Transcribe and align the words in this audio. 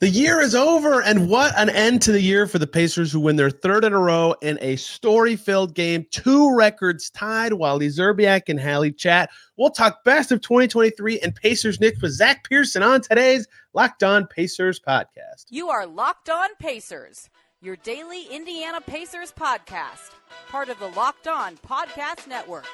The 0.00 0.08
year 0.08 0.40
is 0.40 0.54
over, 0.54 1.02
and 1.02 1.28
what 1.28 1.52
an 1.58 1.70
end 1.70 2.02
to 2.02 2.12
the 2.12 2.20
year 2.20 2.46
for 2.46 2.60
the 2.60 2.68
Pacers, 2.68 3.10
who 3.10 3.18
win 3.18 3.34
their 3.34 3.50
third 3.50 3.84
in 3.84 3.92
a 3.92 3.98
row 3.98 4.36
in 4.42 4.56
a 4.60 4.76
story-filled 4.76 5.74
game. 5.74 6.06
Two 6.12 6.54
records 6.54 7.10
tied. 7.10 7.54
Wally 7.54 7.88
Szczerbiak 7.88 8.42
and 8.48 8.60
Hallie 8.60 8.92
chat. 8.92 9.28
We'll 9.56 9.70
talk 9.70 10.04
best 10.04 10.30
of 10.30 10.40
2023 10.40 11.18
and 11.18 11.34
Pacers 11.34 11.80
Knicks 11.80 12.00
with 12.00 12.12
Zach 12.12 12.48
Pearson 12.48 12.84
on 12.84 13.00
today's 13.00 13.48
Locked 13.74 14.04
On 14.04 14.24
Pacers 14.28 14.78
podcast. 14.78 15.46
You 15.50 15.68
are 15.68 15.84
Locked 15.84 16.30
On 16.30 16.50
Pacers, 16.60 17.28
your 17.60 17.74
daily 17.74 18.26
Indiana 18.30 18.80
Pacers 18.80 19.32
podcast, 19.32 20.12
part 20.48 20.68
of 20.68 20.78
the 20.78 20.90
Locked 20.90 21.26
On 21.26 21.56
Podcast 21.56 22.28
Network. 22.28 22.66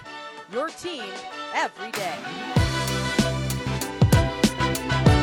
Your 0.52 0.68
team 0.68 1.04
every 1.54 1.90
day. 1.92 2.73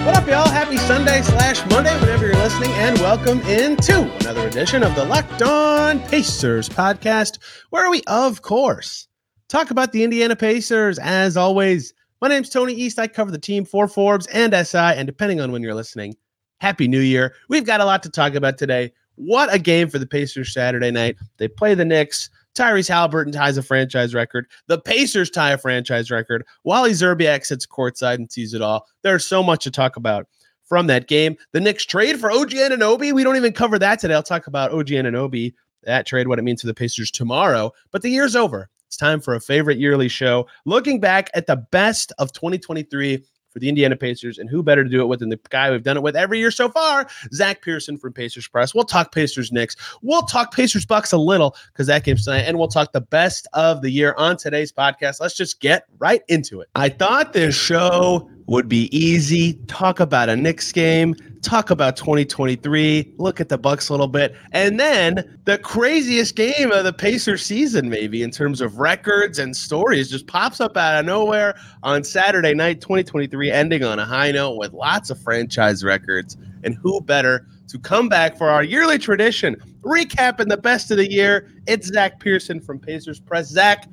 What 0.03 0.17
up, 0.17 0.27
y'all? 0.27 0.49
Happy 0.49 0.77
Sunday 0.77 1.21
slash 1.21 1.63
Monday, 1.69 1.95
whenever 1.99 2.25
you're 2.25 2.35
listening, 2.35 2.71
and 2.71 2.97
welcome 2.97 3.39
into 3.41 4.11
another 4.21 4.47
edition 4.47 4.81
of 4.81 4.95
the 4.95 5.05
Locked 5.05 5.43
On 5.43 5.99
Pacers 5.99 6.67
podcast, 6.67 7.37
where 7.69 7.87
we, 7.91 8.01
of 8.07 8.41
course, 8.41 9.07
talk 9.47 9.69
about 9.69 9.91
the 9.91 10.03
Indiana 10.03 10.35
Pacers. 10.35 10.97
As 10.97 11.37
always, 11.37 11.93
my 12.19 12.27
name's 12.29 12.49
Tony 12.49 12.73
East. 12.73 12.97
I 12.97 13.05
cover 13.05 13.29
the 13.29 13.37
team 13.37 13.63
for 13.63 13.87
Forbes 13.87 14.25
and 14.27 14.55
SI, 14.55 14.77
and 14.79 15.05
depending 15.05 15.39
on 15.39 15.51
when 15.51 15.61
you're 15.61 15.75
listening, 15.75 16.15
Happy 16.61 16.87
New 16.87 17.01
Year. 17.01 17.35
We've 17.47 17.65
got 17.65 17.79
a 17.79 17.85
lot 17.85 18.01
to 18.01 18.09
talk 18.09 18.33
about 18.33 18.57
today. 18.57 18.91
What 19.15 19.53
a 19.53 19.59
game 19.59 19.87
for 19.87 19.99
the 19.99 20.07
Pacers 20.07 20.51
Saturday 20.51 20.89
night. 20.89 21.15
They 21.37 21.47
play 21.47 21.75
the 21.75 21.85
Knicks. 21.85 22.27
Tyrese 22.55 22.89
Haliburton 22.89 23.31
ties 23.31 23.57
a 23.57 23.63
franchise 23.63 24.13
record. 24.13 24.45
The 24.67 24.79
Pacers 24.79 25.29
tie 25.29 25.51
a 25.51 25.57
franchise 25.57 26.11
record. 26.11 26.45
Wally 26.63 26.91
Szczerbiak 26.91 27.45
sits 27.45 27.65
courtside 27.65 28.15
and 28.15 28.31
sees 28.31 28.53
it 28.53 28.61
all. 28.61 28.85
There's 29.03 29.25
so 29.25 29.41
much 29.41 29.63
to 29.63 29.71
talk 29.71 29.95
about 29.95 30.27
from 30.65 30.87
that 30.87 31.07
game. 31.07 31.35
The 31.53 31.59
Knicks 31.59 31.85
trade 31.85 32.19
for 32.19 32.31
OG 32.31 32.51
Anunoby. 32.51 33.13
We 33.13 33.23
don't 33.23 33.35
even 33.35 33.53
cover 33.53 33.79
that 33.79 33.99
today. 33.99 34.13
I'll 34.13 34.23
talk 34.23 34.47
about 34.47 34.71
OG 34.71 34.87
Anunoby, 34.87 35.53
that 35.83 36.05
trade, 36.05 36.27
what 36.27 36.39
it 36.39 36.43
means 36.43 36.61
for 36.61 36.67
the 36.67 36.73
Pacers 36.73 37.11
tomorrow. 37.11 37.71
But 37.91 38.01
the 38.01 38.09
year's 38.09 38.35
over. 38.35 38.69
It's 38.87 38.97
time 38.97 39.21
for 39.21 39.35
a 39.35 39.39
favorite 39.39 39.77
yearly 39.77 40.09
show. 40.09 40.47
Looking 40.65 40.99
back 40.99 41.29
at 41.33 41.47
the 41.47 41.55
best 41.71 42.11
of 42.19 42.33
2023 42.33 43.23
for 43.51 43.59
the 43.59 43.69
Indiana 43.69 43.95
Pacers. 43.95 44.37
And 44.37 44.49
who 44.49 44.63
better 44.63 44.83
to 44.83 44.89
do 44.89 45.01
it 45.01 45.05
with 45.05 45.19
than 45.19 45.29
the 45.29 45.39
guy 45.49 45.69
we've 45.71 45.83
done 45.83 45.97
it 45.97 46.03
with 46.03 46.15
every 46.15 46.39
year 46.39 46.51
so 46.51 46.69
far, 46.69 47.07
Zach 47.33 47.61
Pearson 47.61 47.97
from 47.97 48.13
Pacers 48.13 48.47
Press. 48.47 48.73
We'll 48.73 48.83
talk 48.83 49.13
Pacers 49.13 49.51
Knicks. 49.51 49.75
We'll 50.01 50.23
talk 50.23 50.53
Pacers 50.53 50.85
Bucks 50.85 51.11
a 51.11 51.17
little 51.17 51.55
because 51.71 51.87
that 51.87 52.03
game's 52.03 52.25
tonight. 52.25 52.41
And 52.41 52.57
we'll 52.57 52.67
talk 52.67 52.91
the 52.91 53.01
best 53.01 53.47
of 53.53 53.81
the 53.81 53.89
year 53.89 54.13
on 54.17 54.37
today's 54.37 54.71
podcast. 54.71 55.21
Let's 55.21 55.35
just 55.35 55.59
get 55.59 55.85
right 55.99 56.21
into 56.27 56.61
it. 56.61 56.69
I 56.75 56.89
thought 56.89 57.33
this 57.33 57.55
show 57.55 58.29
would 58.47 58.67
be 58.67 58.95
easy. 58.95 59.53
Talk 59.67 59.99
about 59.99 60.29
a 60.29 60.35
Knicks 60.35 60.71
game, 60.71 61.15
talk 61.41 61.69
about 61.69 61.95
2023, 61.97 63.13
look 63.17 63.39
at 63.39 63.49
the 63.49 63.57
Bucks 63.57 63.89
a 63.89 63.93
little 63.93 64.07
bit, 64.07 64.35
and 64.51 64.79
then 64.79 65.39
the 65.45 65.57
craziest 65.57 66.35
game 66.35 66.71
of 66.71 66.83
the 66.83 66.93
Pacers 66.93 67.45
season, 67.45 67.89
maybe 67.89 68.23
in 68.23 68.31
terms 68.31 68.61
of 68.61 68.77
records 68.79 69.39
and 69.39 69.55
stories, 69.55 70.09
just 70.09 70.27
pops 70.27 70.59
up 70.59 70.77
out 70.77 70.99
of 70.99 71.05
nowhere 71.05 71.55
on 71.83 72.03
Saturday 72.03 72.53
night, 72.53 72.81
2023, 72.81 73.51
ending 73.51 73.83
on 73.83 73.99
a 73.99 74.05
high 74.05 74.31
note 74.31 74.57
with 74.57 74.73
lots 74.73 75.09
of 75.09 75.21
franchise 75.21 75.83
records. 75.83 76.37
And 76.63 76.75
who 76.75 77.01
better 77.01 77.47
to 77.69 77.79
come 77.79 78.07
back 78.07 78.37
for 78.37 78.49
our 78.49 78.63
yearly 78.63 78.99
tradition, 78.99 79.55
recapping 79.81 80.49
the 80.49 80.57
best 80.57 80.91
of 80.91 80.97
the 80.97 81.11
year? 81.11 81.49
It's 81.67 81.87
Zach 81.87 82.19
Pearson 82.19 82.59
from 82.59 82.79
Pacers 82.79 83.19
Press. 83.19 83.47
Zach, 83.47 83.87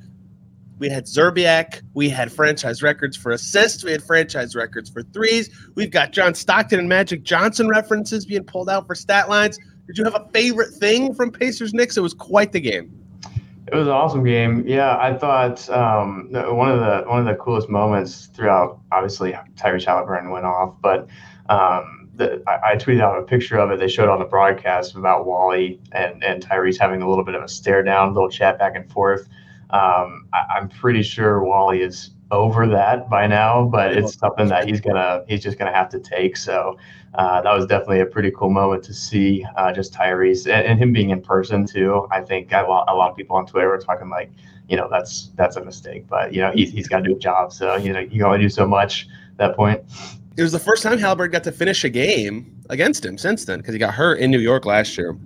we 0.79 0.89
had 0.89 1.05
Szczerbiak. 1.05 1.83
We 1.95 2.09
had 2.09 2.31
franchise 2.31 2.83
records 2.83 3.17
for 3.17 3.33
assists. 3.33 3.85
We 3.85 3.93
had 3.93 4.03
franchise 4.03 4.55
records 4.55 4.91
for 4.91 5.03
threes. 5.03 5.51
We've 5.75 5.91
got 5.91 6.13
John 6.13 6.35
Stockton 6.35 6.79
and 6.79 6.89
Magic 6.89 7.23
Johnson 7.23 7.69
references 7.69 8.27
being 8.27 8.45
pulled 8.45 8.69
out 8.69 8.87
for 8.87 8.95
stat 8.95 9.29
lines. 9.29 9.59
Did 9.87 9.99
you 9.99 10.05
have 10.05 10.15
a 10.15 10.29
favorite 10.33 10.71
thing 10.71 11.15
from 11.15 11.31
Pacers 11.31 11.73
Knicks? 11.73 11.97
It 11.97 12.03
was 12.03 12.15
quite 12.15 12.53
the 12.53 12.61
game. 12.61 12.95
It 13.71 13.75
was 13.75 13.87
an 13.87 13.93
awesome 13.93 14.25
game. 14.25 14.65
Yeah, 14.67 14.97
I 14.99 15.15
thought 15.15 15.69
um, 15.69 16.29
one 16.31 16.71
of 16.71 16.81
the 16.81 17.09
one 17.09 17.21
of 17.21 17.27
the 17.27 17.35
coolest 17.35 17.69
moments 17.69 18.27
throughout. 18.27 18.81
Obviously, 18.93 19.33
Tyrese 19.57 19.85
Haliburton 19.85 20.31
went 20.31 20.47
off, 20.47 20.75
but 20.81 21.09
um, 21.51 22.09
the, 22.15 22.43
I, 22.47 22.73
I, 22.73 22.77
tweeted 22.77 23.03
out 23.03 23.19
a 23.19 23.23
picture 23.23 23.59
of 23.59 23.71
it. 23.71 23.79
They 23.79 23.89
showed 23.89 24.09
on 24.09 24.19
the 24.19 24.25
broadcast 24.25 24.95
about 24.95 25.27
Wally 25.27 25.81
and 25.93 26.25
and 26.25 26.43
Tyrese 26.43 26.79
having 26.79 27.03
a 27.03 27.09
little 27.09 27.25
bit 27.25 27.35
of 27.35 27.43
a 27.43 27.49
stare 27.49 27.83
down, 27.83 28.15
little 28.15 28.31
chat 28.31 28.59
back 28.59 28.75
and 28.75 28.91
forth. 28.91 29.29
Um, 29.71 30.29
I, 30.33 30.59
am 30.59 30.69
pretty 30.69 31.03
sure 31.03 31.45
Wally 31.45 31.83
is 31.83 32.11
over 32.31 32.67
that 32.67 33.09
by 33.09 33.27
now, 33.27 33.65
but 33.65 33.93
it's 33.97 34.15
something 34.15 34.49
that 34.49 34.67
he's 34.67 34.81
gonna 34.81 35.25
he's 35.29 35.43
just 35.43 35.59
gonna 35.59 35.73
have 35.73 35.89
to 35.91 35.99
take. 35.99 36.37
So 36.37 36.79
uh, 37.15 37.41
that 37.43 37.53
was 37.53 37.67
definitely 37.67 38.01
a 38.01 38.07
pretty 38.07 38.31
cool 38.31 38.51
moment 38.51 38.83
to 38.85 38.95
see 38.95 39.45
uh, 39.57 39.73
just 39.73 39.93
Tyrese 39.93 40.47
and, 40.47 40.67
and, 40.67 40.79
him 40.79 40.93
being 40.93 41.11
in 41.11 41.23
person 41.23 41.67
too. 41.67 42.07
I 42.11 42.21
think 42.21 42.53
a 42.53 42.63
lot, 42.63 42.85
a 42.89 42.95
lot 42.95 43.11
of 43.11 43.17
people 43.17 43.37
on 43.37 43.47
Twitter 43.47 43.69
were 43.69 43.79
talking 43.79 44.09
like, 44.09 44.31
you 44.69 44.77
know, 44.77 44.89
that's 44.91 45.31
that's 45.37 45.57
a 45.57 45.65
mistake, 45.65 46.07
but 46.09 46.33
you 46.33 46.41
know 46.41 46.51
he's 46.53 46.71
he's 46.71 46.89
got 46.89 46.99
to 46.99 47.05
do 47.05 47.17
a 47.17 47.19
job. 47.19 47.53
So 47.53 47.77
you 47.77 47.93
know 47.93 48.01
you 48.01 48.11
can 48.11 48.23
only 48.23 48.39
do 48.39 48.49
so 48.49 48.67
much 48.67 49.07
at 49.33 49.39
that 49.39 49.57
point. 49.57 49.83
It 50.37 50.43
was 50.43 50.53
the 50.53 50.59
first 50.61 50.83
time 50.83 50.99
Haliburton 50.99 51.33
got 51.33 51.45
to 51.45 51.53
finish 51.53 51.83
a 51.85 51.91
game 51.91 52.55
against 52.71 53.05
him 53.05 53.19
since 53.19 53.45
then 53.45 53.59
because 53.59 53.73
he 53.73 53.79
got 53.79 53.93
hurt 53.93 54.21
in 54.21 54.31
New 54.31 54.39
York 54.39 54.65
last 54.65 54.97
year. 54.97 55.17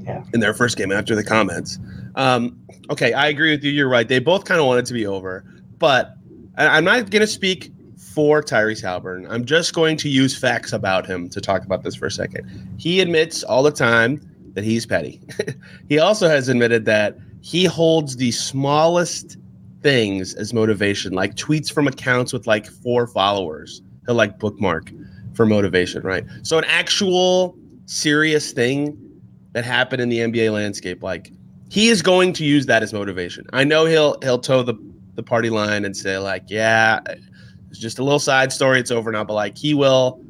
Yeah. 0.00 0.24
In 0.32 0.40
their 0.40 0.54
first 0.54 0.76
game 0.76 0.92
after 0.92 1.14
the 1.14 1.24
comments. 1.24 1.78
Um, 2.18 2.60
okay, 2.90 3.12
I 3.12 3.28
agree 3.28 3.52
with 3.52 3.64
you. 3.64 3.70
You're 3.70 3.88
right. 3.88 4.06
They 4.06 4.18
both 4.18 4.44
kind 4.44 4.60
of 4.60 4.66
wanted 4.66 4.80
it 4.80 4.86
to 4.86 4.92
be 4.92 5.06
over, 5.06 5.44
but 5.78 6.16
I'm 6.58 6.84
not 6.84 7.10
going 7.10 7.20
to 7.20 7.28
speak 7.28 7.70
for 7.96 8.42
Tyrese 8.42 8.82
Haliburton. 8.82 9.30
I'm 9.30 9.44
just 9.44 9.72
going 9.72 9.96
to 9.98 10.08
use 10.08 10.36
facts 10.36 10.72
about 10.72 11.06
him 11.06 11.28
to 11.30 11.40
talk 11.40 11.64
about 11.64 11.84
this 11.84 11.94
for 11.94 12.06
a 12.06 12.10
second. 12.10 12.74
He 12.76 13.00
admits 13.00 13.44
all 13.44 13.62
the 13.62 13.70
time 13.70 14.20
that 14.54 14.64
he's 14.64 14.84
petty. 14.84 15.20
he 15.88 16.00
also 16.00 16.28
has 16.28 16.48
admitted 16.48 16.84
that 16.86 17.16
he 17.40 17.64
holds 17.64 18.16
the 18.16 18.32
smallest 18.32 19.36
things 19.82 20.34
as 20.34 20.52
motivation, 20.52 21.12
like 21.12 21.36
tweets 21.36 21.72
from 21.72 21.86
accounts 21.86 22.32
with 22.32 22.48
like 22.48 22.66
four 22.66 23.06
followers. 23.06 23.80
He'll 24.06 24.16
like 24.16 24.40
bookmark 24.40 24.90
for 25.34 25.46
motivation, 25.46 26.02
right? 26.02 26.24
So 26.42 26.58
an 26.58 26.64
actual 26.64 27.56
serious 27.86 28.50
thing 28.50 28.98
that 29.52 29.64
happened 29.64 30.02
in 30.02 30.08
the 30.08 30.18
NBA 30.18 30.52
landscape, 30.52 31.04
like 31.04 31.30
he 31.70 31.88
is 31.88 32.02
going 32.02 32.32
to 32.34 32.44
use 32.44 32.66
that 32.66 32.82
as 32.82 32.92
motivation. 32.92 33.46
I 33.52 33.64
know 33.64 33.84
he'll 33.84 34.18
he'll 34.22 34.38
toe 34.38 34.62
the 34.62 34.74
the 35.14 35.22
party 35.22 35.50
line 35.50 35.84
and 35.84 35.96
say 35.96 36.18
like, 36.18 36.44
yeah, 36.48 37.00
it's 37.70 37.78
just 37.78 37.98
a 37.98 38.04
little 38.04 38.20
side 38.20 38.52
story. 38.52 38.80
It's 38.80 38.90
over 38.90 39.10
now. 39.12 39.24
But 39.24 39.34
like 39.34 39.58
he 39.58 39.74
will 39.74 40.24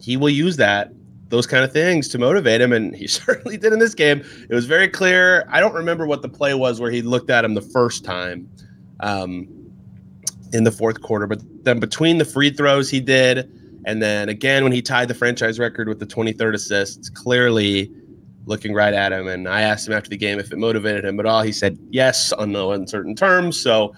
he 0.00 0.16
will 0.16 0.30
use 0.30 0.56
that 0.56 0.92
those 1.28 1.46
kind 1.46 1.64
of 1.64 1.72
things 1.72 2.08
to 2.08 2.18
motivate 2.18 2.60
him, 2.60 2.72
and 2.72 2.94
he 2.94 3.06
certainly 3.06 3.56
did 3.56 3.72
in 3.72 3.78
this 3.78 3.94
game. 3.94 4.22
It 4.48 4.54
was 4.54 4.66
very 4.66 4.88
clear. 4.88 5.46
I 5.48 5.60
don't 5.60 5.74
remember 5.74 6.06
what 6.06 6.22
the 6.22 6.28
play 6.28 6.54
was 6.54 6.80
where 6.80 6.90
he 6.90 7.02
looked 7.02 7.30
at 7.30 7.44
him 7.44 7.54
the 7.54 7.62
first 7.62 8.04
time 8.04 8.50
um, 9.00 9.48
in 10.52 10.64
the 10.64 10.72
fourth 10.72 11.00
quarter, 11.00 11.26
but 11.26 11.40
then 11.64 11.80
between 11.80 12.18
the 12.18 12.24
free 12.24 12.50
throws 12.50 12.90
he 12.90 13.00
did, 13.00 13.50
and 13.86 14.02
then 14.02 14.28
again 14.28 14.62
when 14.64 14.72
he 14.72 14.82
tied 14.82 15.08
the 15.08 15.14
franchise 15.14 15.58
record 15.58 15.88
with 15.88 16.00
the 16.00 16.06
23rd 16.06 16.54
assist, 16.54 17.14
clearly 17.14 17.90
looking 18.50 18.74
right 18.74 18.92
at 18.92 19.12
him. 19.12 19.28
And 19.28 19.48
I 19.48 19.62
asked 19.62 19.88
him 19.88 19.94
after 19.94 20.10
the 20.10 20.16
game 20.18 20.38
if 20.38 20.52
it 20.52 20.58
motivated 20.58 21.06
him 21.06 21.18
at 21.18 21.24
all. 21.24 21.40
He 21.42 21.52
said 21.52 21.78
yes 21.88 22.32
on 22.32 22.52
no 22.52 22.72
uncertain 22.72 23.14
terms. 23.14 23.58
So 23.58 23.94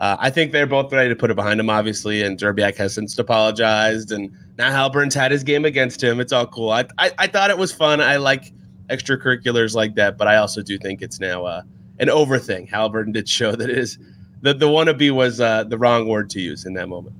uh, 0.00 0.16
I 0.18 0.30
think 0.30 0.50
they're 0.50 0.66
both 0.66 0.92
ready 0.92 1.10
to 1.10 1.14
put 1.14 1.30
it 1.30 1.36
behind 1.36 1.60
him, 1.60 1.70
obviously. 1.70 2.22
And 2.22 2.36
Szczerbiak 2.36 2.76
has 2.76 2.94
since 2.94 3.16
apologized. 3.16 4.10
And 4.10 4.32
now 4.58 4.70
Haliburton's 4.70 5.14
had 5.14 5.30
his 5.30 5.44
game 5.44 5.64
against 5.64 6.02
him. 6.02 6.18
It's 6.18 6.32
all 6.32 6.46
cool. 6.46 6.70
I, 6.70 6.86
I, 6.98 7.12
I, 7.18 7.26
thought 7.28 7.50
it 7.50 7.58
was 7.58 7.70
fun. 7.70 8.00
I 8.00 8.16
like 8.16 8.52
extracurriculars 8.90 9.76
like 9.76 9.94
that, 9.94 10.18
but 10.18 10.26
I 10.26 10.36
also 10.36 10.62
do 10.62 10.78
think 10.78 11.02
it's 11.02 11.20
now 11.20 11.44
uh, 11.44 11.62
an 12.00 12.08
over 12.08 12.38
thing. 12.38 12.66
Haliburton 12.66 13.12
did 13.12 13.28
show 13.28 13.54
that 13.54 13.70
it 13.70 13.78
is 13.78 13.98
the, 14.40 14.54
the 14.54 14.66
wannabe 14.66 15.12
was 15.12 15.40
uh, 15.40 15.64
the 15.64 15.78
wrong 15.78 16.08
word 16.08 16.30
to 16.30 16.40
use 16.40 16.64
in 16.64 16.72
that 16.74 16.88
moment. 16.88 17.14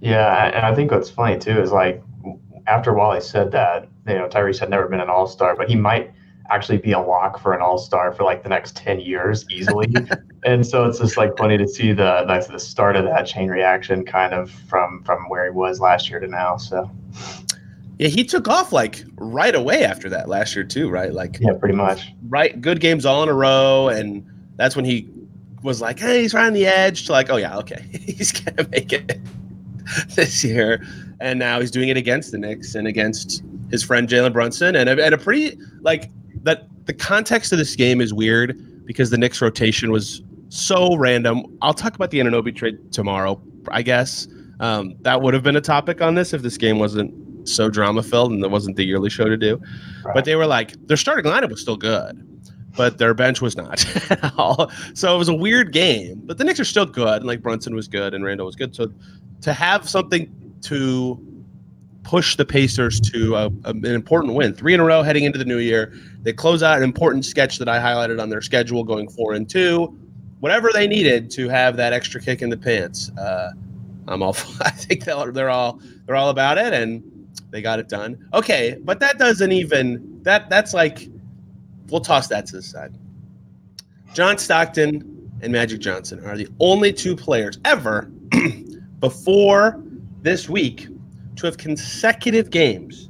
Yeah. 0.00 0.46
And 0.54 0.64
I 0.64 0.74
think 0.74 0.92
what's 0.92 1.10
funny 1.10 1.38
too 1.38 1.60
is 1.60 1.72
like 1.72 2.02
after 2.66 2.92
Wally 2.92 3.20
said 3.20 3.50
that, 3.52 3.88
you 4.10 4.18
know, 4.18 4.28
Tyrese 4.28 4.58
had 4.58 4.70
never 4.70 4.88
been 4.88 5.00
an 5.00 5.08
all 5.08 5.26
star, 5.26 5.56
but 5.56 5.68
he 5.68 5.76
might 5.76 6.12
actually 6.50 6.78
be 6.78 6.92
a 6.92 7.00
lock 7.00 7.40
for 7.40 7.52
an 7.52 7.62
all 7.62 7.78
star 7.78 8.12
for 8.12 8.24
like 8.24 8.42
the 8.42 8.48
next 8.48 8.76
10 8.76 9.00
years 9.00 9.46
easily. 9.50 9.92
and 10.44 10.66
so 10.66 10.84
it's 10.84 10.98
just 10.98 11.16
like 11.16 11.36
funny 11.36 11.56
to 11.56 11.68
see 11.68 11.92
the 11.92 12.24
that's 12.26 12.48
the 12.48 12.58
start 12.58 12.96
of 12.96 13.04
that 13.04 13.22
chain 13.22 13.48
reaction 13.48 14.04
kind 14.04 14.34
of 14.34 14.50
from 14.50 15.02
from 15.04 15.28
where 15.28 15.44
he 15.44 15.50
was 15.50 15.80
last 15.80 16.10
year 16.10 16.20
to 16.20 16.26
now. 16.26 16.56
So 16.56 16.90
yeah, 18.00 18.08
he 18.08 18.24
took 18.24 18.48
off 18.48 18.72
like 18.72 19.04
right 19.16 19.54
away 19.54 19.84
after 19.84 20.08
that 20.08 20.28
last 20.28 20.54
year 20.56 20.64
too, 20.64 20.88
right? 20.88 21.12
Like 21.12 21.38
yeah, 21.38 21.52
pretty 21.52 21.74
much. 21.74 22.08
Right, 22.28 22.58
good 22.58 22.80
games 22.80 23.04
all 23.04 23.22
in 23.22 23.28
a 23.28 23.34
row, 23.34 23.88
and 23.88 24.26
that's 24.56 24.74
when 24.74 24.86
he 24.86 25.06
was 25.62 25.82
like, 25.82 25.98
"Hey, 25.98 26.22
he's 26.22 26.32
right 26.32 26.46
on 26.46 26.54
the 26.54 26.66
edge." 26.66 27.04
To 27.06 27.12
like, 27.12 27.28
"Oh 27.28 27.36
yeah, 27.36 27.58
okay, 27.58 27.84
he's 27.92 28.32
gonna 28.32 28.66
make 28.70 28.94
it 28.94 29.20
this 30.14 30.42
year." 30.42 30.82
And 31.20 31.38
now 31.38 31.60
he's 31.60 31.70
doing 31.70 31.90
it 31.90 31.98
against 31.98 32.32
the 32.32 32.38
Knicks 32.38 32.74
and 32.74 32.88
against 32.88 33.42
his 33.70 33.82
friend 33.82 34.08
Jalen 34.08 34.32
Brunson, 34.32 34.76
and 34.76 34.88
a, 34.88 35.04
and 35.04 35.14
a 35.14 35.18
pretty 35.18 35.56
like 35.80 36.10
that. 36.42 36.66
The 36.86 36.94
context 36.94 37.52
of 37.52 37.58
this 37.58 37.76
game 37.76 38.00
is 38.00 38.12
weird 38.12 38.84
because 38.84 39.10
the 39.10 39.18
Knicks 39.18 39.40
rotation 39.40 39.92
was 39.92 40.22
so 40.48 40.96
random. 40.96 41.44
I'll 41.62 41.74
talk 41.74 41.94
about 41.94 42.10
the 42.10 42.18
Anunoby 42.18 42.54
trade 42.54 42.92
tomorrow, 42.92 43.40
I 43.68 43.82
guess. 43.82 44.26
Um, 44.58 44.94
that 45.02 45.22
would 45.22 45.32
have 45.32 45.42
been 45.42 45.56
a 45.56 45.60
topic 45.60 46.02
on 46.02 46.14
this 46.14 46.34
if 46.34 46.42
this 46.42 46.58
game 46.58 46.78
wasn't 46.78 47.48
so 47.48 47.70
drama 47.70 48.02
filled 48.02 48.32
and 48.32 48.44
it 48.44 48.50
wasn't 48.50 48.76
the 48.76 48.84
yearly 48.84 49.08
show 49.08 49.24
to 49.24 49.36
do. 49.36 49.60
Right. 50.04 50.14
But 50.14 50.24
they 50.24 50.36
were 50.36 50.46
like, 50.46 50.74
their 50.86 50.96
starting 50.96 51.30
lineup 51.30 51.50
was 51.50 51.60
still 51.60 51.76
good, 51.76 52.26
but 52.76 52.98
their 52.98 53.14
bench 53.14 53.40
was 53.40 53.56
not 53.56 53.84
at 54.10 54.32
all. 54.36 54.70
So 54.94 55.14
it 55.14 55.18
was 55.18 55.28
a 55.28 55.34
weird 55.34 55.72
game. 55.72 56.20
But 56.24 56.38
the 56.38 56.44
Knicks 56.44 56.60
are 56.60 56.64
still 56.64 56.86
good, 56.86 57.18
and 57.18 57.26
like 57.26 57.42
Brunson 57.42 57.74
was 57.74 57.88
good 57.88 58.12
and 58.12 58.24
Randle 58.24 58.46
was 58.46 58.56
good. 58.56 58.74
So 58.74 58.92
to 59.42 59.52
have 59.52 59.88
something 59.88 60.30
to 60.62 61.39
push 62.02 62.36
the 62.36 62.44
Pacers 62.44 63.00
to 63.00 63.36
a, 63.36 63.46
a, 63.64 63.70
an 63.70 63.84
important 63.86 64.34
win, 64.34 64.54
three 64.54 64.74
in 64.74 64.80
a 64.80 64.84
row 64.84 65.02
heading 65.02 65.24
into 65.24 65.38
the 65.38 65.44
new 65.44 65.58
year. 65.58 65.92
They 66.22 66.32
close 66.32 66.62
out 66.62 66.78
an 66.78 66.84
important 66.84 67.24
sketch 67.24 67.58
that 67.58 67.68
I 67.68 67.78
highlighted 67.78 68.20
on 68.20 68.28
their 68.28 68.42
schedule, 68.42 68.84
going 68.84 69.08
four 69.08 69.34
and 69.34 69.48
two. 69.48 69.96
Whatever 70.40 70.70
they 70.72 70.86
needed 70.86 71.30
to 71.32 71.48
have 71.48 71.76
that 71.76 71.92
extra 71.92 72.20
kick 72.20 72.40
in 72.40 72.48
the 72.48 72.56
pants. 72.56 73.10
Uh, 73.18 73.52
I'm 74.08 74.22
all. 74.22 74.36
I 74.60 74.70
think 74.70 75.04
they're, 75.04 75.32
they're 75.32 75.50
all 75.50 75.80
they're 76.06 76.16
all 76.16 76.30
about 76.30 76.58
it, 76.58 76.72
and 76.72 77.02
they 77.50 77.62
got 77.62 77.78
it 77.78 77.88
done. 77.88 78.26
Okay, 78.32 78.76
but 78.82 79.00
that 79.00 79.18
doesn't 79.18 79.52
even 79.52 80.20
that 80.22 80.48
that's 80.48 80.72
like 80.72 81.08
we'll 81.88 82.00
toss 82.00 82.28
that 82.28 82.46
to 82.46 82.56
the 82.56 82.62
side. 82.62 82.96
John 84.14 84.38
Stockton 84.38 85.30
and 85.42 85.52
Magic 85.52 85.80
Johnson 85.80 86.24
are 86.24 86.36
the 86.36 86.48
only 86.58 86.92
two 86.92 87.14
players 87.14 87.58
ever 87.64 88.10
before 89.00 89.82
this 90.22 90.48
week 90.48 90.88
to 91.40 91.46
have 91.46 91.58
consecutive 91.58 92.50
games 92.50 93.08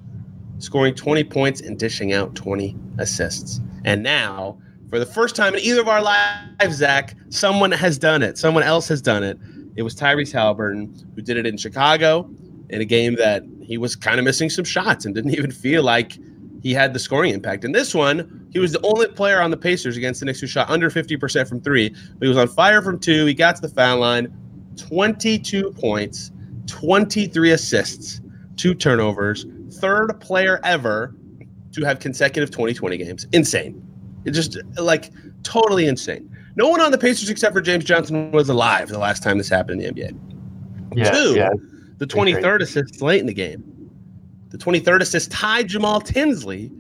scoring 0.59 0.95
20 0.95 1.25
points 1.25 1.61
and 1.61 1.79
dishing 1.79 2.13
out 2.13 2.35
20 2.35 2.77
assists. 2.99 3.61
And 3.85 4.03
now, 4.03 4.59
for 4.89 4.99
the 4.99 5.07
first 5.07 5.37
time 5.37 5.55
in 5.55 5.61
either 5.61 5.81
of 5.81 5.89
our 5.89 6.03
lives, 6.03 6.77
Zach, 6.77 7.17
someone 7.31 7.73
has 7.73 7.99
done 7.99 8.23
it. 8.23 8.39
Someone 8.39 8.63
else 8.63 8.89
has 8.89 9.01
done 9.01 9.23
it. 9.23 9.39
It 9.77 9.83
was 9.83 9.95
Tyrese 9.95 10.33
Haliburton 10.33 11.15
who 11.15 11.23
did 11.23 11.37
it 11.37 11.47
in 11.47 11.57
Chicago 11.57 12.29
in 12.69 12.81
a 12.81 12.85
game 12.85 13.17
that 13.17 13.43
he 13.63 13.79
was 13.79 13.97
kind 13.97 14.19
of 14.19 14.25
missing 14.25 14.51
some 14.51 14.65
shots 14.65 15.05
and 15.05 15.15
didn't 15.15 15.31
even 15.39 15.51
feel 15.51 15.83
like 15.83 16.19
he 16.63 16.73
had 16.73 16.93
the 16.93 16.99
scoring 16.99 17.33
impact. 17.33 17.65
In 17.65 17.73
this 17.73 17.95
one, 17.95 18.49
he 18.53 18.59
was 18.59 18.73
the 18.73 18.81
only 18.85 19.09
player 19.09 19.41
on 19.41 19.51
the 19.51 19.57
Pacers 19.57 19.97
against 19.97 20.21
the 20.21 20.27
Knicks 20.27 20.41
who 20.41 20.47
shot 20.47 20.69
under 20.69 20.91
50% 20.91 21.49
from 21.49 21.61
three. 21.61 21.89
But 21.89 22.23
he 22.23 22.29
was 22.29 22.37
on 22.37 22.49
fire 22.49 22.83
from 22.83 22.99
two. 22.99 23.25
He 23.27 23.35
got 23.35 23.57
to 23.57 23.63
the 23.63 23.69
foul 23.69 23.99
line, 23.99 24.37
22 24.77 25.73
points, 25.73 26.33
23 26.71 27.51
assists, 27.51 28.21
two 28.57 28.75
turnovers, 28.75 29.47
third 29.73 30.19
player 30.21 30.61
ever 30.65 31.15
to 31.73 31.85
have 31.85 31.99
consecutive 31.99 32.51
2020 32.51 32.97
games. 32.97 33.27
Insane. 33.33 33.83
It's 34.25 34.37
just 34.37 34.59
like 34.79 35.11
totally 35.43 35.87
insane. 35.87 36.29
No 36.57 36.69
one 36.69 36.81
on 36.81 36.91
the 36.91 36.99
Pacers 36.99 37.29
except 37.29 37.55
for 37.55 37.61
James 37.61 37.85
Johnson 37.85 38.31
was 38.33 38.49
alive 38.49 38.89
the 38.89 38.99
last 38.99 39.23
time 39.23 39.39
this 39.39 39.49
happened 39.49 39.83
in 39.83 39.95
the 39.95 40.03
NBA. 40.03 40.19
Yeah, 40.97 41.11
Two, 41.11 41.35
yeah. 41.35 41.51
the 41.99 42.07
23rd 42.07 42.61
assist 42.63 43.01
late 43.01 43.21
in 43.21 43.27
the 43.27 43.35
game. 43.35 43.65
The 44.51 44.59
23rd 44.59 45.01
assist 45.01 45.31
tied 45.31 45.69
Jamal 45.69 46.01
Tinsley 46.01 46.71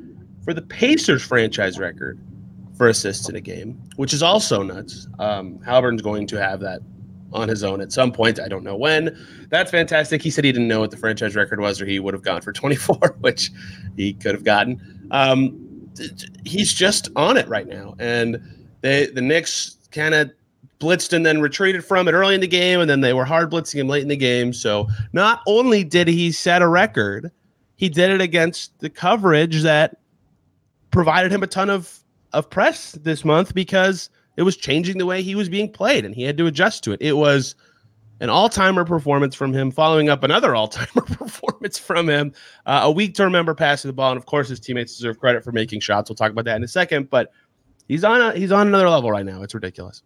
for 0.44 0.52
the 0.52 0.62
Pacers 0.62 1.22
franchise 1.22 1.78
record 1.78 2.18
for 2.76 2.88
assists 2.88 3.28
in 3.28 3.36
a 3.36 3.40
game, 3.40 3.80
which 3.96 4.12
is 4.12 4.22
also 4.22 4.62
nuts. 4.62 5.06
Um, 5.18 5.58
Haliburton's 5.58 6.02
going 6.02 6.26
to 6.28 6.36
have 6.40 6.60
that 6.60 6.80
on 7.32 7.48
his 7.48 7.62
own 7.64 7.80
at 7.80 7.92
some 7.92 8.12
point. 8.12 8.40
I 8.40 8.48
don't 8.48 8.64
know 8.64 8.76
when. 8.76 9.16
That's 9.50 9.70
fantastic. 9.70 10.22
He 10.22 10.30
said 10.30 10.44
he 10.44 10.52
didn't 10.52 10.68
know 10.68 10.80
what 10.80 10.90
the 10.90 10.96
franchise 10.96 11.36
record 11.36 11.60
was, 11.60 11.80
or 11.80 11.86
he 11.86 11.98
would 11.98 12.14
have 12.14 12.22
gone 12.22 12.40
for 12.40 12.52
24, 12.52 13.16
which 13.20 13.50
he 13.96 14.14
could 14.14 14.34
have 14.34 14.44
gotten. 14.44 15.08
Um, 15.10 15.90
he's 16.44 16.72
just 16.72 17.08
on 17.16 17.36
it 17.36 17.48
right 17.48 17.66
now, 17.66 17.94
and 17.98 18.40
they 18.80 19.06
the 19.06 19.22
Knicks 19.22 19.76
kind 19.90 20.14
of 20.14 20.30
blitzed 20.78 21.12
and 21.12 21.26
then 21.26 21.40
retreated 21.40 21.84
from 21.84 22.08
it 22.08 22.12
early 22.12 22.34
in 22.34 22.40
the 22.40 22.48
game, 22.48 22.80
and 22.80 22.88
then 22.88 23.00
they 23.00 23.12
were 23.12 23.24
hard 23.24 23.50
blitzing 23.50 23.80
him 23.80 23.88
late 23.88 24.02
in 24.02 24.08
the 24.08 24.16
game. 24.16 24.52
So 24.52 24.88
not 25.12 25.42
only 25.46 25.84
did 25.84 26.08
he 26.08 26.32
set 26.32 26.62
a 26.62 26.68
record, 26.68 27.30
he 27.76 27.88
did 27.88 28.10
it 28.10 28.20
against 28.20 28.78
the 28.80 28.90
coverage 28.90 29.62
that 29.62 29.98
provided 30.90 31.32
him 31.32 31.42
a 31.42 31.46
ton 31.46 31.70
of 31.70 31.98
of 32.32 32.48
press 32.48 32.92
this 32.92 33.24
month 33.24 33.54
because 33.54 34.08
it 34.40 34.42
was 34.42 34.56
changing 34.56 34.96
the 34.96 35.04
way 35.04 35.20
he 35.20 35.34
was 35.34 35.50
being 35.50 35.70
played, 35.70 36.02
and 36.06 36.14
he 36.14 36.22
had 36.22 36.38
to 36.38 36.46
adjust 36.46 36.82
to 36.82 36.92
it. 36.92 37.02
It 37.02 37.12
was 37.12 37.54
an 38.20 38.30
all-timer 38.30 38.86
performance 38.86 39.34
from 39.34 39.52
him, 39.52 39.70
following 39.70 40.08
up 40.08 40.24
another 40.24 40.54
all-timer 40.56 41.02
performance 41.02 41.78
from 41.78 42.08
him. 42.08 42.32
Uh, 42.64 42.80
a 42.84 42.90
week 42.90 43.14
to 43.16 43.24
remember 43.24 43.54
passing 43.54 43.90
the 43.90 43.92
ball, 43.92 44.12
and 44.12 44.16
of 44.16 44.24
course, 44.24 44.48
his 44.48 44.58
teammates 44.58 44.96
deserve 44.96 45.20
credit 45.20 45.44
for 45.44 45.52
making 45.52 45.80
shots. 45.80 46.08
We'll 46.08 46.16
talk 46.16 46.32
about 46.32 46.46
that 46.46 46.56
in 46.56 46.64
a 46.64 46.68
second, 46.68 47.10
but 47.10 47.32
he's 47.86 48.02
on 48.02 48.22
a 48.22 48.32
he's 48.32 48.50
on 48.50 48.66
another 48.66 48.88
level 48.88 49.10
right 49.10 49.26
now. 49.26 49.42
It's 49.42 49.52
ridiculous. 49.52 50.02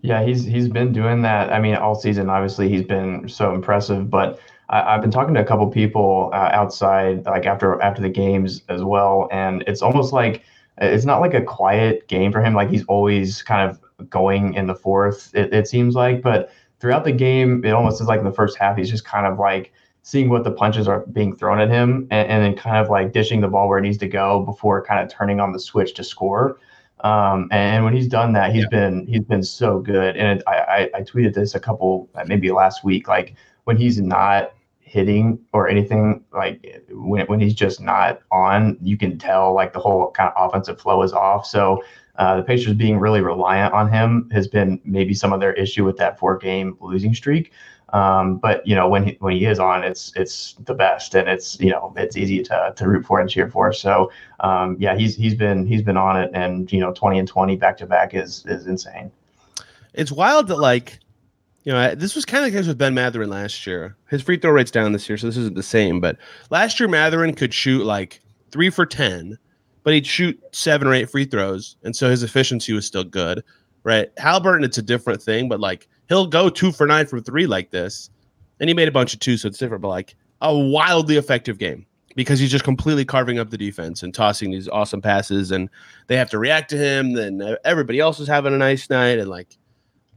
Yeah, 0.00 0.24
he's 0.24 0.42
he's 0.42 0.68
been 0.68 0.94
doing 0.94 1.20
that. 1.20 1.52
I 1.52 1.60
mean, 1.60 1.74
all 1.74 1.94
season. 1.94 2.30
Obviously, 2.30 2.70
he's 2.70 2.84
been 2.84 3.28
so 3.28 3.54
impressive. 3.54 4.08
But 4.08 4.40
I, 4.70 4.92
have 4.92 5.02
been 5.02 5.10
talking 5.10 5.34
to 5.34 5.40
a 5.42 5.44
couple 5.44 5.66
people 5.66 6.30
uh, 6.32 6.48
outside, 6.50 7.26
like 7.26 7.44
after 7.44 7.78
after 7.82 8.00
the 8.00 8.08
games 8.08 8.62
as 8.70 8.82
well, 8.82 9.28
and 9.30 9.62
it's 9.66 9.82
almost 9.82 10.14
like 10.14 10.44
it's 10.80 11.04
not 11.04 11.20
like 11.20 11.34
a 11.34 11.42
quiet 11.42 12.08
game 12.08 12.32
for 12.32 12.42
him. 12.42 12.54
Like 12.54 12.70
he's 12.70 12.84
always 12.86 13.42
kind 13.42 13.70
of 13.70 14.08
going 14.08 14.54
in 14.54 14.66
the 14.66 14.74
fourth. 14.74 15.30
It, 15.34 15.52
it 15.52 15.68
seems 15.68 15.94
like, 15.94 16.22
but 16.22 16.50
throughout 16.80 17.04
the 17.04 17.12
game, 17.12 17.64
it 17.64 17.70
almost 17.70 18.00
is 18.00 18.06
like 18.06 18.18
in 18.18 18.24
the 18.24 18.32
first 18.32 18.56
half, 18.58 18.76
he's 18.76 18.90
just 18.90 19.04
kind 19.04 19.26
of 19.26 19.38
like 19.38 19.72
seeing 20.02 20.30
what 20.30 20.44
the 20.44 20.50
punches 20.50 20.88
are 20.88 21.00
being 21.12 21.36
thrown 21.36 21.60
at 21.60 21.68
him 21.68 22.08
and, 22.10 22.28
and 22.28 22.42
then 22.42 22.56
kind 22.56 22.78
of 22.78 22.88
like 22.88 23.12
dishing 23.12 23.40
the 23.40 23.48
ball 23.48 23.68
where 23.68 23.78
it 23.78 23.82
needs 23.82 23.98
to 23.98 24.08
go 24.08 24.40
before 24.40 24.82
kind 24.82 25.00
of 25.00 25.10
turning 25.10 25.40
on 25.40 25.52
the 25.52 25.60
switch 25.60 25.94
to 25.94 26.02
score. 26.02 26.58
Um, 27.00 27.48
and 27.50 27.84
when 27.84 27.94
he's 27.94 28.08
done 28.08 28.32
that, 28.34 28.54
he's 28.54 28.64
yeah. 28.64 28.78
been 28.78 29.06
he's 29.06 29.24
been 29.24 29.42
so 29.42 29.80
good. 29.80 30.16
And 30.16 30.38
it, 30.38 30.44
I, 30.46 30.56
I, 30.56 30.90
I 30.96 31.00
tweeted 31.02 31.34
this 31.34 31.54
a 31.54 31.60
couple 31.60 32.08
maybe 32.26 32.50
last 32.50 32.84
week. 32.84 33.08
Like 33.08 33.34
when 33.64 33.76
he's 33.76 34.00
not 34.00 34.52
hitting 34.90 35.38
or 35.52 35.68
anything, 35.68 36.24
like 36.32 36.82
when 36.90 37.24
when 37.26 37.38
he's 37.38 37.54
just 37.54 37.80
not 37.80 38.20
on, 38.32 38.76
you 38.82 38.98
can 38.98 39.18
tell 39.18 39.54
like 39.54 39.72
the 39.72 39.78
whole 39.78 40.10
kind 40.10 40.32
of 40.34 40.48
offensive 40.48 40.80
flow 40.80 41.02
is 41.04 41.12
off. 41.12 41.46
So 41.46 41.82
uh, 42.16 42.38
the 42.38 42.42
Pacers 42.42 42.74
being 42.74 42.98
really 42.98 43.20
reliant 43.20 43.72
on 43.72 43.88
him 43.88 44.28
has 44.32 44.48
been 44.48 44.80
maybe 44.84 45.14
some 45.14 45.32
of 45.32 45.38
their 45.38 45.52
issue 45.52 45.84
with 45.84 45.96
that 45.98 46.18
four 46.18 46.36
game 46.36 46.76
losing 46.80 47.14
streak. 47.14 47.52
Um, 47.92 48.38
but 48.38 48.66
you 48.66 48.74
know 48.74 48.88
when 48.88 49.04
he 49.04 49.16
when 49.20 49.36
he 49.36 49.44
is 49.46 49.60
on, 49.60 49.84
it's 49.84 50.12
it's 50.16 50.54
the 50.64 50.74
best, 50.74 51.14
and 51.14 51.28
it's 51.28 51.60
you 51.60 51.70
know 51.70 51.94
it's 51.96 52.16
easy 52.16 52.42
to, 52.42 52.72
to 52.74 52.88
root 52.88 53.06
for 53.06 53.20
and 53.20 53.30
cheer 53.30 53.48
for. 53.48 53.72
So 53.72 54.10
um, 54.40 54.76
yeah, 54.80 54.96
he's 54.96 55.14
he's 55.14 55.36
been 55.36 55.66
he's 55.66 55.82
been 55.82 55.96
on 55.96 56.20
it, 56.20 56.30
and 56.34 56.70
you 56.72 56.80
know 56.80 56.92
twenty 56.92 57.20
and 57.20 57.28
twenty 57.28 57.54
back 57.54 57.76
to 57.78 57.86
back 57.86 58.12
is 58.12 58.44
is 58.46 58.66
insane. 58.66 59.12
It's 59.94 60.10
wild 60.10 60.48
that 60.48 60.58
like 60.58 60.98
you 61.64 61.72
know 61.72 61.94
this 61.94 62.14
was 62.14 62.24
kind 62.24 62.44
of 62.44 62.52
the 62.52 62.58
case 62.58 62.66
with 62.66 62.78
Ben 62.78 62.94
Mathurin 62.94 63.30
last 63.30 63.66
year. 63.66 63.96
His 64.08 64.22
free 64.22 64.38
throw 64.38 64.50
rate's 64.50 64.70
down 64.70 64.92
this 64.92 65.08
year, 65.08 65.18
so 65.18 65.26
this 65.26 65.36
isn't 65.36 65.56
the 65.56 65.62
same. 65.62 66.00
But 66.00 66.16
last 66.50 66.80
year 66.80 66.88
Mathurin 66.88 67.34
could 67.34 67.52
shoot 67.52 67.84
like 67.84 68.20
three 68.50 68.70
for 68.70 68.86
ten, 68.86 69.38
but 69.82 69.94
he'd 69.94 70.06
shoot 70.06 70.40
seven 70.52 70.88
or 70.88 70.94
eight 70.94 71.10
free 71.10 71.24
throws, 71.24 71.76
and 71.84 71.94
so 71.94 72.10
his 72.10 72.22
efficiency 72.22 72.72
was 72.72 72.86
still 72.86 73.04
good. 73.04 73.42
Right, 73.82 74.14
Haliburton, 74.16 74.64
it's 74.64 74.76
a 74.76 74.82
different 74.82 75.22
thing, 75.22 75.48
but 75.48 75.60
like 75.60 75.88
he'll 76.08 76.26
go 76.26 76.50
two 76.50 76.70
for 76.70 76.86
nine 76.86 77.06
from 77.06 77.22
three 77.22 77.46
like 77.46 77.70
this. 77.70 78.10
And 78.58 78.68
he 78.68 78.74
made 78.74 78.88
a 78.88 78.92
bunch 78.92 79.14
of 79.14 79.20
two, 79.20 79.38
so 79.38 79.48
it's 79.48 79.56
different, 79.56 79.80
but 79.80 79.88
like 79.88 80.14
a 80.42 80.54
wildly 80.54 81.16
effective 81.16 81.58
game 81.58 81.86
because 82.14 82.38
he's 82.38 82.50
just 82.50 82.64
completely 82.64 83.04
carving 83.04 83.38
up 83.38 83.50
the 83.50 83.56
defense 83.56 84.02
and 84.02 84.12
tossing 84.12 84.50
these 84.50 84.68
awesome 84.68 85.00
passes, 85.00 85.50
and 85.50 85.70
they 86.08 86.16
have 86.16 86.30
to 86.30 86.38
react 86.38 86.68
to 86.70 86.76
him. 86.76 87.14
Then 87.14 87.56
everybody 87.64 88.00
else 88.00 88.20
is 88.20 88.28
having 88.28 88.52
a 88.52 88.58
nice 88.58 88.90
night, 88.90 89.18
and 89.18 89.30
like 89.30 89.56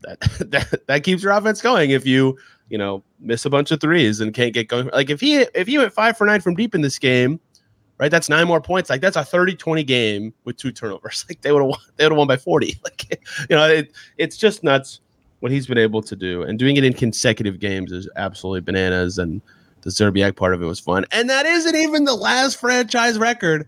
that 0.04 0.20
that, 0.52 0.88
that 0.88 1.04
keeps 1.04 1.24
your 1.24 1.32
offense 1.32 1.62
going. 1.62 1.92
If 1.92 2.06
you 2.06 2.38
you 2.70 2.78
know 2.78 3.04
miss 3.20 3.46
a 3.46 3.50
bunch 3.50 3.72
of 3.72 3.82
threes 3.82 4.20
and 4.20 4.34
can't 4.34 4.54
get 4.54 4.68
going, 4.68 4.90
like 4.94 5.10
if 5.10 5.20
he 5.20 5.42
if 5.54 5.68
he 5.68 5.78
went 5.78 5.94
five 5.94 6.18
for 6.18 6.26
nine 6.26 6.42
from 6.42 6.56
deep 6.56 6.76
in 6.76 6.82
this 6.82 7.00
game, 7.00 7.40
right? 7.98 8.12
That's 8.12 8.30
nine 8.30 8.48
more 8.48 8.62
points. 8.62 8.90
Like 8.90 9.02
that's 9.02 9.16
a 9.16 9.22
30-20 9.22 9.86
game 9.86 10.34
with 10.44 10.58
two 10.58 10.72
turnovers. 10.72 11.26
Like 11.30 11.42
they 11.42 11.52
would 11.52 11.64
have 11.64 11.82
they 11.96 12.06
would 12.06 12.12
have 12.12 12.18
won 12.18 12.28
by 12.28 12.38
40. 12.38 12.78
Like 12.84 13.26
you 13.50 13.56
know, 13.56 13.68
it, 13.68 13.92
it's 14.18 14.38
just 14.38 14.64
nuts 14.64 15.00
what 15.40 15.52
he's 15.52 15.68
been 15.68 15.78
able 15.78 16.02
to 16.02 16.16
do, 16.16 16.44
and 16.44 16.58
doing 16.58 16.78
it 16.78 16.86
in 16.86 16.94
consecutive 16.94 17.60
games 17.60 17.92
is 17.92 18.10
absolutely 18.16 18.62
bananas. 18.62 19.18
And 19.18 19.42
the 19.82 19.90
Szczerbiak 19.90 20.38
part 20.38 20.54
of 20.54 20.62
it 20.62 20.66
was 20.66 20.80
fun, 20.80 21.06
and 21.12 21.30
that 21.30 21.46
isn't 21.46 21.76
even 21.76 22.06
the 22.06 22.16
last 22.16 22.60
franchise 22.60 23.18
record 23.18 23.68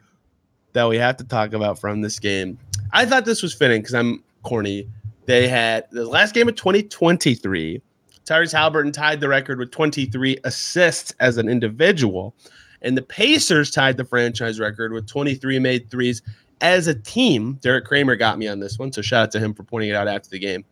that 0.74 0.88
we 0.88 0.98
have 0.98 1.18
to 1.18 1.24
talk 1.24 1.54
about 1.54 1.80
from 1.80 2.02
this 2.02 2.20
game. 2.20 2.58
I 2.92 3.06
thought 3.06 3.26
this 3.26 3.42
was 3.42 3.54
fitting 3.54 3.82
because 3.82 3.94
I'm 3.94 4.24
corny. 4.44 4.88
They 5.26 5.48
had 5.48 5.86
the 5.92 6.06
last 6.06 6.34
game 6.34 6.48
of 6.48 6.56
2023. 6.56 7.82
Tyrese 8.26 8.54
Haliburton 8.54 8.92
tied 8.92 9.20
the 9.20 9.28
record 9.28 9.60
with 9.60 9.72
23 9.72 10.38
assists 10.44 11.14
as 11.20 11.38
an 11.38 11.48
individual, 11.48 12.36
and 12.82 12.98
the 12.98 13.04
Pacers 13.04 13.70
tied 13.70 13.98
the 13.98 14.06
franchise 14.06 14.60
record 14.60 14.94
with 14.94 15.08
23 15.08 15.60
made 15.60 15.90
threes 15.92 16.22
as 16.62 16.88
a 16.88 16.96
team. 16.96 17.54
Derek 17.62 17.86
Kramer 17.86 18.16
got 18.16 18.40
me 18.40 18.48
on 18.48 18.60
this 18.60 18.80
one, 18.80 18.92
so 18.92 19.02
shout 19.02 19.24
out 19.24 19.32
to 19.32 19.40
him 19.40 19.54
for 19.54 19.64
pointing 19.64 19.90
it 19.90 19.96
out 19.96 20.08
after 20.08 20.30
the 20.30 20.40
game 20.40 20.66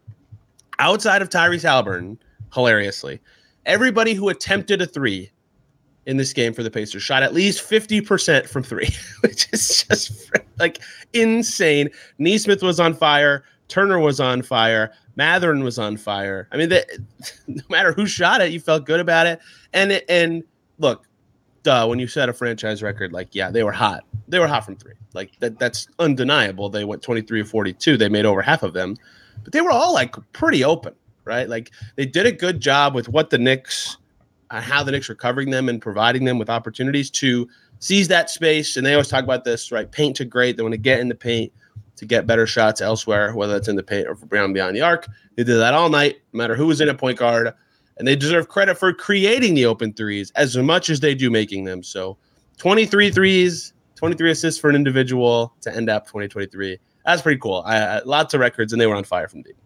outside 0.80 1.22
of 1.22 1.30
Tyrese 1.30 1.64
Haliburton, 1.64 2.18
hilariously, 2.54 3.20
everybody 3.66 4.14
who 4.14 4.30
attempted 4.30 4.82
a 4.82 4.86
three 4.86 5.32
in 6.06 6.18
this 6.18 6.34
game 6.34 6.54
for 6.54 6.64
the 6.64 6.72
Pacers 6.72 7.02
shot 7.02 7.24
at 7.24 7.34
least 7.34 7.68
50% 7.68 8.48
from 8.48 8.64
three, 8.64 8.90
which 9.22 9.48
is 9.54 9.86
just 9.86 10.32
like 10.60 10.80
insane. 11.14 11.90
Nesmith 12.18 12.62
was 12.62 12.80
on 12.80 12.94
fire. 12.94 13.44
Turner 13.74 13.98
was 13.98 14.20
on 14.20 14.44
fire. 14.44 14.94
Mathurin 15.16 15.64
was 15.64 15.80
on 15.80 15.98
fire. 15.98 16.48
I 16.52 16.58
mean, 16.58 16.70
no 17.48 17.64
matter 17.70 17.92
who 17.92 18.06
shot 18.06 18.40
it, 18.40 18.52
you 18.52 18.60
felt 18.60 18.86
good 18.86 19.00
about 19.00 19.26
it. 19.26 19.40
And 19.74 20.00
and 20.08 20.44
look, 20.78 21.08
duh, 21.64 21.88
when 21.88 21.98
you 21.98 22.06
set 22.06 22.30
a 22.30 22.34
franchise 22.34 22.84
record, 22.84 23.12
like, 23.12 23.30
yeah, 23.32 23.50
they 23.50 23.64
were 23.64 23.72
hot. 23.72 24.04
They 24.28 24.38
were 24.38 24.46
hot 24.46 24.64
from 24.64 24.76
three. 24.76 24.94
Like, 25.16 25.32
that, 25.40 25.58
that's 25.58 25.88
undeniable. 25.98 26.70
They 26.70 26.84
went 26.84 27.02
23 27.02 27.42
or 27.42 27.46
42. 27.46 27.98
They 27.98 28.10
made 28.10 28.26
over 28.26 28.44
half 28.44 28.62
of 28.62 28.74
them, 28.74 28.96
but 29.44 29.54
they 29.54 29.62
were 29.62 29.72
all 29.72 29.92
like 29.92 30.16
pretty 30.34 30.64
open, 30.64 30.94
right? 31.26 31.50
Like, 31.50 31.72
they 31.96 32.06
did 32.06 32.28
a 32.28 32.32
good 32.32 32.60
job 32.60 32.94
with 32.94 33.10
what 33.10 33.32
the 33.32 33.40
Knicks, 33.40 33.98
uh, 34.52 34.62
how 34.62 34.84
the 34.84 34.92
Knicks 34.92 35.10
were 35.10 35.16
covering 35.16 35.50
them 35.50 35.68
and 35.68 35.82
providing 35.82 36.26
them 36.26 36.38
with 36.38 36.48
opportunities 36.48 37.10
to 37.10 37.50
seize 37.80 38.08
that 38.10 38.30
space. 38.30 38.78
And 38.78 38.86
they 38.86 38.94
always 38.94 39.08
talk 39.08 39.24
about 39.24 39.46
this, 39.46 39.72
right? 39.72 39.92
Paint 39.92 40.18
to 40.18 40.26
great. 40.26 40.58
They 40.58 40.64
want 40.64 40.74
to 40.74 40.78
get 40.78 41.00
in 41.00 41.10
the 41.10 41.16
paint 41.16 41.52
to 41.96 42.06
get 42.06 42.28
better 42.28 42.48
shots 42.48 42.82
elsewhere, 42.82 43.34
whether 43.36 43.56
it's 43.56 43.68
in 43.68 43.76
the 43.76 43.84
paint 43.84 44.08
or 44.08 44.16
beyond 44.16 44.54
beyond 44.54 44.76
the 44.76 44.82
arc. 44.82 45.08
They 45.36 45.44
did 45.44 45.58
that 45.58 45.74
all 45.74 45.90
night, 45.90 46.18
no 46.34 46.38
matter 46.38 46.56
who 46.56 46.68
was 46.68 46.82
in 46.82 46.90
a 46.90 46.96
point 46.96 47.20
guard 47.20 47.54
and 47.98 48.08
they 48.08 48.16
deserve 48.16 48.48
credit 48.48 48.78
for 48.78 48.94
creating 48.94 49.54
the 49.54 49.66
open 49.66 49.94
threes 49.94 50.32
as 50.36 50.58
much 50.58 50.90
as 50.90 51.00
they 51.00 51.14
do 51.14 51.30
making 51.30 51.64
them. 51.64 51.84
So 51.84 52.18
23 52.58 53.12
threes, 53.12 53.74
23 53.96 54.32
assists 54.32 54.60
for 54.60 54.70
an 54.70 54.76
individual 54.76 55.54
to 55.62 55.76
end 55.76 55.90
up 55.90 56.06
2023. 56.08 56.80
That's 57.06 57.22
pretty 57.22 57.40
cool. 57.40 57.64
I, 57.66 57.78
I, 57.78 58.02
lots 58.04 58.34
of 58.34 58.40
records, 58.40 58.74
and 58.74 58.82
they 58.82 58.88
were 58.88 58.96
on 58.96 59.04
fire 59.04 59.28
from 59.28 59.42
deep. 59.42 59.58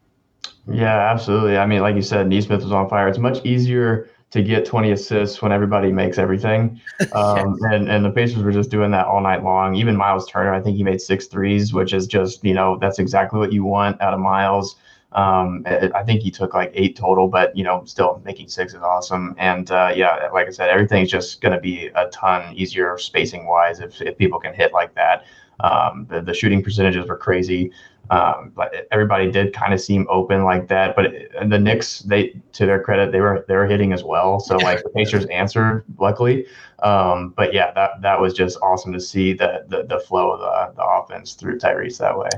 Yeah, 0.70 1.12
absolutely. 1.12 1.58
I 1.58 1.66
mean, 1.66 1.82
like 1.82 1.96
you 1.96 2.02
said, 2.02 2.28
Nesmith 2.28 2.64
was 2.64 2.72
on 2.72 2.90
fire. 2.90 3.08
It's 3.08 3.20
much 3.20 3.46
easier 3.46 4.10
to 4.32 4.44
get 4.44 4.66
20 4.66 4.92
assists 4.92 5.42
when 5.42 5.52
everybody 5.52 5.92
makes 5.92 6.18
everything. 6.18 6.80
Um, 7.14 7.58
yes. 7.62 7.74
and, 7.74 7.90
and 7.90 8.04
the 8.04 8.10
Pacers 8.10 8.44
were 8.44 8.52
just 8.52 8.70
doing 8.70 8.92
that 8.92 9.06
all 9.06 9.22
night 9.22 9.44
long. 9.44 9.76
Even 9.76 9.96
Miles 9.96 10.28
Turner, 10.28 10.54
I 10.54 10.60
think 10.60 10.78
he 10.78 10.84
made 10.84 11.00
six 11.00 11.28
threes, 11.28 11.74
which 11.74 11.94
is 11.94 12.08
just, 12.08 12.44
you 12.44 12.54
know, 12.54 12.78
that's 12.80 13.00
exactly 13.00 13.40
what 13.40 13.54
you 13.54 13.64
want 13.64 14.02
out 14.02 14.14
of 14.14 14.20
Miles. 14.20 14.76
Um, 15.14 15.64
I 15.66 16.04
think 16.04 16.22
he 16.22 16.32
took 16.32 16.54
like 16.54 16.72
eight 16.74 16.96
total, 16.96 17.28
but 17.28 17.56
you 17.56 17.64
know, 17.64 17.84
still 17.86 18.22
making 18.26 18.50
six 18.50 18.74
is 18.74 18.82
awesome. 18.82 19.36
And 19.38 19.72
uh, 19.72 19.94
yeah, 19.96 20.28
like 20.34 20.48
I 20.48 20.52
said, 20.52 20.70
everything's 20.70 21.10
just 21.10 21.40
going 21.40 21.54
to 21.54 21.60
be 21.60 21.88
a 21.96 22.08
ton 22.10 22.54
easier 22.56 22.98
spacing 22.98 23.46
wise 23.46 23.80
if, 23.80 24.02
if 24.02 24.18
people 24.18 24.40
can 24.40 24.54
hit 24.54 24.74
like 24.74 24.94
that. 24.96 25.26
Um, 25.60 26.06
the, 26.10 26.22
the 26.22 26.34
shooting 26.34 26.62
percentages 26.62 27.08
were 27.08 27.18
crazy. 27.18 27.72
Um, 28.10 28.52
but 28.56 28.88
everybody 28.92 29.32
did 29.32 29.54
kind 29.54 29.74
of 29.74 29.82
seem 29.82 30.08
open 30.10 30.44
like 30.44 30.68
that. 30.68 30.96
But 30.96 31.14
the 31.50 31.60
Knicks, 31.60 32.00
they 32.00 32.40
to 32.54 32.66
their 32.66 32.82
credit, 32.82 33.12
they 33.12 33.22
were 33.22 33.46
they 33.48 33.56
were 33.56 33.68
hitting 33.68 33.94
as 33.94 34.04
well. 34.04 34.40
So 34.40 34.58
like 34.58 34.84
the 34.84 34.90
Pacers 34.90 35.26
answered, 35.26 35.84
luckily. 35.98 36.46
Um, 36.84 37.34
but 37.36 37.54
yeah, 37.54 37.72
that 37.74 38.02
that 38.02 38.20
was 38.20 38.34
just 38.34 38.58
awesome 38.62 38.94
to 38.94 39.00
see 39.00 39.34
the 39.34 39.66
the, 39.68 39.84
the 39.84 40.00
flow 40.00 40.32
of 40.32 40.40
the, 40.40 40.82
the 40.82 40.86
offense 40.86 41.34
through 41.34 41.58
Tyrese 41.60 41.98
that 41.98 42.18
way 42.18 42.30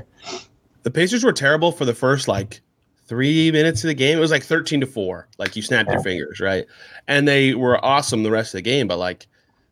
the 0.82 0.90
Pacers 0.90 1.24
were 1.24 1.32
terrible 1.32 1.72
for 1.72 1.84
the 1.84 1.94
first 1.94 2.28
like 2.28 2.60
three 3.06 3.50
minutes 3.50 3.82
of 3.84 3.88
the 3.88 3.94
game. 3.94 4.16
It 4.16 4.20
was 4.20 4.30
like 4.30 4.44
13 4.44 4.80
to 4.80 4.86
four. 4.86 5.28
Like 5.38 5.56
you 5.56 5.62
snapped 5.62 5.90
your 5.90 6.02
fingers, 6.02 6.40
right? 6.40 6.66
And 7.08 7.26
they 7.26 7.54
were 7.54 7.84
awesome 7.84 8.22
the 8.22 8.30
rest 8.30 8.54
of 8.54 8.58
the 8.58 8.62
game. 8.62 8.86
But 8.86 8.98
like 8.98 9.26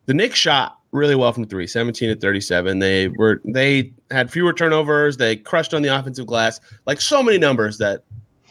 the 0.07 0.14
Knicks 0.14 0.38
shot 0.38 0.77
really 0.92 1.14
well 1.14 1.33
from 1.33 1.47
three, 1.47 1.66
17 1.66 2.09
to 2.09 2.21
37. 2.21 2.78
They 2.78 3.09
were 3.09 3.40
they 3.45 3.92
had 4.11 4.30
fewer 4.30 4.52
turnovers. 4.52 5.16
They 5.16 5.37
crushed 5.37 5.75
on 5.75 5.83
the 5.83 5.88
offensive 5.88 6.26
glass. 6.26 6.61
Like 6.87 7.00
so 7.00 7.23
many 7.23 7.38
numbers 7.38 7.78
that 7.78 8.04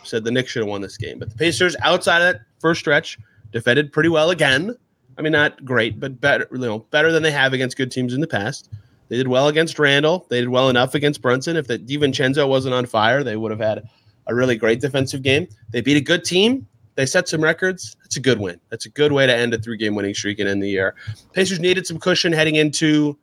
said 0.03 0.23
the 0.23 0.31
Knicks 0.31 0.51
should 0.51 0.61
have 0.61 0.69
won 0.69 0.81
this 0.81 0.97
game. 0.97 1.19
But 1.19 1.29
the 1.29 1.35
Pacers 1.35 1.75
outside 1.81 2.21
of 2.21 2.33
that 2.33 2.41
first 2.59 2.79
stretch 2.79 3.17
defended 3.51 3.91
pretty 3.91 4.09
well 4.09 4.29
again. 4.29 4.75
I 5.17 5.21
mean, 5.21 5.31
not 5.31 5.63
great, 5.65 5.99
but 5.99 6.21
better, 6.21 6.47
you 6.51 6.59
know, 6.59 6.79
better 6.79 7.11
than 7.11 7.23
they 7.23 7.31
have 7.31 7.53
against 7.53 7.75
good 7.75 7.91
teams 7.91 8.13
in 8.13 8.21
the 8.21 8.27
past. 8.27 8.69
They 9.09 9.17
did 9.17 9.27
well 9.27 9.47
against 9.47 9.79
Randle. 9.79 10.27
They 10.29 10.41
did 10.41 10.49
well 10.49 10.69
enough 10.69 10.93
against 10.93 11.21
Brunson. 11.21 11.55
If 11.55 11.67
the 11.67 11.79
DiVincenzo 11.79 12.47
wasn't 12.47 12.75
on 12.75 12.85
fire, 12.85 13.23
they 13.23 13.37
would 13.37 13.51
have 13.51 13.59
had 13.59 13.87
a 14.27 14.35
really 14.35 14.57
great 14.57 14.81
defensive 14.81 15.23
game. 15.23 15.47
They 15.71 15.81
beat 15.81 15.97
a 15.97 16.01
good 16.01 16.23
team. 16.23 16.67
They 16.97 17.05
set 17.05 17.29
some 17.29 17.41
records. 17.41 17.95
That's 18.01 18.17
a 18.17 18.19
good 18.19 18.39
win. 18.39 18.59
That's 18.69 18.87
a 18.87 18.89
good 18.89 19.11
way 19.11 19.27
to 19.27 19.33
end 19.33 19.53
a 19.53 19.59
three 19.59 19.77
game 19.77 19.93
winning 19.93 20.15
streak 20.15 20.39
and 20.39 20.49
end 20.49 20.63
the 20.63 20.67
year. 20.67 20.95
Pacers 21.31 21.59
needed 21.59 21.85
some 21.85 21.99
cushion 21.99 22.33
heading 22.33 22.55
into 22.55 23.15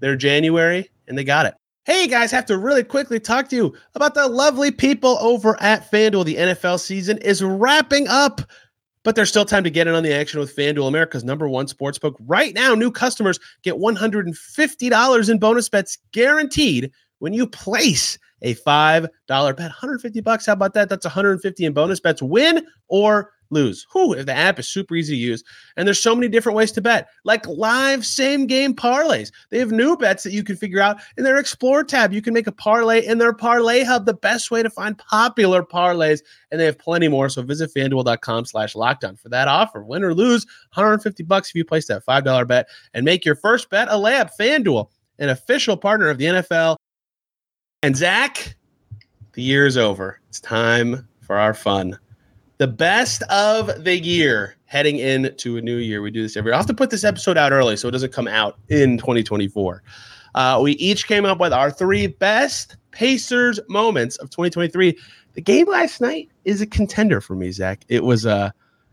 their 0.00 0.16
January, 0.16 0.90
and 1.08 1.16
they 1.16 1.24
got 1.24 1.46
it. 1.46 1.54
Hey 1.84 2.06
guys, 2.08 2.30
have 2.30 2.44
to 2.46 2.58
really 2.58 2.84
quickly 2.84 3.18
talk 3.18 3.48
to 3.48 3.56
you 3.56 3.74
about 3.94 4.12
the 4.12 4.28
lovely 4.28 4.70
people 4.70 5.16
over 5.20 5.56
at 5.62 5.90
FanDuel. 5.90 6.26
The 6.26 6.36
NFL 6.36 6.78
season 6.78 7.16
is 7.18 7.42
wrapping 7.42 8.06
up. 8.06 8.42
But 9.02 9.14
there's 9.14 9.28
still 9.28 9.44
time 9.44 9.64
to 9.64 9.70
get 9.70 9.86
in 9.86 9.94
on 9.94 10.02
the 10.02 10.12
action 10.12 10.40
with 10.40 10.54
FanDuel, 10.54 10.88
America's 10.88 11.24
number 11.24 11.48
one 11.48 11.66
sportsbook. 11.66 12.16
Right 12.26 12.52
now, 12.54 12.74
new 12.74 12.90
customers 12.90 13.38
get 13.62 13.76
$150 13.76 15.30
in 15.30 15.38
bonus 15.38 15.68
bets 15.68 15.96
guaranteed 16.12 16.90
when 17.20 17.32
you 17.32 17.46
place 17.46 18.18
a 18.42 18.54
$5 18.54 19.08
bet. 19.30 19.58
150 19.58 20.20
bucks. 20.20 20.46
How 20.46 20.52
about 20.52 20.74
that? 20.74 20.88
That's 20.88 21.04
150 21.04 21.64
in 21.64 21.72
bonus 21.72 22.00
bets. 22.00 22.22
Win 22.22 22.66
or 22.88 23.32
lose. 23.50 23.86
Whew, 23.92 24.22
the 24.22 24.32
app 24.32 24.58
is 24.58 24.68
super 24.68 24.94
easy 24.94 25.14
to 25.14 25.20
use. 25.20 25.44
And 25.76 25.86
there's 25.86 26.02
so 26.02 26.14
many 26.14 26.28
different 26.28 26.56
ways 26.56 26.72
to 26.72 26.80
bet, 26.80 27.08
like 27.24 27.46
live 27.46 28.04
same 28.04 28.46
game 28.46 28.74
parlays. 28.74 29.30
They 29.50 29.58
have 29.58 29.70
new 29.70 29.96
bets 29.96 30.22
that 30.24 30.32
you 30.32 30.42
can 30.42 30.56
figure 30.56 30.80
out 30.80 31.00
in 31.16 31.24
their 31.24 31.38
Explore 31.38 31.84
tab. 31.84 32.12
You 32.12 32.22
can 32.22 32.34
make 32.34 32.46
a 32.46 32.52
parlay 32.52 33.04
in 33.06 33.18
their 33.18 33.32
Parlay 33.32 33.84
Hub, 33.84 34.06
the 34.06 34.14
best 34.14 34.50
way 34.50 34.62
to 34.62 34.70
find 34.70 34.98
popular 34.98 35.62
parlays. 35.62 36.22
And 36.50 36.60
they 36.60 36.64
have 36.64 36.78
plenty 36.78 37.08
more. 37.08 37.28
So 37.28 37.42
visit 37.42 37.72
fanduel.com 37.74 38.46
slash 38.46 38.74
lockedon 38.74 39.18
for 39.18 39.28
that 39.30 39.48
offer. 39.48 39.84
Win 39.84 40.02
or 40.02 40.14
lose, 40.14 40.44
150 40.74 41.22
bucks 41.24 41.50
if 41.50 41.54
you 41.54 41.64
place 41.64 41.86
that 41.88 42.04
$5 42.04 42.46
bet 42.46 42.68
and 42.94 43.04
make 43.04 43.24
your 43.24 43.36
first 43.36 43.70
bet 43.70 43.88
a 43.88 43.92
layup. 43.92 44.30
FanDuel, 44.38 44.88
an 45.18 45.28
official 45.28 45.76
partner 45.76 46.08
of 46.08 46.18
the 46.18 46.24
NFL. 46.24 46.75
And 47.82 47.96
Zach, 47.96 48.56
the 49.32 49.42
year 49.42 49.66
is 49.66 49.76
over. 49.76 50.20
It's 50.28 50.40
time 50.40 51.06
for 51.20 51.36
our 51.36 51.54
fun 51.54 51.98
the 52.58 52.66
best 52.66 53.22
of 53.24 53.84
the 53.84 53.98
year 53.98 54.56
heading 54.64 54.98
into 54.98 55.56
a 55.56 55.60
new 55.60 55.76
year. 55.76 56.02
We 56.02 56.10
do 56.10 56.22
this 56.22 56.36
every. 56.36 56.50
year. 56.50 56.54
I 56.54 56.58
have 56.58 56.66
to 56.66 56.74
put 56.74 56.90
this 56.90 57.04
episode 57.04 57.36
out 57.36 57.52
early 57.52 57.76
so 57.76 57.88
it 57.88 57.92
doesn't 57.92 58.12
come 58.12 58.28
out 58.28 58.58
in 58.68 58.98
2024. 58.98 59.82
Uh, 60.34 60.60
we 60.62 60.72
each 60.72 61.06
came 61.06 61.24
up 61.24 61.38
with 61.38 61.52
our 61.52 61.70
three 61.70 62.06
best 62.06 62.76
Pacers 62.90 63.60
moments 63.68 64.16
of 64.16 64.30
2023. 64.30 64.96
The 65.34 65.40
game 65.40 65.68
last 65.68 66.00
night 66.00 66.30
is 66.44 66.60
a 66.60 66.66
contender 66.66 67.20
for 67.20 67.34
me, 67.34 67.52
Zach. 67.52 67.84
It 67.88 68.04
was 68.04 68.24
uh, 68.24 68.50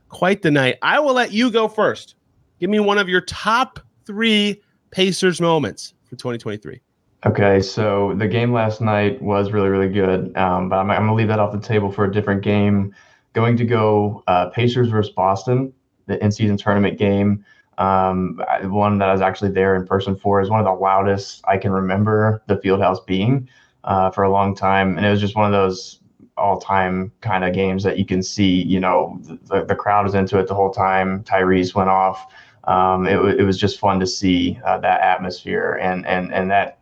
quite 0.09 0.41
the 0.41 0.51
night. 0.51 0.77
I 0.81 0.99
will 0.99 1.13
let 1.13 1.31
you 1.31 1.49
go 1.49 1.67
first. 1.67 2.15
Give 2.59 2.69
me 2.69 2.79
one 2.79 2.97
of 2.97 3.07
your 3.07 3.21
top 3.21 3.79
three 4.05 4.61
Pacers 4.91 5.39
moments 5.39 5.93
for 6.03 6.15
2023. 6.17 6.81
Okay, 7.25 7.61
so 7.61 8.13
the 8.15 8.27
game 8.27 8.51
last 8.51 8.81
night 8.81 9.21
was 9.21 9.53
really, 9.53 9.69
really 9.69 9.87
good, 9.87 10.35
um, 10.35 10.67
but 10.67 10.75
I'm, 10.75 10.91
I'm 10.91 10.97
going 10.97 11.07
to 11.07 11.13
leave 11.13 11.29
that 11.29 11.39
off 11.39 11.53
the 11.53 11.59
table 11.59 11.89
for 11.89 12.03
a 12.03 12.11
different 12.11 12.41
game 12.41 12.93
going 13.33 13.57
to 13.57 13.65
go 13.65 14.23
uh, 14.27 14.49
Pacers 14.49 14.89
versus 14.89 15.11
Boston, 15.11 15.73
the 16.05 16.23
in-season 16.23 16.57
tournament 16.57 16.97
game. 16.97 17.43
Um, 17.77 18.39
one 18.65 18.99
that 18.99 19.09
I 19.09 19.11
was 19.11 19.21
actually 19.21 19.51
there 19.51 19.75
in 19.75 19.87
person 19.87 20.15
for 20.15 20.39
is 20.39 20.49
one 20.49 20.59
of 20.59 20.65
the 20.65 20.71
loudest 20.71 21.43
I 21.47 21.57
can 21.57 21.71
remember 21.71 22.43
the 22.47 22.57
Fieldhouse 22.57 23.03
being 23.05 23.49
uh, 23.83 24.11
for 24.11 24.23
a 24.23 24.31
long 24.31 24.55
time, 24.55 24.97
and 24.97 25.05
it 25.05 25.09
was 25.09 25.19
just 25.19 25.35
one 25.35 25.45
of 25.45 25.51
those 25.51 25.99
all-time 26.37 27.11
kind 27.21 27.43
of 27.43 27.53
games 27.53 27.83
that 27.83 27.97
you 27.97 28.05
can 28.05 28.21
see. 28.21 28.61
You 28.61 28.79
know, 28.79 29.19
the, 29.23 29.65
the 29.65 29.75
crowd 29.75 30.05
was 30.05 30.13
into 30.13 30.37
it 30.37 30.47
the 30.47 30.55
whole 30.55 30.71
time. 30.71 31.23
Tyrese 31.23 31.73
went 31.73 31.89
off. 31.89 32.31
Um, 32.65 33.07
it, 33.07 33.17
it 33.39 33.43
was 33.43 33.57
just 33.57 33.79
fun 33.79 33.99
to 33.99 34.07
see 34.07 34.59
uh, 34.65 34.77
that 34.79 35.01
atmosphere 35.01 35.77
and 35.81 36.05
and 36.05 36.33
and 36.33 36.49
that 36.51 36.77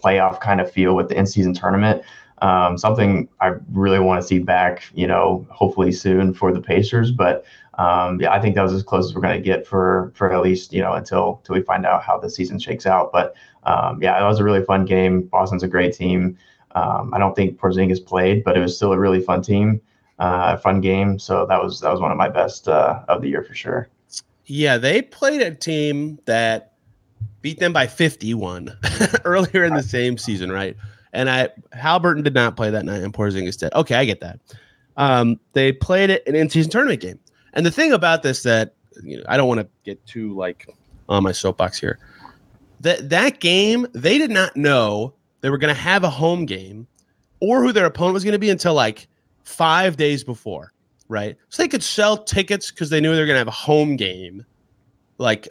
playoff 0.00 0.40
kind 0.40 0.60
of 0.60 0.70
feel 0.70 0.94
with 0.94 1.08
the 1.08 1.18
in-season 1.18 1.54
tournament. 1.54 2.02
Um, 2.42 2.78
something 2.78 3.28
I 3.40 3.52
really 3.72 3.98
want 3.98 4.20
to 4.22 4.26
see 4.26 4.38
back, 4.38 4.84
you 4.94 5.06
know, 5.06 5.46
hopefully 5.50 5.92
soon 5.92 6.32
for 6.32 6.52
the 6.52 6.60
Pacers. 6.60 7.10
But 7.10 7.44
um, 7.74 8.20
yeah, 8.20 8.32
I 8.32 8.40
think 8.40 8.54
that 8.54 8.62
was 8.62 8.72
as 8.72 8.82
close 8.82 9.06
as 9.06 9.14
we're 9.14 9.20
going 9.20 9.36
to 9.36 9.42
get 9.42 9.66
for 9.66 10.12
for 10.14 10.32
at 10.32 10.42
least 10.42 10.72
you 10.72 10.82
know 10.82 10.92
until 10.94 11.38
until 11.38 11.54
we 11.54 11.62
find 11.62 11.86
out 11.86 12.02
how 12.02 12.18
the 12.18 12.30
season 12.30 12.58
shakes 12.58 12.86
out. 12.86 13.12
But 13.12 13.34
um, 13.64 14.02
yeah, 14.02 14.18
that 14.18 14.26
was 14.26 14.38
a 14.38 14.44
really 14.44 14.64
fun 14.64 14.84
game. 14.84 15.22
Boston's 15.22 15.62
a 15.62 15.68
great 15.68 15.94
team. 15.94 16.36
Um, 16.74 17.12
I 17.12 17.18
don't 17.18 17.34
think 17.34 17.58
Porzingis 17.58 18.04
played, 18.04 18.44
but 18.44 18.56
it 18.56 18.60
was 18.60 18.76
still 18.76 18.92
a 18.92 18.98
really 18.98 19.20
fun 19.20 19.42
team, 19.42 19.80
uh, 20.18 20.56
fun 20.56 20.80
game. 20.80 21.18
So 21.18 21.46
that 21.46 21.62
was 21.62 21.80
that 21.80 21.90
was 21.90 22.00
one 22.00 22.10
of 22.10 22.16
my 22.18 22.28
best 22.28 22.68
uh, 22.68 23.02
of 23.08 23.22
the 23.22 23.28
year 23.28 23.42
for 23.42 23.54
sure. 23.54 23.88
Yeah, 24.46 24.78
they 24.78 25.02
played 25.02 25.42
a 25.42 25.54
team 25.54 26.18
that 26.24 26.69
beat 27.42 27.58
them 27.58 27.72
by 27.72 27.86
51 27.86 28.76
earlier 29.24 29.64
in 29.64 29.74
the 29.74 29.82
same 29.82 30.18
season, 30.18 30.52
right? 30.52 30.76
And 31.12 31.28
I 31.28 31.48
Haliburton 31.74 32.22
did 32.22 32.34
not 32.34 32.56
play 32.56 32.70
that 32.70 32.84
night, 32.84 33.02
and 33.02 33.12
Porzingis 33.12 33.58
did. 33.58 33.72
Okay, 33.74 33.96
I 33.96 34.04
get 34.04 34.20
that. 34.20 34.38
Um, 34.96 35.40
they 35.54 35.72
played 35.72 36.10
it 36.10 36.26
an 36.26 36.34
in-season 36.34 36.70
tournament 36.70 37.00
game, 37.00 37.18
and 37.54 37.66
the 37.66 37.70
thing 37.70 37.92
about 37.92 38.22
this 38.22 38.42
that 38.44 38.74
you 39.02 39.16
know, 39.16 39.24
I 39.28 39.36
don't 39.36 39.48
want 39.48 39.60
to 39.60 39.68
get 39.84 40.04
too 40.06 40.34
like 40.36 40.68
on 41.08 41.22
my 41.22 41.32
soapbox 41.32 41.78
here. 41.78 41.98
That 42.80 43.10
that 43.10 43.40
game, 43.40 43.86
they 43.92 44.18
did 44.18 44.30
not 44.30 44.56
know 44.56 45.14
they 45.40 45.50
were 45.50 45.58
going 45.58 45.74
to 45.74 45.80
have 45.80 46.04
a 46.04 46.10
home 46.10 46.46
game, 46.46 46.86
or 47.40 47.62
who 47.62 47.72
their 47.72 47.86
opponent 47.86 48.14
was 48.14 48.24
going 48.24 48.32
to 48.32 48.38
be 48.38 48.50
until 48.50 48.74
like 48.74 49.08
five 49.44 49.96
days 49.96 50.22
before, 50.22 50.72
right? 51.08 51.36
So 51.48 51.62
they 51.62 51.68
could 51.68 51.82
sell 51.82 52.16
tickets 52.16 52.70
because 52.70 52.90
they 52.90 53.00
knew 53.00 53.12
they 53.12 53.20
were 53.20 53.26
going 53.26 53.34
to 53.34 53.40
have 53.40 53.48
a 53.48 53.52
home 53.52 53.96
game, 53.96 54.44
like 55.18 55.48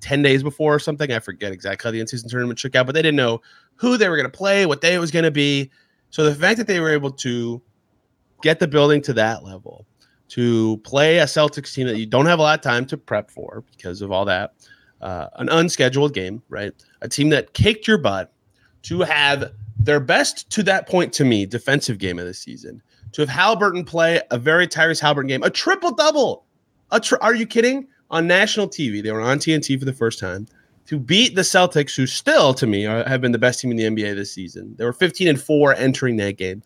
10 0.00 0.22
days 0.22 0.42
before 0.42 0.74
or 0.74 0.78
something. 0.78 1.12
I 1.12 1.18
forget 1.18 1.52
exactly 1.52 1.88
how 1.88 1.92
the 1.92 2.00
in 2.00 2.06
season 2.06 2.28
tournament 2.28 2.58
shook 2.58 2.74
out, 2.74 2.86
but 2.86 2.94
they 2.94 3.02
didn't 3.02 3.16
know 3.16 3.40
who 3.76 3.96
they 3.96 4.08
were 4.08 4.16
going 4.16 4.30
to 4.30 4.36
play, 4.36 4.66
what 4.66 4.80
day 4.80 4.94
it 4.94 4.98
was 4.98 5.10
going 5.10 5.24
to 5.24 5.30
be. 5.30 5.70
So 6.10 6.24
the 6.24 6.34
fact 6.34 6.58
that 6.58 6.66
they 6.66 6.80
were 6.80 6.92
able 6.92 7.10
to 7.10 7.60
get 8.42 8.60
the 8.60 8.68
building 8.68 9.02
to 9.02 9.12
that 9.14 9.42
level, 9.44 9.86
to 10.28 10.78
play 10.78 11.18
a 11.18 11.24
Celtics 11.24 11.74
team 11.74 11.86
that 11.86 11.98
you 11.98 12.06
don't 12.06 12.26
have 12.26 12.38
a 12.38 12.42
lot 12.42 12.58
of 12.58 12.62
time 12.62 12.86
to 12.86 12.96
prep 12.96 13.30
for 13.30 13.64
because 13.70 14.00
of 14.02 14.10
all 14.10 14.24
that, 14.24 14.54
uh, 15.00 15.28
an 15.36 15.48
unscheduled 15.48 16.14
game, 16.14 16.42
right? 16.48 16.72
A 17.02 17.08
team 17.08 17.28
that 17.30 17.52
kicked 17.52 17.86
your 17.86 17.98
butt 17.98 18.32
to 18.82 19.00
have 19.00 19.52
their 19.78 20.00
best 20.00 20.50
to 20.50 20.62
that 20.62 20.88
point 20.88 21.12
to 21.14 21.24
me 21.24 21.46
defensive 21.46 21.98
game 21.98 22.18
of 22.18 22.26
the 22.26 22.34
season. 22.34 22.82
To 23.12 23.24
have 23.24 23.30
Haliburton 23.30 23.86
play 23.86 24.20
a 24.30 24.38
very 24.38 24.66
Tyrese 24.66 25.00
Haliburton 25.00 25.28
game, 25.28 25.42
a 25.42 25.50
triple 25.50 25.92
double. 25.92 26.46
Tri- 27.02 27.18
are 27.20 27.34
you 27.34 27.46
kidding? 27.46 27.88
On 28.10 28.26
national 28.26 28.68
TV, 28.68 29.02
they 29.02 29.12
were 29.12 29.20
on 29.20 29.38
TNT 29.38 29.78
for 29.78 29.84
the 29.84 29.92
first 29.92 30.18
time 30.18 30.46
to 30.86 30.98
beat 30.98 31.34
the 31.34 31.42
Celtics, 31.42 31.96
who 31.96 32.06
still 32.06 32.52
to 32.54 32.66
me 32.66 32.86
are, 32.86 33.02
have 33.08 33.20
been 33.20 33.32
the 33.32 33.38
best 33.38 33.60
team 33.60 33.70
in 33.70 33.76
the 33.76 33.84
NBA 33.84 34.14
this 34.14 34.32
season. 34.32 34.74
They 34.76 34.84
were 34.84 34.92
15 34.92 35.28
and 35.28 35.40
four 35.40 35.74
entering 35.74 36.16
that 36.16 36.36
game. 36.36 36.62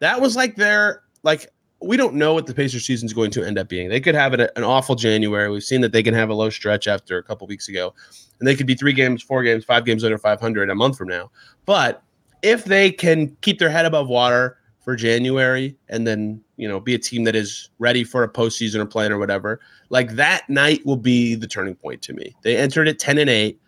That 0.00 0.20
was 0.20 0.36
like 0.36 0.56
their 0.56 1.02
like 1.22 1.48
we 1.82 1.96
don't 1.96 2.14
know 2.14 2.32
what 2.32 2.46
the 2.46 2.54
Pacers 2.54 2.86
season 2.86 3.06
is 3.06 3.12
going 3.12 3.30
to 3.32 3.46
end 3.46 3.58
up 3.58 3.68
being. 3.68 3.88
They 3.88 4.00
could 4.00 4.14
have 4.14 4.32
an, 4.32 4.48
an 4.56 4.64
awful 4.64 4.94
January. 4.94 5.50
We've 5.50 5.62
seen 5.62 5.82
that 5.82 5.92
they 5.92 6.02
can 6.02 6.14
have 6.14 6.30
a 6.30 6.34
low 6.34 6.48
stretch 6.48 6.86
after 6.86 7.18
a 7.18 7.22
couple 7.22 7.46
weeks 7.46 7.68
ago, 7.68 7.94
and 8.38 8.48
they 8.48 8.54
could 8.54 8.66
be 8.66 8.74
three 8.74 8.92
games, 8.92 9.22
four 9.22 9.42
games, 9.42 9.64
five 9.64 9.84
games 9.84 10.02
under 10.02 10.18
500 10.18 10.70
a 10.70 10.74
month 10.74 10.96
from 10.96 11.08
now. 11.08 11.30
But 11.66 12.02
if 12.42 12.64
they 12.64 12.90
can 12.90 13.36
keep 13.40 13.58
their 13.58 13.68
head 13.70 13.86
above 13.86 14.08
water 14.08 14.58
for 14.86 14.94
January 14.94 15.76
and 15.88 16.06
then 16.06 16.40
you 16.56 16.68
know 16.68 16.78
be 16.78 16.94
a 16.94 16.98
team 16.98 17.24
that 17.24 17.34
is 17.34 17.70
ready 17.80 18.04
for 18.04 18.22
a 18.22 18.28
postseason 18.28 18.76
or 18.76 18.86
plan 18.86 19.12
or 19.12 19.18
whatever, 19.18 19.60
like 19.90 20.12
that 20.12 20.48
night 20.48 20.80
will 20.86 20.96
be 20.96 21.34
the 21.34 21.48
turning 21.48 21.74
point 21.74 22.00
to 22.02 22.12
me. 22.12 22.34
They 22.42 22.56
entered 22.56 22.86
at 22.86 23.00
10 23.00 23.18
and 23.18 23.28
8, 23.28 23.60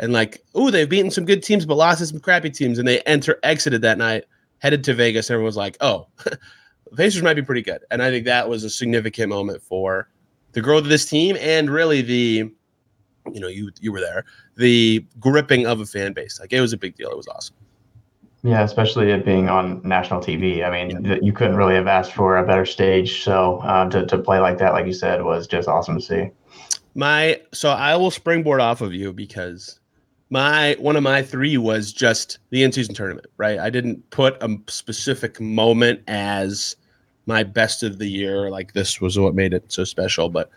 and 0.00 0.12
like, 0.12 0.42
oh, 0.56 0.70
they've 0.72 0.88
beaten 0.88 1.12
some 1.12 1.24
good 1.24 1.44
teams, 1.44 1.64
but 1.64 1.76
lost 1.76 2.00
to 2.00 2.06
some 2.06 2.18
crappy 2.18 2.50
teams, 2.50 2.80
and 2.80 2.88
they 2.88 3.00
enter 3.02 3.38
exited 3.44 3.82
that 3.82 3.98
night, 3.98 4.24
headed 4.58 4.82
to 4.84 4.94
Vegas. 4.94 5.30
Everyone 5.30 5.46
was 5.46 5.56
like, 5.56 5.76
oh. 5.80 6.08
Pacers 6.96 7.22
might 7.22 7.34
be 7.34 7.42
pretty 7.42 7.62
good. 7.62 7.82
And 7.90 8.02
I 8.02 8.10
think 8.10 8.24
that 8.26 8.48
was 8.48 8.62
a 8.62 8.70
significant 8.70 9.28
moment 9.28 9.62
for 9.62 10.08
the 10.52 10.60
growth 10.60 10.84
of 10.84 10.88
this 10.88 11.06
team 11.06 11.36
and 11.40 11.68
really 11.68 12.02
the, 12.02 12.52
you 13.32 13.40
know, 13.40 13.48
you 13.48 13.70
you 13.80 13.90
were 13.90 14.00
there, 14.00 14.24
the 14.56 15.04
gripping 15.18 15.66
of 15.66 15.80
a 15.80 15.86
fan 15.86 16.12
base. 16.12 16.38
Like 16.38 16.52
it 16.52 16.60
was 16.60 16.72
a 16.72 16.76
big 16.76 16.94
deal. 16.94 17.10
It 17.10 17.16
was 17.16 17.26
awesome. 17.26 17.56
Yeah, 18.44 18.62
especially 18.62 19.10
it 19.10 19.24
being 19.24 19.48
on 19.48 19.80
national 19.84 20.20
TV. 20.20 20.62
I 20.62 20.70
mean, 20.70 21.02
yeah. 21.02 21.16
you 21.22 21.32
couldn't 21.32 21.56
really 21.56 21.76
have 21.76 21.86
asked 21.86 22.12
for 22.12 22.36
a 22.36 22.46
better 22.46 22.66
stage. 22.66 23.24
So 23.24 23.60
uh, 23.60 23.88
to, 23.88 24.04
to 24.04 24.18
play 24.18 24.38
like 24.38 24.58
that, 24.58 24.74
like 24.74 24.84
you 24.84 24.92
said, 24.92 25.24
was 25.24 25.46
just 25.46 25.66
awesome 25.66 25.94
to 25.94 26.02
see. 26.02 26.30
My 26.94 27.40
so 27.52 27.70
I 27.70 27.96
will 27.96 28.10
springboard 28.10 28.60
off 28.60 28.82
of 28.82 28.92
you 28.92 29.14
because 29.14 29.80
my 30.28 30.76
one 30.78 30.94
of 30.94 31.02
my 31.02 31.22
three 31.22 31.56
was 31.56 31.90
just 31.90 32.38
the 32.50 32.62
in-season 32.62 32.94
tournament. 32.94 33.28
Right, 33.38 33.58
I 33.58 33.70
didn't 33.70 34.10
put 34.10 34.36
a 34.42 34.58
specific 34.68 35.40
moment 35.40 36.02
as 36.06 36.76
my 37.24 37.44
best 37.44 37.82
of 37.82 37.98
the 37.98 38.06
year. 38.06 38.50
Like 38.50 38.74
this 38.74 39.00
was 39.00 39.18
what 39.18 39.34
made 39.34 39.54
it 39.54 39.72
so 39.72 39.84
special. 39.84 40.28
But 40.28 40.50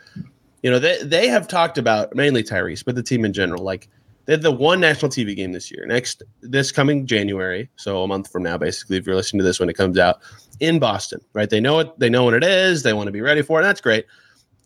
you 0.62 0.70
know, 0.70 0.78
they 0.78 1.02
they 1.04 1.30
have 1.30 1.48
talked 1.48 1.78
about 1.78 2.14
mainly 2.14 2.44
Tyrese, 2.44 2.84
but 2.84 2.96
the 2.96 3.04
team 3.04 3.24
in 3.24 3.32
general. 3.32 3.64
Like 3.64 3.88
they 4.28 4.34
had 4.34 4.42
the 4.42 4.52
one 4.52 4.82
national 4.82 5.10
TV 5.10 5.36
game 5.36 5.54
this 5.54 5.72
year. 5.72 5.86
Next 5.86 6.22
this 6.42 6.72
coming 6.72 7.08
January, 7.08 7.70
so 7.78 8.04
a 8.04 8.08
month 8.08 8.30
from 8.30 8.44
now, 8.44 8.58
basically, 8.58 8.98
if 8.98 9.08
you're 9.08 9.16
listening 9.16 9.40
to 9.40 9.46
this 9.46 9.60
when 9.60 9.70
it 9.70 9.74
comes 9.74 9.98
out 9.98 10.18
in 10.60 10.80
Boston, 10.80 11.22
right? 11.34 11.50
They 11.50 11.62
know 11.62 11.80
it. 11.80 11.98
They 11.98 12.10
know 12.10 12.26
what 12.26 12.34
it 12.34 12.44
is. 12.44 12.84
They 12.84 12.92
want 12.92 13.08
to 13.08 13.12
be 13.12 13.22
ready 13.22 13.42
for 13.42 13.60
it. 13.60 13.64
that's 13.64 13.82
great 13.82 14.06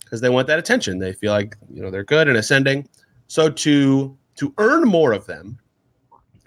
because 0.03 0.19
they 0.19 0.29
want 0.29 0.47
that 0.47 0.57
attention. 0.57 0.97
They 0.97 1.13
feel 1.13 1.31
like 1.31 1.55
you 1.71 1.81
know 1.81 1.91
they're 1.91 2.03
good 2.03 2.27
and 2.27 2.37
ascending. 2.37 2.89
So 3.27 3.49
to 3.49 4.17
to 4.35 4.53
earn 4.57 4.83
more 4.87 5.13
of 5.13 5.27
them, 5.27 5.59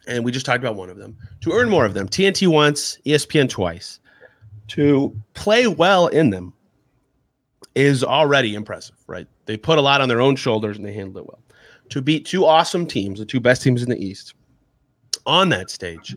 and 0.08 0.24
we 0.24 0.32
just 0.32 0.44
talked 0.44 0.58
about 0.58 0.74
one 0.74 0.90
of 0.90 0.96
them. 0.96 1.16
To 1.42 1.52
earn 1.52 1.70
more 1.70 1.84
of 1.84 1.94
them, 1.94 2.08
TNT 2.08 2.48
once, 2.48 2.98
ESPN 3.06 3.48
twice 3.48 4.00
to 4.66 5.14
play 5.34 5.68
well 5.68 6.08
in 6.08 6.30
them 6.30 6.52
is 7.76 8.02
already 8.02 8.54
impressive, 8.54 8.96
right? 9.06 9.28
They 9.46 9.56
put 9.56 9.78
a 9.78 9.82
lot 9.82 10.00
on 10.00 10.08
their 10.08 10.20
own 10.20 10.36
shoulders 10.36 10.76
and 10.76 10.86
they 10.86 10.92
handled 10.92 11.18
it 11.18 11.26
well. 11.26 11.43
To 11.90 12.02
beat 12.02 12.26
two 12.26 12.44
awesome 12.44 12.86
teams, 12.86 13.18
the 13.18 13.26
two 13.26 13.40
best 13.40 13.62
teams 13.62 13.82
in 13.82 13.90
the 13.90 14.02
East, 14.02 14.34
on 15.26 15.48
that 15.50 15.70
stage, 15.70 16.16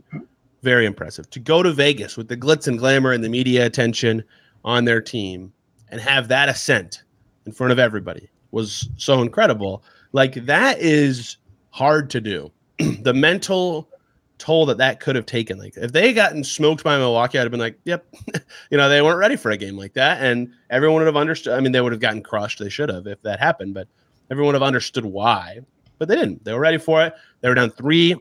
very 0.64 0.86
impressive. 0.86 1.30
To 1.32 1.40
go 1.40 1.62
to 1.62 1.72
Vegas 1.72 2.18
with 2.18 2.28
the 2.28 2.38
glitz 2.38 2.68
and 2.68 2.80
glamour 2.80 3.12
and 3.12 3.24
the 3.24 3.30
media 3.30 3.66
attention 3.66 4.24
on 4.66 4.86
their 4.86 5.02
team 5.02 5.54
and 5.90 6.02
have 6.02 6.28
that 6.30 6.50
ascent 6.50 7.04
in 7.46 7.52
front 7.52 7.72
of 7.72 7.80
everybody 7.80 8.30
was 8.52 8.90
so 8.98 9.22
incredible. 9.22 9.84
Like 10.14 10.46
that 10.46 10.80
is 10.80 11.38
hard 11.70 12.10
to 12.12 12.22
do. 12.22 12.52
the 13.02 13.14
mental 13.14 13.90
toll 14.38 14.66
that 14.68 14.78
that 14.78 15.00
could 15.00 15.16
have 15.16 15.26
taken. 15.26 15.58
Like 15.58 15.76
if 15.78 15.92
they 15.92 16.14
gotten 16.14 16.44
smoked 16.44 16.84
by 16.84 16.98
Milwaukee, 16.98 17.40
I'd 17.40 17.44
have 17.44 17.52
been 17.52 17.60
like, 17.60 17.80
yep, 17.86 18.06
you 18.70 18.78
know, 18.78 18.90
they 18.90 19.02
weren't 19.02 19.20
ready 19.20 19.36
for 19.36 19.52
a 19.52 19.58
game 19.58 19.78
like 19.78 19.94
that, 19.94 20.22
and 20.22 20.52
everyone 20.70 21.02
would 21.02 21.08
have 21.08 21.18
understood. 21.18 21.54
I 21.54 21.60
mean, 21.60 21.72
they 21.72 21.82
would 21.82 21.92
have 21.92 22.02
gotten 22.02 22.22
crushed. 22.22 22.60
They 22.60 22.70
should 22.70 22.90
have 22.90 23.08
if 23.08 23.22
that 23.24 23.40
happened, 23.40 23.74
but 23.74 23.88
everyone 24.32 24.54
would 24.54 24.62
have 24.62 24.68
understood 24.68 25.06
why. 25.06 25.60
But 25.98 26.08
they 26.08 26.16
didn't. 26.16 26.44
They 26.44 26.54
were 26.54 26.60
ready 26.60 26.78
for 26.78 27.04
it. 27.04 27.14
They 27.42 27.50
were 27.50 27.56
down 27.56 27.72
three 27.72 28.16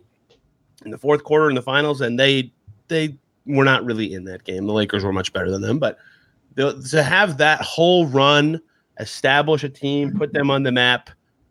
in 0.85 0.91
the 0.91 0.99
fourth 0.99 1.25
quarter 1.25 1.49
in 1.49 1.55
the 1.55 1.63
finals, 1.63 2.01
and 2.01 2.19
they 2.19 2.53
they 2.89 3.19
were 3.47 3.65
not 3.65 3.85
really 3.85 4.13
in 4.15 4.25
that 4.25 4.45
game. 4.45 4.67
The 4.67 4.73
Lakers 4.73 5.05
were 5.05 5.13
much 5.13 5.33
better 5.33 5.51
than 5.51 5.63
them, 5.63 5.79
but 5.79 5.99
to 6.57 7.03
have 7.03 7.37
that 7.37 7.61
whole 7.61 8.07
run, 8.07 8.61
establish 8.99 9.63
a 9.63 9.69
team, 9.69 10.17
put 10.17 10.33
them 10.33 10.51
on 10.51 10.63
the 10.63 10.73
map 10.73 11.11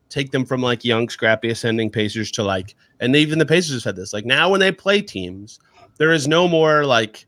take 0.09 0.31
them 0.31 0.45
from 0.45 0.61
like 0.61 0.85
young, 0.85 1.09
scrappy, 1.09 1.49
ascending 1.49 1.89
Pacers 1.89 2.31
to 2.31 2.43
like, 2.43 2.75
and 2.99 3.15
even 3.15 3.39
the 3.39 3.45
Pacers 3.45 3.73
have 3.73 3.81
said 3.81 3.95
this. 3.95 4.13
Like 4.13 4.25
now, 4.25 4.49
when 4.49 4.59
they 4.59 4.71
play 4.71 5.01
teams, 5.01 5.59
there 5.97 6.11
is 6.11 6.27
no 6.27 6.47
more 6.47 6.85
like 6.85 7.25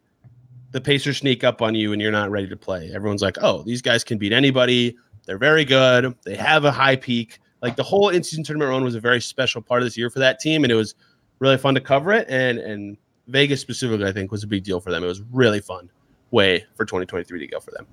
the 0.72 0.82
Pacers 0.82 1.18
sneak 1.18 1.44
up 1.44 1.62
on 1.62 1.76
you 1.76 1.92
and 1.92 2.02
you're 2.02 2.12
not 2.12 2.32
ready 2.32 2.48
to 2.48 2.58
play. 2.58 2.92
Everyone's 2.94 3.22
like, 3.22 3.38
oh, 3.42 3.64
these 3.64 3.82
guys 3.82 4.04
can 4.04 4.18
beat 4.18 4.34
anybody. 4.34 4.96
They're 5.28 5.38
very 5.38 5.66
good. 5.66 6.16
They 6.26 6.36
have 6.36 6.66
a 6.66 6.72
high 6.72 6.96
peak. 6.96 7.40
Like 7.62 7.76
the 7.76 7.84
whole 7.84 8.10
in-season 8.10 8.44
tournament 8.44 8.70
run 8.70 8.84
was 8.84 8.96
a 8.96 9.00
very 9.00 9.22
special 9.22 9.62
part 9.62 9.82
of 9.82 9.86
this 9.86 9.98
year 9.98 10.10
for 10.10 10.20
that 10.20 10.40
team, 10.40 10.64
and 10.64 10.72
it 10.72 10.76
was 10.76 10.96
really 11.40 11.58
fun 11.58 11.76
to 11.76 11.82
cover 11.82 12.12
it. 12.14 12.26
And 12.30 12.58
and 12.58 12.98
Vegas 13.28 13.62
specifically, 13.62 14.08
I 14.08 14.12
think, 14.12 14.32
was 14.32 14.44
a 14.44 14.48
big 14.48 14.64
deal 14.64 14.80
for 14.80 14.90
them. 14.90 15.04
It 15.04 15.08
was 15.08 15.22
really 15.32 15.60
fun 15.60 15.90
way 16.32 16.66
for 16.76 16.86
2023 16.86 17.40
to 17.40 17.48
go 17.48 17.60
for 17.60 17.72
them. 17.72 17.86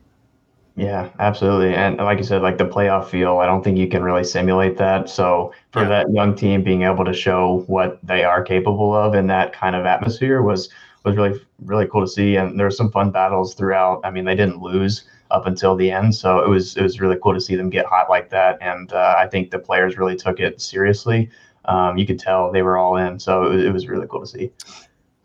Yeah, 0.77 1.11
absolutely. 1.21 1.75
And 1.75 1.99
like 1.99 2.19
you 2.19 2.25
said, 2.25 2.43
like 2.43 2.59
the 2.59 2.67
playoff 2.67 3.09
feel, 3.09 3.39
I 3.39 3.47
don't 3.47 3.63
think 3.63 3.79
you 3.79 3.87
can 3.87 4.03
really 4.03 4.25
simulate 4.25 4.77
that. 4.79 5.09
So 5.09 5.53
for 5.71 5.83
yeah. 5.83 5.89
that 5.89 6.13
young 6.13 6.35
team 6.35 6.65
being 6.65 6.83
able 6.83 7.05
to 7.05 7.13
show 7.13 7.65
what 7.69 8.05
they 8.05 8.25
are 8.25 8.43
capable 8.43 8.93
of 8.93 9.15
in 9.15 9.29
that 9.29 9.53
kind 9.53 9.77
of 9.77 9.87
atmosphere 9.87 10.43
was 10.43 10.69
was 11.05 11.17
really 11.17 11.39
really 11.65 11.87
cool 11.87 12.01
to 12.01 12.09
see. 12.09 12.37
And 12.37 12.59
there 12.59 12.67
were 12.67 12.73
some 12.73 12.91
fun 12.91 13.11
battles 13.11 13.55
throughout. 13.55 14.01
I 14.05 14.11
mean, 14.11 14.25
they 14.25 14.35
didn't 14.35 14.61
lose 14.61 15.05
up 15.35 15.47
until 15.47 15.75
the 15.75 15.91
end, 15.91 16.15
so 16.15 16.39
it 16.39 16.49
was 16.49 16.77
it 16.77 16.83
was 16.83 17.01
really 17.01 17.17
cool 17.23 17.35
to 17.35 17.41
see 17.41 17.57
them 17.57 17.69
get 17.69 17.87
hot 17.87 18.09
like 18.09 18.31
that. 18.31 18.57
And 18.61 18.93
uh, 18.93 19.17
I 19.19 19.27
think 19.27 19.51
the 19.51 19.59
players 19.59 19.99
really 19.99 20.15
took 20.15 20.39
it 20.39 20.61
seriously. 20.61 21.29
Um, 21.65 21.99
you 21.99 22.07
could 22.07 22.21
tell 22.21 22.53
they 22.53 22.63
were 22.63 22.79
all 22.79 22.97
in, 22.97 23.19
so 23.19 23.51
it, 23.51 23.67
it 23.67 23.73
was 23.73 23.89
really 23.89 24.07
cool 24.07 24.21
to 24.21 24.27
see. 24.27 24.53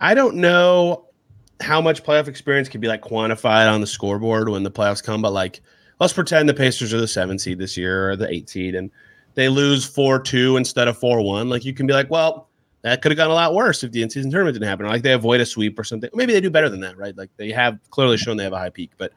I 0.02 0.16
don't 0.16 0.38
know 0.38 1.06
how 1.62 1.80
much 1.80 2.04
playoff 2.04 2.28
experience 2.28 2.70
can 2.70 2.82
be 2.82 2.88
like 2.88 3.02
quantified 3.02 3.72
on 3.72 3.82
the 3.82 3.88
scoreboard 3.88 4.50
when 4.50 4.64
the 4.64 4.72
playoffs 4.72 5.04
come, 5.04 5.22
but 5.22 5.32
like 5.32 5.62
let's 6.00 6.14
pretend 6.14 6.50
the 6.50 6.54
Pacers 6.54 6.94
are 6.94 7.02
the 7.02 7.08
seven 7.08 7.38
seed 7.38 7.60
this 7.60 7.78
year 7.78 8.10
or 8.10 8.16
the 8.16 8.34
eight 8.34 8.50
seed 8.50 8.74
and 8.74 8.90
they 9.36 9.48
lose 9.50 9.86
four 9.86 10.20
two 10.20 10.58
instead 10.58 10.88
of 10.88 10.98
four 10.98 11.22
one. 11.22 11.50
Like 11.50 11.66
you 11.66 11.74
can 11.74 11.86
be 11.86 11.94
like, 11.94 12.10
well, 12.10 12.50
that 12.82 13.02
could 13.02 13.12
have 13.12 13.18
gone 13.18 13.30
a 13.30 13.34
lot 13.34 13.54
worse 13.54 13.84
if 13.84 13.92
the 13.92 14.02
in 14.02 14.10
season 14.10 14.32
tournament 14.32 14.56
didn't 14.56 14.68
happen. 14.70 14.86
Or 14.86 14.90
like 14.90 15.04
they 15.04 15.14
avoid 15.14 15.42
a 15.42 15.46
sweep 15.46 15.78
or 15.78 15.84
something. 15.84 16.10
Maybe 16.14 16.34
they 16.34 16.42
do 16.42 16.50
better 16.50 16.70
than 16.70 16.80
that, 16.80 16.98
right? 16.98 17.16
Like 17.16 17.30
they 17.38 17.52
have 17.52 17.78
clearly 17.90 18.18
shown 18.18 18.38
they 18.38 18.44
have 18.44 18.54
a 18.54 18.58
high 18.58 18.70
peak, 18.70 18.92
but 18.98 19.12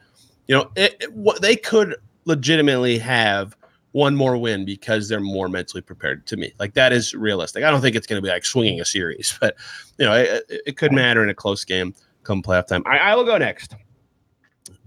you 0.47 0.55
know, 0.55 0.69
it, 0.75 0.97
it, 0.99 1.13
what 1.13 1.41
they 1.41 1.55
could 1.55 1.95
legitimately 2.25 2.97
have 2.97 3.55
one 3.91 4.15
more 4.15 4.37
win 4.37 4.65
because 4.65 5.07
they're 5.07 5.19
more 5.19 5.47
mentally 5.47 5.81
prepared 5.81 6.25
to 6.27 6.37
me. 6.37 6.51
Like 6.59 6.73
that 6.73 6.91
is 6.91 7.13
realistic. 7.13 7.63
I 7.63 7.71
don't 7.71 7.81
think 7.81 7.95
it's 7.95 8.07
going 8.07 8.21
to 8.21 8.25
be 8.25 8.31
like 8.31 8.45
swinging 8.45 8.81
a 8.81 8.85
series, 8.85 9.37
but 9.41 9.55
you 9.97 10.05
know, 10.05 10.13
it, 10.13 10.43
it 10.49 10.77
could 10.77 10.91
matter 10.91 11.23
in 11.23 11.29
a 11.29 11.35
close 11.35 11.63
game 11.63 11.93
come 12.23 12.41
playoff 12.41 12.67
time. 12.67 12.83
I, 12.85 12.97
I 12.97 13.15
will 13.15 13.25
go 13.25 13.37
next. 13.37 13.75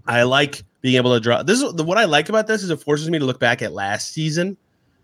I 0.07 0.23
like 0.23 0.63
being 0.81 0.95
able 0.95 1.13
to 1.13 1.19
draw. 1.19 1.43
This 1.43 1.61
is 1.61 1.73
what 1.73 1.97
I 1.97 2.05
like 2.05 2.29
about 2.29 2.47
this 2.47 2.63
is 2.63 2.69
it 2.69 2.81
forces 2.81 3.09
me 3.09 3.19
to 3.19 3.25
look 3.25 3.39
back 3.39 3.61
at 3.61 3.73
last 3.73 4.13
season 4.13 4.57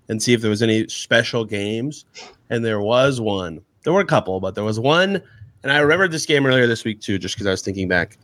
and 0.09 0.21
see 0.21 0.33
if 0.33 0.41
there 0.41 0.49
was 0.49 0.61
any 0.61 0.87
special 0.87 1.45
games. 1.45 2.05
And 2.49 2.63
there 2.63 2.81
was 2.81 3.19
one. 3.19 3.61
There 3.83 3.93
were 3.93 4.01
a 4.01 4.05
couple, 4.05 4.39
but 4.39 4.55
there 4.55 4.63
was 4.63 4.79
one. 4.79 5.21
And 5.63 5.71
I 5.71 5.79
remembered 5.79 6.11
this 6.11 6.25
game 6.25 6.45
earlier 6.45 6.67
this 6.67 6.83
week 6.83 7.01
too, 7.01 7.17
just 7.17 7.35
because 7.35 7.47
I 7.47 7.51
was 7.51 7.61
thinking 7.61 7.87
back. 7.87 8.17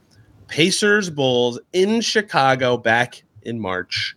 Pacers 0.49 1.09
Bulls 1.09 1.59
in 1.73 2.01
Chicago 2.01 2.75
back 2.75 3.23
in 3.43 3.59
March. 3.59 4.15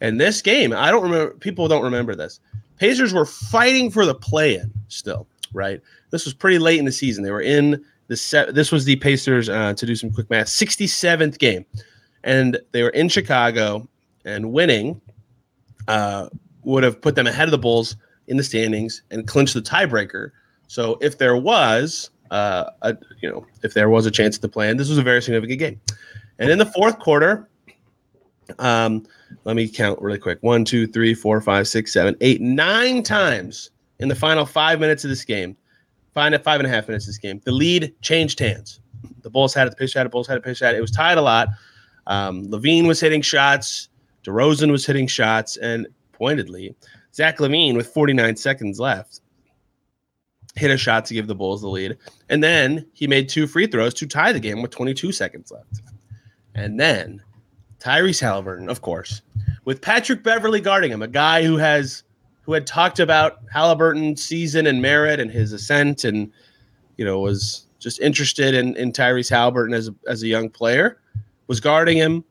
And 0.00 0.20
this 0.20 0.42
game, 0.42 0.72
I 0.72 0.90
don't 0.90 1.02
remember. 1.02 1.34
People 1.34 1.68
don't 1.68 1.82
remember 1.82 2.14
this. 2.14 2.40
Pacers 2.76 3.12
were 3.12 3.26
fighting 3.26 3.90
for 3.90 4.04
the 4.04 4.14
play-in 4.14 4.72
still, 4.88 5.26
right? 5.52 5.80
This 6.10 6.24
was 6.24 6.34
pretty 6.34 6.58
late 6.58 6.78
in 6.78 6.84
the 6.84 6.92
season. 6.92 7.24
They 7.24 7.30
were 7.30 7.40
in 7.40 7.84
this 8.08 8.30
this 8.30 8.70
was 8.70 8.84
the 8.84 8.96
Pacers 8.96 9.48
uh, 9.48 9.74
to 9.74 9.86
do 9.86 9.94
some 9.96 10.12
quick 10.12 10.28
math. 10.28 10.48
67th 10.48 11.38
game, 11.38 11.64
and 12.24 12.58
they 12.72 12.82
were 12.82 12.90
in 12.90 13.08
Chicago, 13.08 13.88
and 14.24 14.52
winning 14.52 15.00
uh, 15.88 16.28
would 16.64 16.82
have 16.84 17.00
put 17.00 17.14
them 17.14 17.26
ahead 17.26 17.48
of 17.48 17.52
the 17.52 17.58
Bulls 17.58 17.96
in 18.26 18.36
the 18.36 18.44
standings 18.44 19.02
and 19.10 19.26
clinched 19.26 19.54
the 19.54 19.62
tiebreaker. 19.62 20.30
So 20.68 20.98
if 21.00 21.18
there 21.18 21.36
was 21.36 22.10
uh, 22.32 22.70
a 22.82 22.96
you 23.20 23.30
know 23.30 23.46
if 23.62 23.74
there 23.74 23.88
was 23.88 24.06
a 24.06 24.10
chance 24.10 24.34
at 24.36 24.42
the 24.42 24.48
plan, 24.48 24.76
this 24.76 24.88
was 24.88 24.98
a 24.98 25.02
very 25.02 25.22
significant 25.22 25.58
game. 25.60 25.80
And 26.38 26.50
in 26.50 26.58
the 26.58 26.66
fourth 26.66 26.98
quarter, 26.98 27.48
Um, 28.58 29.06
let 29.44 29.56
me 29.56 29.68
count 29.68 30.00
really 30.02 30.18
quick. 30.18 30.38
One, 30.42 30.64
two, 30.64 30.86
three, 30.86 31.14
four, 31.14 31.40
five, 31.40 31.68
six, 31.68 31.92
seven, 31.92 32.16
eight, 32.20 32.40
nine 32.40 33.02
times 33.02 33.70
in 33.98 34.08
the 34.08 34.14
final 34.14 34.44
five 34.44 34.80
minutes 34.80 35.04
of 35.04 35.10
this 35.10 35.24
game. 35.24 35.56
Five, 36.14 36.42
five 36.42 36.60
and 36.60 36.66
a 36.66 36.70
half 36.70 36.88
minutes 36.88 37.06
of 37.06 37.10
this 37.10 37.18
game. 37.18 37.40
The 37.44 37.52
lead 37.52 37.94
changed 38.02 38.38
hands. 38.38 38.80
The 39.22 39.30
Bulls 39.30 39.54
had 39.54 39.66
it, 39.66 39.70
the 39.70 39.76
pitch 39.76 39.94
had 39.94 40.04
it, 40.04 40.12
Bulls 40.12 40.26
had 40.26 40.36
it, 40.36 40.44
pitch 40.44 40.58
had 40.58 40.74
it. 40.74 40.78
It 40.78 40.82
was 40.82 40.90
tied 40.90 41.16
a 41.16 41.22
lot. 41.22 41.48
Um, 42.06 42.46
LaVine 42.48 42.86
was 42.86 43.00
hitting 43.00 43.22
shots. 43.22 43.88
DeRozan 44.24 44.70
was 44.70 44.84
hitting 44.84 45.06
shots. 45.06 45.56
And 45.56 45.86
pointedly, 46.12 46.74
Zach 47.14 47.38
LaVine 47.38 47.76
with 47.76 47.86
49 47.86 48.36
seconds 48.36 48.78
left, 48.78 49.20
hit 50.54 50.70
a 50.70 50.76
shot 50.76 51.04
to 51.06 51.14
give 51.14 51.26
the 51.26 51.34
Bulls 51.34 51.62
the 51.62 51.68
lead. 51.68 51.96
And 52.28 52.42
then 52.42 52.86
he 52.92 53.06
made 53.06 53.28
two 53.28 53.46
free 53.46 53.66
throws 53.66 53.94
to 53.94 54.06
tie 54.06 54.32
the 54.32 54.40
game 54.40 54.62
with 54.62 54.70
22 54.70 55.12
seconds 55.12 55.50
left. 55.50 55.80
And 56.54 56.78
then 56.78 57.22
Tyrese 57.78 58.22
Haliburton, 58.22 58.70
of 58.70 58.82
course, 58.82 59.22
with 59.64 59.80
Patrick 59.80 60.22
Beverley 60.22 60.60
guarding 60.60 60.92
him, 60.92 61.02
a 61.02 61.08
guy 61.08 61.42
who 61.42 61.56
has 61.56 62.04
who 62.42 62.52
had 62.52 62.66
talked 62.66 62.98
about 62.98 63.46
Haliburton's 63.46 64.22
season 64.22 64.66
and 64.66 64.82
merit 64.82 65.20
and 65.20 65.30
his 65.30 65.52
ascent 65.52 66.04
and 66.04 66.30
you 66.96 67.04
know 67.04 67.20
was 67.20 67.66
just 67.78 68.00
interested 68.00 68.54
in, 68.54 68.76
in 68.76 68.92
Tyrese 68.92 69.30
Haliburton 69.30 69.74
as 69.74 69.88
a, 69.88 69.94
as 70.06 70.22
a 70.22 70.28
young 70.28 70.48
player, 70.48 71.00
was 71.48 71.58
guarding 71.58 71.96
him, 71.96 72.24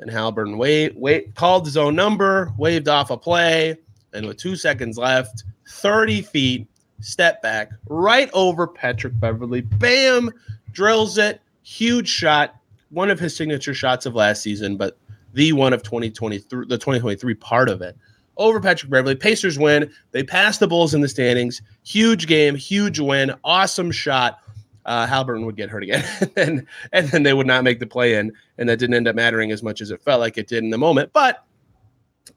and 0.00 0.10
Haliburton 0.10 0.56
wait 0.56 0.96
wait 0.96 1.34
called 1.34 1.66
his 1.66 1.76
own 1.76 1.94
number, 1.94 2.52
waved 2.56 2.88
off 2.88 3.10
a 3.10 3.16
play, 3.16 3.76
and 4.12 4.26
with 4.26 4.38
two 4.38 4.56
seconds 4.56 4.96
left, 4.96 5.44
30 5.68 6.22
feet, 6.22 6.68
step 7.04 7.42
back 7.42 7.70
right 7.88 8.30
over 8.32 8.66
Patrick 8.66 9.18
Beverley. 9.20 9.60
bam, 9.60 10.30
drills 10.72 11.18
it, 11.18 11.40
huge 11.62 12.08
shot, 12.08 12.56
one 12.90 13.10
of 13.10 13.18
his 13.18 13.36
signature 13.36 13.74
shots 13.74 14.06
of 14.06 14.14
last 14.14 14.42
season, 14.42 14.76
but 14.76 14.96
the 15.34 15.52
one 15.52 15.72
of 15.72 15.82
2023, 15.82 16.66
the 16.66 16.78
2023 16.78 17.34
part 17.34 17.68
of 17.68 17.82
it. 17.82 17.96
Over 18.36 18.60
Patrick 18.60 18.90
Beverley. 18.90 19.14
Pacers 19.14 19.58
win. 19.60 19.92
They 20.10 20.24
pass 20.24 20.58
the 20.58 20.66
Bulls 20.66 20.92
in 20.92 21.00
the 21.02 21.08
standings. 21.08 21.62
Huge 21.84 22.26
game, 22.26 22.56
huge 22.56 22.98
win, 22.98 23.32
awesome 23.44 23.92
shot. 23.92 24.40
Uh, 24.86 25.24
would 25.26 25.56
get 25.56 25.70
hurt 25.70 25.82
again, 25.82 26.04
and 26.36 26.66
and 26.92 27.08
then 27.08 27.22
they 27.22 27.32
would 27.32 27.46
not 27.46 27.64
make 27.64 27.80
the 27.80 27.86
play 27.86 28.16
in, 28.16 28.30
and 28.58 28.68
that 28.68 28.78
didn't 28.78 28.94
end 28.94 29.08
up 29.08 29.16
mattering 29.16 29.50
as 29.50 29.62
much 29.62 29.80
as 29.80 29.90
it 29.90 30.02
felt 30.02 30.20
like 30.20 30.36
it 30.36 30.46
did 30.46 30.62
in 30.62 30.68
the 30.68 30.76
moment. 30.76 31.10
But 31.14 31.42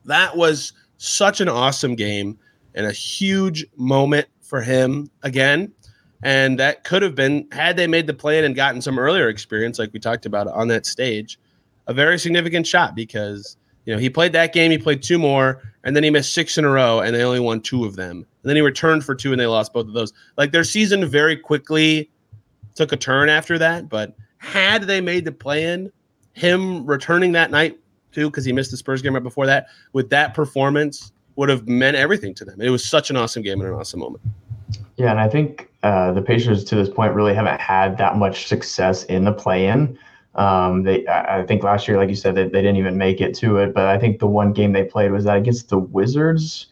that 0.06 0.34
was 0.34 0.72
such 0.96 1.42
an 1.42 1.48
awesome 1.48 1.94
game 1.94 2.38
and 2.74 2.86
a 2.86 2.92
huge 2.92 3.66
moment 3.76 4.28
for 4.48 4.62
him 4.62 5.10
again. 5.22 5.72
And 6.22 6.58
that 6.58 6.82
could 6.82 7.02
have 7.02 7.14
been, 7.14 7.46
had 7.52 7.76
they 7.76 7.86
made 7.86 8.06
the 8.06 8.14
plan 8.14 8.44
and 8.44 8.56
gotten 8.56 8.82
some 8.82 8.98
earlier 8.98 9.28
experience, 9.28 9.78
like 9.78 9.92
we 9.92 10.00
talked 10.00 10.26
about 10.26 10.48
on 10.48 10.66
that 10.68 10.86
stage, 10.86 11.38
a 11.86 11.94
very 11.94 12.18
significant 12.18 12.66
shot 12.66 12.96
because, 12.96 13.56
you 13.84 13.94
know, 13.94 14.00
he 14.00 14.10
played 14.10 14.32
that 14.32 14.52
game, 14.52 14.70
he 14.70 14.78
played 14.78 15.02
two 15.02 15.18
more, 15.18 15.62
and 15.84 15.94
then 15.94 16.02
he 16.02 16.10
missed 16.10 16.34
six 16.34 16.58
in 16.58 16.64
a 16.64 16.68
row, 16.68 17.00
and 17.00 17.14
they 17.14 17.22
only 17.22 17.40
won 17.40 17.60
two 17.60 17.84
of 17.84 17.94
them. 17.94 18.16
And 18.16 18.50
then 18.50 18.56
he 18.56 18.62
returned 18.62 19.04
for 19.04 19.14
two, 19.14 19.32
and 19.32 19.40
they 19.40 19.46
lost 19.46 19.72
both 19.72 19.86
of 19.86 19.92
those. 19.92 20.12
Like 20.36 20.50
their 20.50 20.64
season 20.64 21.06
very 21.06 21.36
quickly 21.36 22.10
took 22.74 22.92
a 22.92 22.96
turn 22.96 23.28
after 23.28 23.58
that. 23.58 23.88
But 23.88 24.14
had 24.38 24.82
they 24.84 25.00
made 25.00 25.24
the 25.24 25.32
plan, 25.32 25.92
him 26.32 26.84
returning 26.84 27.32
that 27.32 27.50
night 27.50 27.78
too, 28.12 28.28
because 28.28 28.44
he 28.44 28.52
missed 28.52 28.70
the 28.70 28.76
Spurs 28.76 29.02
game 29.02 29.14
right 29.14 29.22
before 29.22 29.46
that, 29.46 29.68
with 29.92 30.10
that 30.10 30.34
performance, 30.34 31.12
would 31.38 31.48
have 31.48 31.68
meant 31.68 31.96
everything 31.96 32.34
to 32.34 32.44
them. 32.44 32.60
It 32.60 32.70
was 32.70 32.84
such 32.84 33.10
an 33.10 33.16
awesome 33.16 33.44
game 33.44 33.60
and 33.60 33.68
an 33.68 33.74
awesome 33.76 34.00
moment. 34.00 34.24
Yeah, 34.96 35.12
and 35.12 35.20
I 35.20 35.28
think 35.28 35.70
uh, 35.84 36.10
the 36.12 36.20
Pacers 36.20 36.64
to 36.64 36.74
this 36.74 36.88
point 36.88 37.14
really 37.14 37.32
haven't 37.32 37.60
had 37.60 37.96
that 37.98 38.16
much 38.16 38.48
success 38.48 39.04
in 39.04 39.24
the 39.24 39.32
play-in. 39.32 39.96
Um, 40.34 40.82
they, 40.82 41.06
I 41.06 41.44
think 41.44 41.62
last 41.62 41.86
year, 41.86 41.96
like 41.96 42.08
you 42.08 42.16
said, 42.16 42.34
they, 42.34 42.42
they 42.42 42.60
didn't 42.60 42.76
even 42.76 42.98
make 42.98 43.20
it 43.20 43.36
to 43.36 43.58
it. 43.58 43.72
But 43.72 43.86
I 43.86 43.98
think 43.98 44.18
the 44.18 44.26
one 44.26 44.52
game 44.52 44.72
they 44.72 44.82
played 44.82 45.12
was 45.12 45.24
that 45.24 45.36
against 45.36 45.68
the 45.68 45.78
Wizards. 45.78 46.66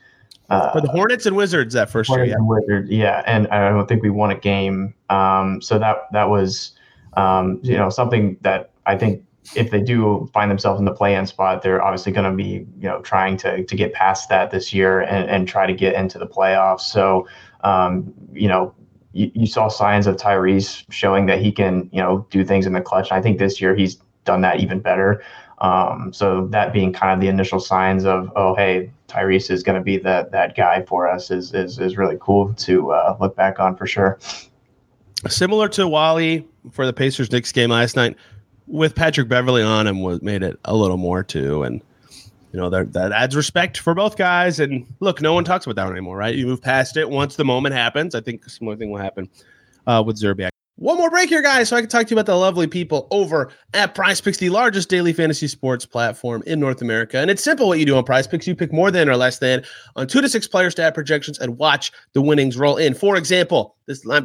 Uh, 0.51 0.73
For 0.73 0.81
the 0.81 0.89
Hornets 0.89 1.27
and 1.27 1.37
Wizards 1.37 1.73
that 1.75 1.89
first 1.89 2.09
Hornets 2.09 2.31
year, 2.31 2.39
yeah. 2.41 2.45
Wizards, 2.45 2.91
yeah, 2.91 3.23
and 3.25 3.47
I 3.49 3.69
don't 3.69 3.87
think 3.87 4.03
we 4.03 4.11
won 4.11 4.33
a 4.33 4.39
game. 4.39 4.95
Um, 5.11 5.63
so 5.63 5.79
that 5.79 6.09
that 6.11 6.29
was, 6.29 6.73
um, 7.17 7.61
you 7.63 7.77
know, 7.77 7.89
something 7.89 8.37
that 8.41 8.71
I 8.85 8.97
think 8.97 9.25
if 9.55 9.71
they 9.71 9.81
do 9.81 10.29
find 10.33 10.51
themselves 10.51 10.79
in 10.79 10.85
the 10.85 10.93
play-in 10.93 11.27
spot, 11.27 11.63
they're 11.63 11.83
obviously 11.83 12.13
going 12.13 12.31
to 12.31 12.37
be, 12.37 12.67
you 12.79 12.89
know, 12.89 13.01
trying 13.03 13.37
to 13.39 13.65
to 13.65 13.77
get 13.77 13.93
past 13.93 14.29
that 14.29 14.51
this 14.51 14.73
year 14.73 15.01
and, 15.01 15.29
and 15.29 15.49
try 15.49 15.67
to 15.67 15.75
get 15.75 15.95
into 15.95 16.19
the 16.19 16.27
playoffs. 16.27 16.81
So, 16.81 17.29
um, 17.63 18.13
you 18.33 18.49
know, 18.49 18.75
you, 19.13 19.31
you, 19.35 19.47
saw 19.47 19.69
signs 19.69 20.07
of 20.07 20.17
Tyrese 20.17 20.85
showing 20.91 21.27
that 21.27 21.41
he 21.41 21.51
can, 21.51 21.89
you 21.93 22.01
know, 22.01 22.27
do 22.31 22.45
things 22.45 22.67
in 22.67 22.73
the 22.73 22.81
clutch. 22.81 23.11
And 23.11 23.19
I 23.19 23.23
think 23.23 23.39
this 23.39 23.61
year 23.61 23.75
he's 23.75 23.97
done 24.25 24.43
that 24.43 24.61
even 24.61 24.81
better. 24.81 25.23
Um, 25.59 26.13
so 26.13 26.47
that 26.49 26.73
being 26.73 26.93
kind 26.93 27.13
of 27.13 27.21
the 27.21 27.29
initial 27.29 27.61
signs 27.61 28.05
of, 28.05 28.31
oh, 28.37 28.55
hey, 28.55 28.93
Tyrese 29.09 29.51
is 29.51 29.63
going 29.63 29.79
to 29.79 29.83
be 29.83 29.97
that 29.99 30.33
that 30.33 30.57
guy 30.57 30.83
for 30.83 31.09
us 31.09 31.31
is 31.31 31.55
is 31.55 31.79
is 31.79 31.97
really 31.97 32.19
cool 32.21 32.53
to 32.55 32.93
uh, 32.93 33.17
look 33.21 33.37
back 33.37 33.59
on 33.59 33.77
for 33.77 33.87
sure. 33.87 34.19
Similar 35.29 35.69
to 35.71 35.89
Wally 35.89 36.47
for 36.71 36.85
the 36.85 36.93
Pacers 36.93 37.33
Knicks 37.33 37.53
game 37.53 37.71
last 37.71 37.97
night, 37.97 38.17
with 38.67 38.95
Patrick 38.95 39.29
Beverley 39.29 39.63
on 39.63 39.87
him 39.87 40.03
was 40.03 40.23
made 40.23 40.43
it 40.43 40.59
a 40.65 40.75
little 40.75 40.97
more 40.97 41.23
too, 41.23 41.63
and 41.63 41.83
you 42.53 42.61
know 42.61 42.71
that 42.71 42.93
that 42.93 43.13
adds 43.13 43.37
respect 43.37 43.79
for 43.79 43.95
both 43.95 44.17
guys. 44.17 44.61
And 44.61 44.87
look, 45.01 45.21
no 45.21 45.35
one 45.35 45.45
talks 45.45 45.67
about 45.67 45.77
that 45.77 45.91
anymore, 45.91 46.17
right? 46.17 46.35
You 46.35 46.47
move 46.47 46.63
past 46.63 46.97
it 46.97 47.09
once 47.09 47.37
the 47.37 47.45
moment 47.45 47.75
happens. 47.75 48.15
I 48.15 48.21
think 48.21 48.49
similar 48.49 48.77
thing 48.77 48.91
will 48.91 49.01
happen 49.01 49.29
uh, 49.87 50.03
with 50.05 50.21
Szczerbiak. 50.21 50.51
One 50.79 50.99
more 50.99 51.09
break 51.09 51.31
here, 51.31 51.41
guys, 51.41 51.71
so 51.71 51.77
I 51.77 51.81
can 51.81 51.89
talk 51.89 52.07
to 52.07 52.11
you 52.11 52.17
about 52.17 52.27
the 52.27 52.37
lovely 52.37 52.67
people 52.67 53.09
over 53.11 53.51
at 53.73 53.95
Prize 53.95 54.21
Picks, 54.21 54.37
the 54.37 54.51
largest 54.51 54.91
daily 54.91 55.15
fantasy 55.15 55.49
sports 55.49 55.87
platform 55.87 56.43
in 56.47 56.61
North 56.61 56.83
America. 56.83 57.17
And 57.17 57.31
it's 57.31 57.43
simple 57.43 57.67
what 57.67 57.79
you 57.79 57.87
do 57.87 57.97
on 57.97 58.05
Prize 58.05 58.27
Picks. 58.27 58.47
You 58.47 58.55
pick 58.55 58.75
more 58.75 58.91
than 58.91 59.09
or 59.09 59.17
less 59.17 59.39
than 59.39 59.65
on 59.97 60.07
two 60.07 60.21
to 60.21 60.29
six 60.29 60.47
player 60.47 60.71
stat 60.71 60.93
projections 60.93 61.39
and 61.39 61.57
watch 61.57 61.93
the 62.13 62.21
winnings 62.21 62.59
roll 62.59 62.77
in. 62.77 62.93
For 62.93 63.17
example, 63.17 63.75
this 63.87 64.05
line 64.05 64.25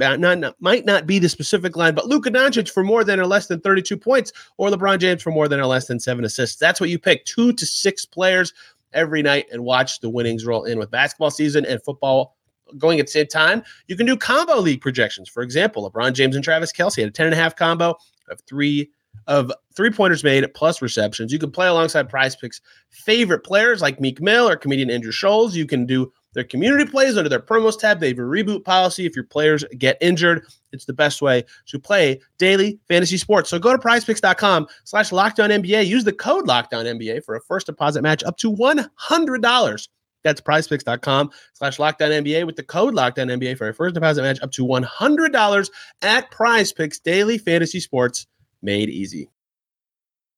might 0.59 0.85
not 0.85 1.07
be 1.07 1.19
the 1.19 1.29
specific 1.29 1.77
line, 1.77 1.95
but 1.95 2.07
Luka 2.07 2.29
Doncic 2.29 2.69
for 2.69 2.83
more 2.83 3.05
than 3.05 3.21
or 3.21 3.27
less 3.27 3.47
than 3.47 3.61
32 3.61 3.95
points, 3.95 4.33
or 4.57 4.67
LeBron 4.67 4.99
James 4.99 5.21
for 5.21 5.31
more 5.31 5.47
than 5.47 5.61
or 5.61 5.67
less 5.67 5.87
than 5.87 6.01
seven 6.01 6.25
assists. 6.25 6.57
That's 6.59 6.81
what 6.81 6.89
you 6.89 6.99
pick. 6.99 7.23
Two 7.23 7.53
to 7.53 7.65
six 7.65 8.03
players 8.03 8.53
every 8.91 9.21
night 9.21 9.45
and 9.53 9.63
watch 9.63 10.01
the 10.01 10.09
winnings 10.09 10.45
roll 10.45 10.65
in 10.65 10.77
with 10.77 10.91
basketball 10.91 11.31
season 11.31 11.65
and 11.65 11.81
football 11.81 12.35
going 12.77 12.99
at 12.99 13.07
the 13.07 13.11
same 13.11 13.27
time, 13.27 13.63
you 13.87 13.95
can 13.95 14.05
do 14.05 14.17
combo 14.17 14.59
league 14.59 14.81
projections. 14.81 15.29
For 15.29 15.43
example, 15.43 15.89
LeBron 15.89 16.13
James 16.13 16.35
and 16.35 16.43
Travis 16.43 16.71
Kelce 16.71 16.99
had 16.99 17.09
a 17.09 17.11
10 17.11 17.27
and 17.27 17.33
a 17.33 17.37
half 17.37 17.55
combo 17.55 17.95
of 18.29 18.39
three 18.47 18.89
of 19.27 19.51
three 19.75 19.91
pointers 19.91 20.23
made 20.23 20.45
plus 20.53 20.81
receptions. 20.81 21.31
You 21.31 21.39
can 21.39 21.51
play 21.51 21.67
alongside 21.67 22.09
prize 22.09 22.35
picks 22.35 22.61
favorite 22.89 23.43
players 23.43 23.81
like 23.81 23.99
Meek 23.99 24.21
Mill 24.21 24.47
or 24.47 24.55
comedian 24.55 24.89
Andrew 24.89 25.11
Schulz. 25.11 25.55
You 25.55 25.65
can 25.65 25.85
do 25.85 26.11
their 26.33 26.43
community 26.43 26.89
plays 26.89 27.17
under 27.17 27.29
their 27.29 27.39
promos 27.39 27.77
tab. 27.77 27.99
They 27.99 28.09
have 28.09 28.19
a 28.19 28.21
reboot 28.21 28.63
policy 28.63 29.05
if 29.05 29.15
your 29.15 29.25
players 29.25 29.65
get 29.77 29.97
injured. 29.99 30.45
It's 30.71 30.85
the 30.85 30.93
best 30.93 31.21
way 31.21 31.43
to 31.67 31.79
play 31.79 32.21
daily 32.37 32.79
fantasy 32.87 33.17
sports. 33.17 33.49
So 33.49 33.59
go 33.59 33.73
to 33.73 33.77
prizepicks.com 33.77 34.67
slash 34.85 35.09
lockedon 35.09 35.63
NBA. 35.63 35.85
Use 35.87 36.05
the 36.05 36.13
code 36.13 36.47
lockedon 36.47 36.85
NBA 36.85 37.25
for 37.25 37.35
a 37.35 37.41
first 37.41 37.65
deposit 37.65 38.01
match 38.01 38.23
up 38.23 38.37
to 38.37 38.51
$100. 38.51 39.87
That's 40.23 40.41
prizepicks.com 40.41 41.31
slash 41.53 41.77
lockedon 41.77 42.23
NBA 42.23 42.45
with 42.45 42.55
the 42.55 42.63
code 42.63 42.93
lockedon 42.93 43.31
NBA 43.31 43.57
for 43.57 43.67
a 43.67 43.73
first 43.73 43.95
deposit 43.95 44.21
match 44.21 44.41
up 44.41 44.51
to 44.53 44.65
$100 44.65 45.71
at 46.01 46.31
prize 46.31 46.71
picks 46.73 46.99
daily 46.99 47.37
fantasy 47.37 47.79
sports 47.79 48.27
made 48.61 48.89
easy. 48.89 49.29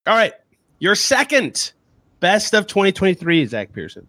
All 0.07 0.15
right. 0.15 0.33
Your 0.79 0.95
second 0.95 1.73
best 2.19 2.53
of 2.53 2.67
2023, 2.67 3.45
Zach 3.45 3.71
Pearson. 3.73 4.07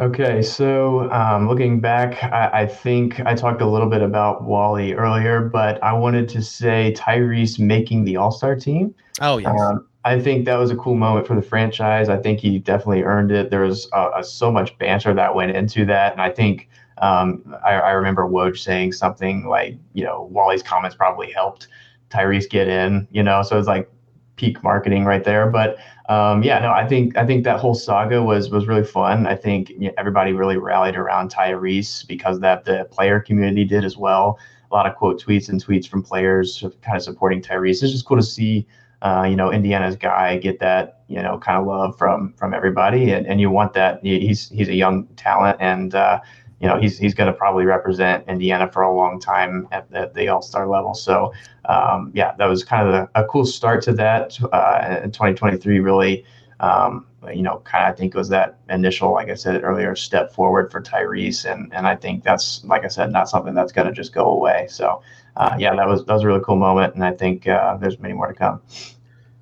Okay, 0.00 0.40
so 0.40 1.10
um, 1.12 1.46
looking 1.46 1.78
back, 1.78 2.24
I, 2.24 2.62
I, 2.62 2.66
think 2.66 3.20
I 3.20 3.34
talked 3.34 3.60
a 3.60 3.66
little 3.66 3.90
bit 3.90 4.00
about 4.00 4.44
Wally 4.44 4.94
earlier, 4.94 5.42
but 5.42 5.82
I 5.82 5.92
wanted 5.92 6.26
to 6.30 6.42
say 6.42 6.94
Tyrese 6.96 7.58
making 7.58 8.04
the 8.04 8.16
All 8.16 8.30
Star 8.30 8.56
team. 8.56 8.94
Oh, 9.20 9.36
yes. 9.36 9.60
Um, 9.60 9.86
I 10.04 10.18
think 10.18 10.46
that 10.46 10.56
was 10.56 10.70
a 10.70 10.76
cool 10.76 10.94
moment 10.94 11.26
for 11.26 11.34
the 11.34 11.42
franchise. 11.42 12.08
I 12.08 12.16
think 12.16 12.40
he 12.40 12.58
definitely 12.58 13.02
earned 13.02 13.30
it. 13.30 13.50
There 13.50 13.60
was 13.60 13.88
uh, 13.92 14.10
uh, 14.14 14.22
so 14.22 14.50
much 14.50 14.76
banter 14.78 15.12
that 15.12 15.34
went 15.34 15.54
into 15.54 15.84
that, 15.86 16.12
and 16.12 16.22
I 16.22 16.30
think 16.30 16.68
um, 16.98 17.54
I, 17.64 17.74
I, 17.74 17.90
remember 17.92 18.26
Woj 18.26 18.58
saying 18.58 18.92
something 18.92 19.46
like, 19.46 19.76
you 19.94 20.04
know, 20.04 20.28
Wally's 20.30 20.62
comments 20.62 20.94
probably 20.94 21.32
helped 21.32 21.68
Tyrese 22.10 22.48
get 22.48 22.68
in. 22.68 23.08
You 23.10 23.22
know, 23.22 23.42
so 23.42 23.58
it's 23.58 23.68
like 23.68 23.90
peak 24.36 24.62
marketing 24.62 25.04
right 25.04 25.22
there. 25.22 25.50
But 25.50 25.76
um, 26.08 26.42
yeah, 26.42 26.58
no, 26.58 26.72
I 26.72 26.86
think 26.86 27.16
I 27.16 27.26
think 27.26 27.44
that 27.44 27.60
whole 27.60 27.74
saga 27.74 28.22
was 28.22 28.50
was 28.50 28.66
really 28.66 28.84
fun. 28.84 29.26
I 29.26 29.36
think 29.36 29.68
you 29.70 29.80
know, 29.80 29.92
everybody 29.98 30.32
really 30.32 30.56
rallied 30.56 30.96
around 30.96 31.30
Tyrese 31.30 32.06
because 32.06 32.40
that 32.40 32.64
the 32.64 32.86
player 32.90 33.20
community 33.20 33.64
did 33.64 33.84
as 33.84 33.96
well. 33.96 34.38
A 34.70 34.74
lot 34.74 34.86
of 34.86 34.96
quote 34.96 35.22
tweets 35.22 35.48
and 35.50 35.62
tweets 35.62 35.86
from 35.86 36.02
players 36.02 36.64
kind 36.82 36.96
of 36.96 37.02
supporting 37.02 37.42
Tyrese. 37.42 37.82
It's 37.82 37.92
just 37.92 38.06
cool 38.06 38.16
to 38.16 38.22
see 38.22 38.66
uh, 39.02 39.26
you 39.28 39.36
know, 39.36 39.50
Indiana's 39.52 39.96
guy 39.96 40.36
get 40.38 40.58
that, 40.60 41.02
you 41.08 41.22
know, 41.22 41.38
kind 41.38 41.58
of 41.58 41.66
love 41.66 41.96
from 41.96 42.34
from 42.34 42.52
everybody, 42.52 43.12
and, 43.12 43.26
and 43.26 43.40
you 43.40 43.50
want 43.50 43.72
that. 43.74 44.00
He's 44.02 44.48
he's 44.50 44.68
a 44.68 44.74
young 44.74 45.06
talent, 45.16 45.56
and 45.60 45.94
uh, 45.94 46.20
you 46.60 46.68
know 46.68 46.78
he's 46.78 46.98
he's 46.98 47.14
going 47.14 47.26
to 47.26 47.32
probably 47.32 47.64
represent 47.64 48.28
Indiana 48.28 48.70
for 48.70 48.82
a 48.82 48.94
long 48.94 49.18
time 49.18 49.66
at, 49.72 49.86
at 49.92 50.14
the 50.14 50.28
All 50.28 50.42
Star 50.42 50.68
level. 50.68 50.94
So 50.94 51.32
um, 51.64 52.12
yeah, 52.14 52.34
that 52.36 52.46
was 52.46 52.62
kind 52.62 52.88
of 52.88 52.94
a, 52.94 53.10
a 53.14 53.24
cool 53.24 53.46
start 53.46 53.82
to 53.84 53.92
that. 53.94 54.38
Uh, 54.52 55.00
2023 55.04 55.80
really 55.80 56.24
um, 56.60 57.06
you 57.34 57.42
know, 57.42 57.60
kind 57.64 57.84
of 57.86 57.92
I 57.92 57.96
think 57.96 58.14
was 58.14 58.28
that 58.28 58.58
initial, 58.68 59.12
like 59.12 59.28
I 59.28 59.34
said 59.34 59.62
earlier, 59.64 59.96
step 59.96 60.32
forward 60.32 60.70
for 60.70 60.80
Tyrese, 60.80 61.50
and 61.50 61.72
and 61.72 61.86
I 61.86 61.96
think 61.96 62.22
that's 62.22 62.64
like 62.64 62.84
I 62.84 62.88
said, 62.88 63.10
not 63.12 63.28
something 63.28 63.54
that's 63.54 63.72
going 63.72 63.86
to 63.86 63.92
just 63.92 64.12
go 64.12 64.26
away. 64.26 64.66
So 64.68 65.02
uh, 65.36 65.56
yeah, 65.58 65.74
that 65.74 65.86
was 65.86 66.04
that 66.06 66.12
was 66.12 66.22
a 66.22 66.26
really 66.26 66.42
cool 66.44 66.56
moment, 66.56 66.94
and 66.94 67.04
I 67.04 67.12
think 67.12 67.46
uh, 67.46 67.76
there's 67.76 67.98
many 67.98 68.14
more 68.14 68.28
to 68.28 68.34
come. 68.34 68.60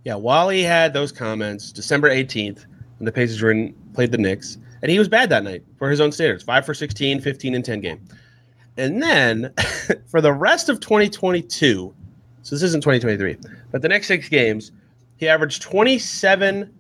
Yeah, 0.05 0.15
Wally 0.15 0.63
had 0.63 0.93
those 0.93 1.13
comments 1.13 1.73
December 1.73 2.11
18th 2.11 2.67
when 2.99 3.05
the 3.05 3.13
Pacers 3.13 3.43
were 3.43 3.51
in, 3.51 3.75
played 3.95 4.13
the 4.13 4.19
Knicks, 4.19 4.59
and 4.83 4.91
he 4.91 4.99
was 4.99 5.09
bad 5.09 5.29
that 5.31 5.45
night 5.45 5.63
for 5.77 5.91
his 5.91 6.01
own 6.01 6.13
standards, 6.13 6.43
five 6.43 6.65
for 6.65 6.75
16, 6.75 7.21
15 7.21 7.55
and 7.55 7.65
10 7.65 7.81
game. 7.81 8.01
And 8.77 9.03
then 9.03 9.53
for 10.07 10.21
the 10.21 10.33
rest 10.33 10.69
of 10.69 10.81
2022, 10.81 11.95
so 12.43 12.55
this 12.55 12.63
isn't 12.63 12.81
2023, 12.81 13.37
but 13.71 13.83
the 13.83 13.89
next 13.89 14.07
six 14.07 14.29
games, 14.29 14.73
he 15.17 15.29
averaged 15.29 15.63
27 15.63 16.73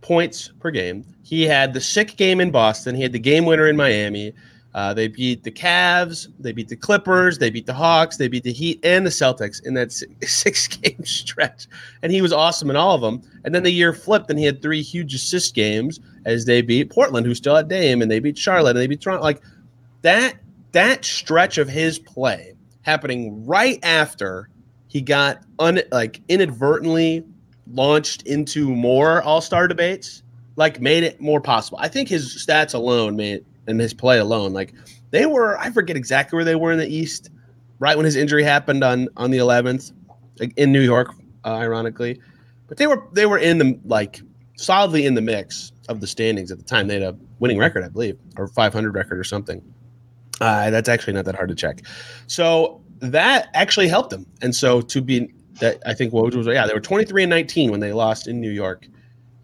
points 0.00 0.52
per 0.60 0.70
game. 0.70 1.04
He 1.22 1.42
had 1.42 1.74
the 1.74 1.80
sick 1.80 2.16
game 2.16 2.40
in 2.40 2.50
Boston. 2.50 2.94
He 2.94 3.02
had 3.02 3.12
the 3.12 3.18
game 3.18 3.44
winner 3.44 3.66
in 3.66 3.76
Miami. 3.76 4.32
Uh, 4.72 4.94
they 4.94 5.08
beat 5.08 5.42
the 5.42 5.50
Cavs, 5.50 6.28
they 6.38 6.52
beat 6.52 6.68
the 6.68 6.76
Clippers, 6.76 7.38
they 7.38 7.50
beat 7.50 7.66
the 7.66 7.74
Hawks, 7.74 8.16
they 8.18 8.28
beat 8.28 8.44
the 8.44 8.52
Heat 8.52 8.78
and 8.84 9.04
the 9.04 9.10
Celtics 9.10 9.64
in 9.64 9.74
that 9.74 9.92
six 10.22 10.68
game 10.68 11.04
stretch. 11.04 11.66
And 12.02 12.12
he 12.12 12.22
was 12.22 12.32
awesome 12.32 12.70
in 12.70 12.76
all 12.76 12.94
of 12.94 13.00
them. 13.00 13.20
And 13.44 13.54
then 13.54 13.64
the 13.64 13.72
year 13.72 13.92
flipped 13.92 14.30
and 14.30 14.38
he 14.38 14.44
had 14.44 14.62
three 14.62 14.82
huge 14.82 15.12
assist 15.14 15.54
games 15.54 15.98
as 16.24 16.44
they 16.44 16.62
beat 16.62 16.90
Portland, 16.90 17.26
who 17.26 17.34
still 17.34 17.56
had 17.56 17.68
Dame, 17.68 18.00
and 18.00 18.10
they 18.10 18.20
beat 18.20 18.38
Charlotte 18.38 18.70
and 18.70 18.78
they 18.78 18.86
beat 18.86 19.00
Toronto. 19.00 19.24
Like 19.24 19.42
that, 20.02 20.34
that 20.72 21.04
stretch 21.04 21.58
of 21.58 21.68
his 21.68 21.98
play 21.98 22.54
happening 22.82 23.44
right 23.46 23.80
after 23.82 24.48
he 24.86 25.00
got 25.00 25.42
un, 25.58 25.80
like 25.90 26.20
inadvertently 26.28 27.24
launched 27.72 28.22
into 28.22 28.68
more 28.68 29.22
All 29.22 29.40
Star 29.40 29.66
debates, 29.66 30.22
like 30.56 30.80
made 30.80 31.02
it 31.02 31.20
more 31.20 31.40
possible. 31.40 31.78
I 31.80 31.88
think 31.88 32.08
his 32.08 32.44
stats 32.44 32.74
alone 32.74 33.16
made 33.16 33.44
and 33.70 33.80
his 33.80 33.94
play 33.94 34.18
alone, 34.18 34.52
like 34.52 34.74
they 35.10 35.26
were. 35.26 35.58
I 35.58 35.70
forget 35.70 35.96
exactly 35.96 36.36
where 36.36 36.44
they 36.44 36.54
were 36.54 36.72
in 36.72 36.78
the 36.78 36.88
East, 36.88 37.30
right 37.78 37.96
when 37.96 38.04
his 38.04 38.16
injury 38.16 38.42
happened 38.42 38.84
on 38.84 39.08
on 39.16 39.30
the 39.30 39.38
11th 39.38 39.92
in 40.56 40.72
New 40.72 40.80
York, 40.80 41.14
uh, 41.44 41.54
ironically, 41.54 42.20
but 42.68 42.78
they 42.78 42.86
were 42.86 43.02
they 43.12 43.26
were 43.26 43.38
in 43.38 43.58
the 43.58 43.78
like 43.84 44.20
solidly 44.56 45.06
in 45.06 45.14
the 45.14 45.20
mix 45.20 45.72
of 45.88 46.00
the 46.00 46.06
standings 46.06 46.50
at 46.50 46.58
the 46.58 46.64
time. 46.64 46.86
They 46.86 47.00
had 47.00 47.14
a 47.14 47.18
winning 47.38 47.58
record, 47.58 47.82
I 47.84 47.88
believe, 47.88 48.18
or 48.36 48.46
500 48.46 48.94
record 48.94 49.18
or 49.18 49.24
something. 49.24 49.62
Uh, 50.40 50.70
that's 50.70 50.88
actually 50.88 51.12
not 51.12 51.24
that 51.26 51.34
hard 51.34 51.48
to 51.48 51.54
check. 51.54 51.82
So 52.26 52.80
that 53.00 53.48
actually 53.54 53.88
helped 53.88 54.10
them. 54.10 54.26
And 54.40 54.54
so 54.54 54.80
to 54.82 55.00
be 55.02 55.32
that 55.60 55.82
I 55.84 55.94
think 55.94 56.12
Woj 56.12 56.34
was 56.34 56.46
yeah 56.46 56.66
they 56.66 56.74
were 56.74 56.80
23 56.80 57.24
and 57.24 57.30
19 57.30 57.70
when 57.70 57.80
they 57.80 57.92
lost 57.92 58.26
in 58.26 58.40
New 58.40 58.50
York. 58.50 58.86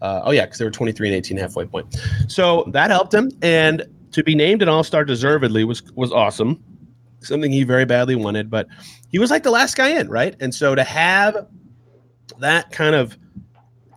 Uh, 0.01 0.21
oh 0.25 0.31
yeah, 0.31 0.45
because 0.45 0.59
they 0.59 0.65
were 0.65 0.71
23 0.71 1.07
and 1.09 1.15
18 1.17 1.37
halfway 1.37 1.65
point. 1.65 1.99
So 2.27 2.65
that 2.71 2.91
helped 2.91 3.13
him, 3.13 3.31
and 3.41 3.83
to 4.11 4.23
be 4.23 4.35
named 4.35 4.61
an 4.61 4.69
All 4.69 4.83
Star 4.83 5.05
deservedly 5.05 5.63
was 5.63 5.83
was 5.93 6.11
awesome. 6.11 6.63
Something 7.19 7.51
he 7.51 7.63
very 7.63 7.85
badly 7.85 8.15
wanted, 8.15 8.49
but 8.49 8.67
he 9.09 9.19
was 9.19 9.31
like 9.31 9.43
the 9.43 9.51
last 9.51 9.75
guy 9.75 9.89
in, 9.89 10.09
right? 10.09 10.35
And 10.39 10.53
so 10.53 10.75
to 10.75 10.83
have 10.83 11.47
that 12.39 12.71
kind 12.71 12.95
of 12.95 13.17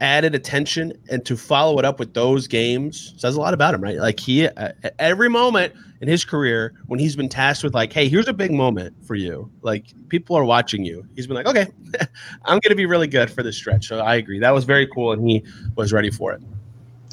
added 0.00 0.34
attention 0.34 0.92
and 1.10 1.24
to 1.26 1.36
follow 1.36 1.78
it 1.78 1.84
up 1.84 1.98
with 1.98 2.14
those 2.14 2.46
games 2.46 3.14
says 3.18 3.36
a 3.36 3.40
lot 3.40 3.52
about 3.52 3.74
him, 3.74 3.82
right? 3.82 3.98
Like 3.98 4.18
he, 4.18 4.46
uh, 4.46 4.72
every 4.98 5.28
moment 5.28 5.74
in 6.00 6.08
his 6.08 6.24
career 6.24 6.74
when 6.86 6.98
he's 6.98 7.14
been 7.14 7.28
tasked 7.28 7.62
with 7.62 7.74
like, 7.74 7.92
hey, 7.92 8.08
here's 8.08 8.26
a 8.26 8.32
big 8.32 8.50
moment 8.50 8.94
for 9.06 9.14
you. 9.14 9.50
Like 9.62 9.84
people 10.08 10.36
are 10.36 10.44
watching 10.44 10.84
you. 10.84 11.04
He's 11.14 11.26
been 11.26 11.36
like, 11.36 11.46
okay, 11.46 11.66
I'm 12.44 12.58
going 12.60 12.70
to 12.70 12.74
be 12.74 12.86
really 12.86 13.06
good 13.06 13.30
for 13.30 13.42
this 13.42 13.56
stretch. 13.56 13.88
So 13.88 13.98
I 13.98 14.14
agree. 14.14 14.38
That 14.38 14.54
was 14.54 14.64
very 14.64 14.86
cool, 14.86 15.12
and 15.12 15.28
he 15.28 15.44
was 15.76 15.92
ready 15.92 16.10
for 16.10 16.32
it. 16.32 16.42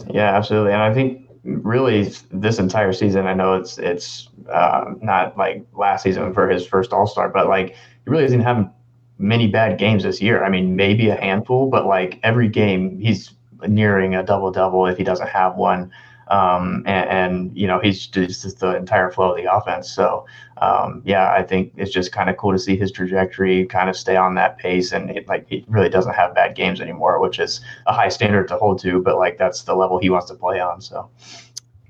Yeah, 0.10 0.36
absolutely. 0.36 0.72
And 0.72 0.82
I 0.82 0.94
think 0.94 1.27
really 1.48 2.12
this 2.32 2.60
entire 2.60 2.94
season, 2.94 3.26
I 3.26 3.34
know 3.34 3.56
it's 3.56 3.78
it's 3.78 4.30
uh, 4.52 4.94
not 5.02 5.38
like 5.38 5.66
last 5.74 6.04
season 6.04 6.34
for 6.34 6.50
his 6.50 6.68
first 6.68 6.92
All 6.92 7.08
Star, 7.08 7.30
but 7.30 7.48
like 7.48 7.70
he 7.70 8.10
really 8.10 8.24
doesn't 8.24 8.42
have 8.42 8.70
many 9.18 9.48
bad 9.48 9.80
games 9.80 10.04
this 10.04 10.22
year. 10.22 10.44
I 10.44 10.50
mean, 10.50 10.76
maybe 10.76 11.10
a 11.10 11.16
handful, 11.16 11.70
but 11.70 11.86
like 11.86 12.20
every 12.24 12.50
game, 12.50 13.00
he's 13.00 13.32
nearing 13.68 14.14
a 14.14 14.24
double 14.24 14.52
double 14.52 14.86
if 14.88 14.98
he 14.98 15.04
doesn't 15.04 15.30
have 15.30 15.56
one. 15.56 15.92
Um, 16.30 16.84
and, 16.86 17.10
and, 17.10 17.58
you 17.58 17.68
know, 17.68 17.80
he's 17.80 18.08
just, 18.08 18.42
just, 18.42 18.60
the 18.60 18.76
entire 18.76 19.12
flow 19.12 19.32
of 19.32 19.38
the 19.38 19.52
offense. 19.52 19.90
So, 19.90 20.26
um, 20.62 21.02
yeah, 21.06 21.32
I 21.32 21.44
think 21.44 21.74
it's 21.78 21.92
just 21.92 22.12
kind 22.12 22.30
of 22.30 22.38
cool 22.38 22.52
to 22.52 22.60
see 22.60 22.76
his 22.76 22.92
trajectory 22.92 23.66
kind 23.66 23.90
of 23.90 23.96
stay 23.96 24.16
on 24.16 24.36
that 24.36 24.58
pace. 24.58 24.92
And 24.92 25.10
it, 25.10 25.28
like, 25.28 25.48
he 25.48 25.64
really 25.68 25.90
doesn't 25.90 26.14
have 26.14 26.36
bad 26.36 26.56
games 26.56 26.82
anymore, 26.82 27.22
which 27.22 27.40
is 27.40 27.62
a 27.86 27.94
high 27.94 28.10
standard 28.10 28.48
to 28.50 28.58
hold 28.58 28.80
to, 28.80 29.02
but 29.02 29.18
like, 29.18 29.38
that's 29.38 29.64
the 29.64 29.76
level 29.76 30.00
he 30.00 30.10
wants 30.10 30.28
to 30.28 30.36
play 30.36 30.60
on. 30.60 30.82
So, 30.82 31.10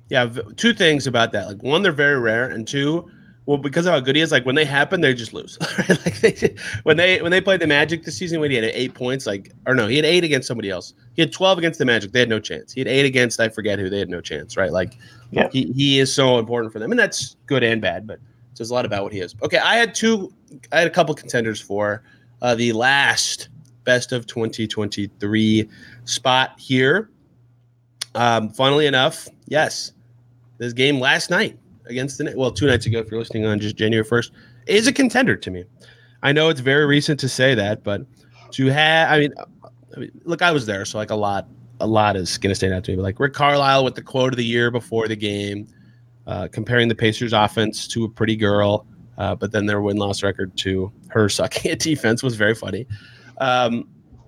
yeah, 0.09 0.29
two 0.55 0.73
things 0.73 1.07
about 1.07 1.31
that. 1.33 1.47
Like, 1.47 1.63
one, 1.63 1.81
they're 1.81 1.91
very 1.91 2.19
rare, 2.19 2.47
and 2.49 2.67
two, 2.67 3.11
well, 3.47 3.57
because 3.57 3.85
of 3.85 3.93
how 3.93 3.99
good 4.01 4.17
he 4.17 4.21
is, 4.21 4.29
like 4.29 4.45
when 4.45 4.55
they 4.55 4.65
happen, 4.65 4.99
they 4.99 5.13
just 5.13 5.31
lose. 5.31 5.57
like 5.89 6.19
they, 6.19 6.53
when 6.83 6.97
they 6.97 7.21
when 7.21 7.31
they 7.31 7.39
played 7.39 7.61
the 7.61 7.67
Magic 7.67 8.03
this 8.03 8.17
season, 8.17 8.41
when 8.41 8.51
he 8.51 8.57
had 8.57 8.65
eight 8.65 8.93
points, 8.93 9.25
like 9.25 9.53
or 9.65 9.73
no, 9.73 9.87
he 9.87 9.95
had 9.95 10.03
eight 10.03 10.25
against 10.25 10.49
somebody 10.49 10.69
else. 10.69 10.93
He 11.13 11.21
had 11.21 11.31
twelve 11.31 11.57
against 11.57 11.79
the 11.79 11.85
Magic. 11.85 12.11
They 12.11 12.19
had 12.19 12.27
no 12.27 12.41
chance. 12.41 12.73
He 12.73 12.81
had 12.81 12.89
eight 12.89 13.05
against 13.05 13.39
I 13.39 13.47
forget 13.47 13.79
who. 13.79 13.89
They 13.89 13.99
had 13.99 14.09
no 14.09 14.19
chance. 14.19 14.57
Right? 14.57 14.69
Like, 14.69 14.97
yeah, 15.31 15.47
he, 15.49 15.71
he 15.71 15.97
is 15.97 16.13
so 16.13 16.39
important 16.39 16.73
for 16.73 16.79
them, 16.79 16.91
and 16.91 16.99
that's 16.99 17.37
good 17.45 17.63
and 17.63 17.81
bad. 17.81 18.05
But 18.05 18.15
it 18.15 18.57
says 18.57 18.69
a 18.69 18.73
lot 18.73 18.85
about 18.85 19.03
what 19.03 19.13
he 19.13 19.21
is. 19.21 19.33
Okay, 19.41 19.59
I 19.59 19.75
had 19.75 19.95
two. 19.95 20.33
I 20.73 20.79
had 20.79 20.87
a 20.87 20.91
couple 20.91 21.15
contenders 21.15 21.61
for 21.61 22.03
uh, 22.41 22.53
the 22.53 22.73
last 22.73 23.47
best 23.85 24.11
of 24.11 24.27
2023 24.27 25.69
spot 26.03 26.59
here. 26.59 27.11
Um, 28.13 28.49
funnily 28.49 28.87
enough, 28.87 29.29
yes, 29.47 29.93
this 30.57 30.73
game 30.73 30.99
last 30.99 31.29
night 31.29 31.57
against 31.89 32.17
the 32.17 32.33
well 32.35 32.51
two 32.51 32.67
nights 32.67 32.85
ago 32.85 32.99
if 32.99 33.09
you're 33.09 33.19
listening 33.19 33.45
on 33.45 33.59
just 33.59 33.75
January 33.75 34.05
1st 34.05 34.31
is 34.67 34.87
a 34.87 34.93
contender 34.93 35.35
to 35.35 35.51
me. 35.51 35.63
I 36.23 36.31
know 36.31 36.49
it's 36.49 36.59
very 36.59 36.85
recent 36.85 37.19
to 37.21 37.29
say 37.29 37.55
that, 37.55 37.83
but 37.83 38.01
to 38.51 38.67
have 38.67 39.11
I 39.11 39.19
mean, 39.19 39.33
I 39.95 39.99
mean 39.99 40.11
look, 40.23 40.41
I 40.41 40.51
was 40.51 40.65
there, 40.65 40.85
so 40.85 40.97
like 40.97 41.11
a 41.11 41.15
lot 41.15 41.47
a 41.79 41.87
lot 41.87 42.15
is 42.15 42.37
to 42.37 42.55
stand 42.55 42.73
out 42.73 42.83
to 42.85 42.91
me. 42.91 42.97
But 42.97 43.03
like 43.03 43.19
Rick 43.19 43.33
Carlisle 43.33 43.83
with 43.83 43.95
the 43.95 44.01
quote 44.01 44.33
of 44.33 44.37
the 44.37 44.45
year 44.45 44.71
before 44.71 45.07
the 45.07 45.15
game, 45.15 45.67
uh, 46.25 46.47
comparing 46.51 46.87
the 46.87 46.95
Pacers 46.95 47.33
offense 47.33 47.87
to 47.89 48.05
a 48.05 48.09
pretty 48.09 48.35
girl, 48.35 48.85
uh, 49.17 49.35
but 49.35 49.51
then 49.51 49.65
their 49.65 49.81
win 49.81 49.97
loss 49.97 50.23
record 50.23 50.55
to 50.57 50.91
her 51.09 51.29
sucking 51.29 51.71
at 51.71 51.79
defense 51.79 52.23
was 52.23 52.35
very 52.35 52.55
funny. 52.55 52.87
Um, 53.39 53.87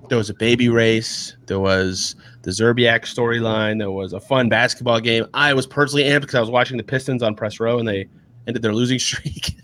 there 0.09 0.17
was 0.17 0.29
a 0.29 0.33
baby 0.33 0.69
race. 0.69 1.35
There 1.45 1.59
was 1.59 2.15
the 2.41 2.51
Szczerbiak 2.51 3.01
storyline. 3.01 3.79
There 3.79 3.91
was 3.91 4.13
a 4.13 4.19
fun 4.19 4.49
basketball 4.49 4.99
game. 4.99 5.25
I 5.33 5.53
was 5.53 5.67
personally 5.67 6.03
amped 6.03 6.21
because 6.21 6.35
I 6.35 6.41
was 6.41 6.49
watching 6.49 6.77
the 6.77 6.83
Pistons 6.83 7.23
on 7.23 7.35
press 7.35 7.59
row 7.59 7.79
and 7.79 7.87
they 7.87 8.07
ended 8.47 8.61
their 8.61 8.73
losing 8.73 8.99
streak. 8.99 9.55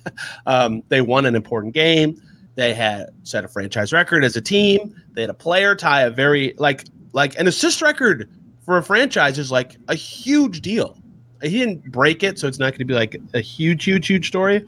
um, 0.46 0.84
they 0.90 1.02
won 1.02 1.26
an 1.26 1.36
important 1.36 1.74
game. 1.74 2.22
They 2.56 2.74
had 2.74 3.10
set 3.24 3.44
a 3.44 3.48
franchise 3.48 3.92
record 3.92 4.24
as 4.24 4.36
a 4.36 4.42
team. 4.42 4.96
They 5.14 5.22
had 5.22 5.30
a 5.30 5.36
player 5.36 5.76
tie 5.76 6.04
a 6.04 6.10
very 6.10 6.54
like 6.58 6.86
like 7.12 7.38
an 7.38 7.48
assist 7.48 7.82
record 7.82 8.30
for 8.64 8.78
a 8.78 8.84
franchise 8.84 9.38
is 9.38 9.52
like 9.52 9.78
a 9.88 9.96
huge 9.96 10.62
deal. 10.62 10.98
He 11.42 11.60
didn't 11.60 11.92
break 11.92 12.24
it, 12.24 12.40
so 12.40 12.48
it's 12.48 12.60
not 12.60 12.72
going 12.72 12.80
to 12.80 12.86
be 12.86 12.94
like 12.94 13.20
a 13.34 13.42
huge, 13.42 13.84
huge, 13.84 14.08
huge 14.08 14.28
story. 14.28 14.66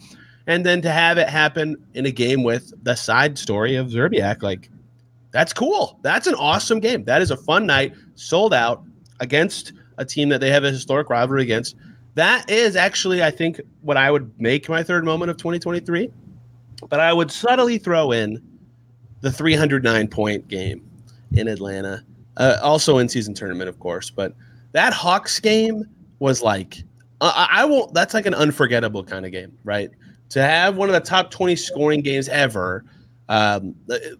And 0.48 0.66
then 0.66 0.82
to 0.82 0.92
have 0.92 1.18
it 1.18 1.28
happen 1.28 1.76
in 1.94 2.06
a 2.06 2.12
game 2.12 2.44
with 2.44 2.72
the 2.84 2.96
side 2.96 3.38
story 3.38 3.76
of 3.76 3.88
Szczerbiak, 3.88 4.44
like 4.44 4.70
that's 5.38 5.54
cool. 5.54 6.00
That's 6.02 6.26
an 6.26 6.34
awesome 6.34 6.80
game. 6.80 7.04
That 7.04 7.21
is 7.21 7.30
a 7.30 7.38
fun 7.38 7.67
night, 7.67 7.93
sold 8.15 8.56
out 8.56 8.84
against 9.19 9.71
a 10.00 10.04
team 10.04 10.30
that 10.30 10.41
they 10.41 10.50
have 10.50 10.63
a 10.63 10.71
historic 10.71 11.12
rivalry 11.12 11.43
against. 11.43 11.76
That 12.15 12.50
is 12.50 12.76
actually, 12.76 13.21
I 13.21 13.30
think, 13.30 13.62
what 13.82 13.97
I 13.97 14.10
would 14.10 14.32
make 14.39 14.67
my 14.67 14.82
third 14.82 15.06
moment 15.06 15.30
of 15.30 15.38
2023. 15.38 16.10
But 16.89 17.00
I 17.00 17.13
would 17.13 17.30
subtly 17.30 17.78
throw 17.78 18.12
in 18.12 18.41
the 19.21 19.32
309 19.32 20.08
point 20.08 20.47
game 20.47 20.84
in 21.34 21.47
Atlanta, 21.47 22.04
uh, 22.38 22.58
also 22.63 22.97
in 22.97 23.08
season 23.08 23.36
tournament, 23.36 23.69
of 23.69 23.80
course. 23.80 24.10
But 24.10 24.34
that 24.71 24.91
Hawks 24.91 25.39
game 25.39 25.84
was 26.17 26.41
like, 26.41 26.84
uh, 27.21 27.47
I 27.52 27.63
won't, 27.63 27.93
that's 27.93 28.15
like 28.15 28.26
an 28.26 28.34
unforgettable 28.34 29.04
kind 29.04 29.23
of 29.23 29.32
game, 29.32 29.56
right? 29.63 29.91
To 30.30 30.41
have 30.41 30.78
one 30.78 30.89
of 30.89 30.93
the 30.93 31.00
top 31.00 31.30
20 31.30 31.56
scoring 31.56 32.02
games 32.02 32.28
ever 32.28 32.84
um, 33.30 33.76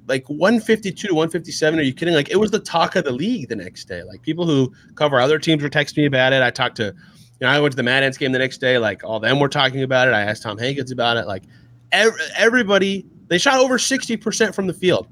like 0.08 0.28
152 0.28 1.08
to 1.08 1.14
157. 1.14 1.80
Are 1.80 1.82
you 1.82 1.94
kidding? 1.94 2.14
Like 2.14 2.30
it 2.30 2.38
was 2.38 2.52
the 2.52 2.60
talk 2.60 2.96
of 2.96 3.06
the 3.06 3.12
league 3.12 3.50
the 3.50 3.56
next 3.56 3.86
day. 3.86 4.04
Like 4.04 4.22
people 4.22 4.46
who 4.46 4.74
cover 4.96 5.20
other 5.20 5.40
teams 5.40 5.64
were 5.64 5.70
texting 5.70 5.98
me 5.98 6.06
about 6.06 6.34
it. 6.34 6.42
I 6.42 6.52
talked 6.52 6.76
to, 6.78 6.86
you 6.86 6.94
know, 7.42 7.48
I 7.48 7.60
went 7.60 7.72
to 7.72 7.78
the 7.78 7.84
Mad 7.84 8.04
Ants 8.04 8.18
game 8.18 8.32
the 8.32 8.40
next 8.40 8.58
day. 8.58 8.78
Like 8.78 9.04
all 9.04 9.20
them 9.20 9.40
were 9.40 9.50
talking 9.50 9.84
about 9.84 10.08
it. 10.08 10.14
I 10.14 10.22
asked 10.22 10.44
Tom 10.44 10.58
Hankins 10.58 10.92
about 10.92 11.18
it. 11.18 11.26
Like 11.26 11.44
every, 11.92 12.20
everybody, 12.36 13.06
they 13.28 13.38
shot 13.38 13.60
over 13.60 13.78
60% 13.78 14.54
from 14.54 14.68
the 14.68 14.74
field. 14.74 15.08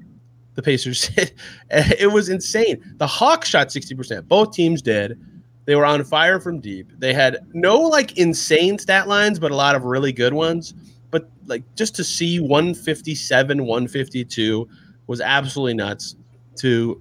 The 0.54 0.62
Pacers, 0.62 1.10
it 1.70 2.12
was 2.12 2.28
insane. 2.28 2.82
The 2.96 3.06
Hawks 3.06 3.48
shot 3.48 3.68
60%. 3.68 4.26
Both 4.28 4.52
teams 4.52 4.82
did. 4.82 5.18
They 5.66 5.74
were 5.74 5.84
on 5.84 6.04
fire 6.04 6.38
from 6.38 6.60
deep. 6.60 6.92
They 6.98 7.12
had 7.12 7.38
no 7.52 7.76
like 7.78 8.16
insane 8.16 8.78
stat 8.78 9.08
lines, 9.08 9.38
but 9.38 9.50
a 9.50 9.56
lot 9.56 9.74
of 9.74 9.84
really 9.84 10.12
good 10.12 10.32
ones 10.32 10.74
but 11.16 11.30
like 11.46 11.62
just 11.76 11.94
to 11.96 12.04
see 12.04 12.40
157, 12.40 13.64
152 13.64 14.68
was 15.06 15.22
absolutely 15.22 15.72
nuts. 15.72 16.14
To 16.56 17.00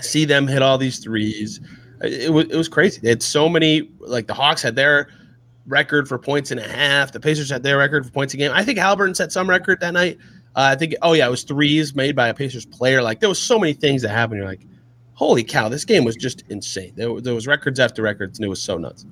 see 0.00 0.24
them 0.24 0.46
hit 0.46 0.62
all 0.62 0.78
these 0.78 0.98
threes. 1.00 1.60
It 2.02 2.32
was 2.32 2.46
it 2.46 2.56
was 2.56 2.68
crazy. 2.68 2.98
They 3.02 3.10
had 3.10 3.22
so 3.22 3.46
many 3.46 3.90
like 4.00 4.26
the 4.26 4.32
Hawks 4.32 4.62
had 4.62 4.74
their 4.74 5.08
record 5.66 6.08
for 6.08 6.18
points 6.18 6.50
and 6.50 6.58
a 6.60 6.66
half. 6.66 7.12
The 7.12 7.20
Pacers 7.20 7.50
had 7.50 7.62
their 7.62 7.76
record 7.76 8.06
for 8.06 8.12
points 8.12 8.32
a 8.32 8.38
game. 8.38 8.52
I 8.54 8.64
think 8.64 8.78
Haliburton 8.78 9.14
set 9.14 9.32
some 9.32 9.50
record 9.50 9.80
that 9.80 9.92
night. 9.92 10.16
Uh, 10.56 10.72
I 10.72 10.76
think 10.76 10.94
oh 11.02 11.12
yeah, 11.12 11.26
it 11.26 11.30
was 11.30 11.42
threes 11.42 11.94
made 11.94 12.16
by 12.16 12.28
a 12.28 12.34
Pacers 12.34 12.64
player. 12.64 13.02
Like 13.02 13.20
there 13.20 13.28
was 13.28 13.38
so 13.38 13.58
many 13.58 13.74
things 13.74 14.00
that 14.00 14.10
happened. 14.10 14.38
You're 14.38 14.48
like, 14.48 14.66
holy 15.12 15.44
cow, 15.44 15.68
this 15.68 15.84
game 15.84 16.04
was 16.04 16.16
just 16.16 16.42
insane. 16.48 16.94
There, 16.96 17.20
there 17.20 17.34
was 17.34 17.46
records 17.46 17.78
after 17.80 18.00
records, 18.00 18.38
and 18.38 18.46
it 18.46 18.48
was 18.48 18.62
so 18.62 18.78
nuts. 18.78 19.04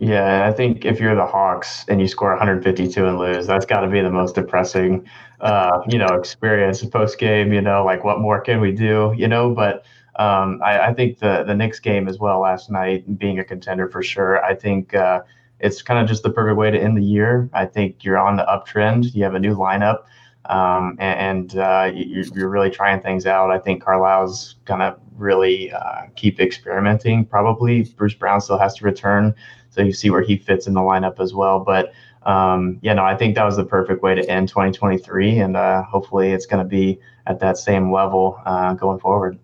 Yeah, 0.00 0.46
I 0.46 0.52
think 0.52 0.84
if 0.84 0.98
you're 0.98 1.14
the 1.14 1.26
Hawks 1.26 1.84
and 1.88 2.00
you 2.00 2.08
score 2.08 2.30
152 2.30 3.06
and 3.06 3.18
lose, 3.18 3.46
that's 3.46 3.64
got 3.64 3.80
to 3.80 3.88
be 3.88 4.00
the 4.00 4.10
most 4.10 4.34
depressing, 4.34 5.06
uh, 5.40 5.82
you 5.88 5.98
know, 5.98 6.08
experience 6.08 6.84
post 6.84 7.18
game. 7.18 7.52
You 7.52 7.60
know, 7.60 7.84
like 7.84 8.02
what 8.02 8.18
more 8.18 8.40
can 8.40 8.60
we 8.60 8.72
do? 8.72 9.14
You 9.16 9.28
know, 9.28 9.54
but 9.54 9.84
um, 10.16 10.60
I, 10.64 10.88
I, 10.88 10.94
think 10.94 11.18
the 11.18 11.44
the 11.46 11.54
Knicks 11.54 11.78
game 11.78 12.08
as 12.08 12.18
well 12.18 12.40
last 12.40 12.70
night, 12.70 13.18
being 13.18 13.38
a 13.38 13.44
contender 13.44 13.88
for 13.88 14.02
sure. 14.02 14.44
I 14.44 14.54
think 14.54 14.94
uh, 14.94 15.22
it's 15.60 15.80
kind 15.80 16.00
of 16.00 16.08
just 16.08 16.24
the 16.24 16.30
perfect 16.30 16.56
way 16.56 16.70
to 16.72 16.78
end 16.78 16.96
the 16.96 17.02
year. 17.02 17.48
I 17.52 17.66
think 17.66 18.02
you're 18.04 18.18
on 18.18 18.36
the 18.36 18.44
uptrend. 18.44 19.14
You 19.14 19.22
have 19.22 19.34
a 19.34 19.40
new 19.40 19.54
lineup, 19.54 20.04
um, 20.46 20.96
and, 20.98 21.56
uh, 21.56 21.90
you, 21.94 22.24
you're 22.34 22.48
really 22.48 22.70
trying 22.70 23.00
things 23.00 23.26
out. 23.26 23.50
I 23.50 23.58
think 23.58 23.82
Carlisle's 23.82 24.56
gonna 24.64 24.96
really 25.16 25.72
uh, 25.72 26.02
keep 26.16 26.40
experimenting. 26.40 27.24
Probably 27.24 27.82
Bruce 27.82 28.14
Brown 28.14 28.40
still 28.40 28.58
has 28.58 28.74
to 28.76 28.84
return 28.84 29.34
so 29.74 29.82
you 29.82 29.92
see 29.92 30.08
where 30.08 30.22
he 30.22 30.36
fits 30.36 30.66
in 30.68 30.74
the 30.74 30.80
lineup 30.80 31.18
as 31.18 31.34
well. 31.34 31.58
But 31.58 31.92
um, 32.22 32.78
yeah, 32.80 32.94
no, 32.94 33.04
I 33.04 33.16
think 33.16 33.34
that 33.34 33.44
was 33.44 33.56
the 33.56 33.64
perfect 33.64 34.02
way 34.02 34.14
to 34.14 34.28
end 34.30 34.48
2023, 34.48 35.40
and 35.40 35.56
uh, 35.56 35.82
hopefully 35.82 36.30
it's 36.30 36.46
going 36.46 36.62
to 36.62 36.68
be 36.68 36.98
at 37.26 37.40
that 37.40 37.58
same 37.58 37.92
level 37.92 38.40
uh, 38.46 38.74
going 38.74 39.00
forward. 39.00 39.38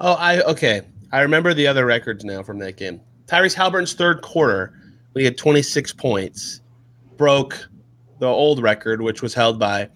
Oh, 0.00 0.12
I 0.12 0.42
okay. 0.42 0.82
I 1.12 1.22
remember 1.22 1.54
the 1.54 1.66
other 1.66 1.86
records 1.86 2.24
now 2.24 2.42
from 2.42 2.58
that 2.58 2.76
game. 2.76 3.00
Tyrese 3.26 3.54
Haliburton's 3.54 3.94
third 3.94 4.20
quarter, 4.20 4.74
we 5.14 5.24
had 5.24 5.38
26 5.38 5.92
points, 5.94 6.60
broke 7.16 7.68
the 8.18 8.26
old 8.26 8.62
record, 8.62 9.00
which 9.00 9.22
was 9.22 9.32
held 9.32 9.58
by 9.58 9.88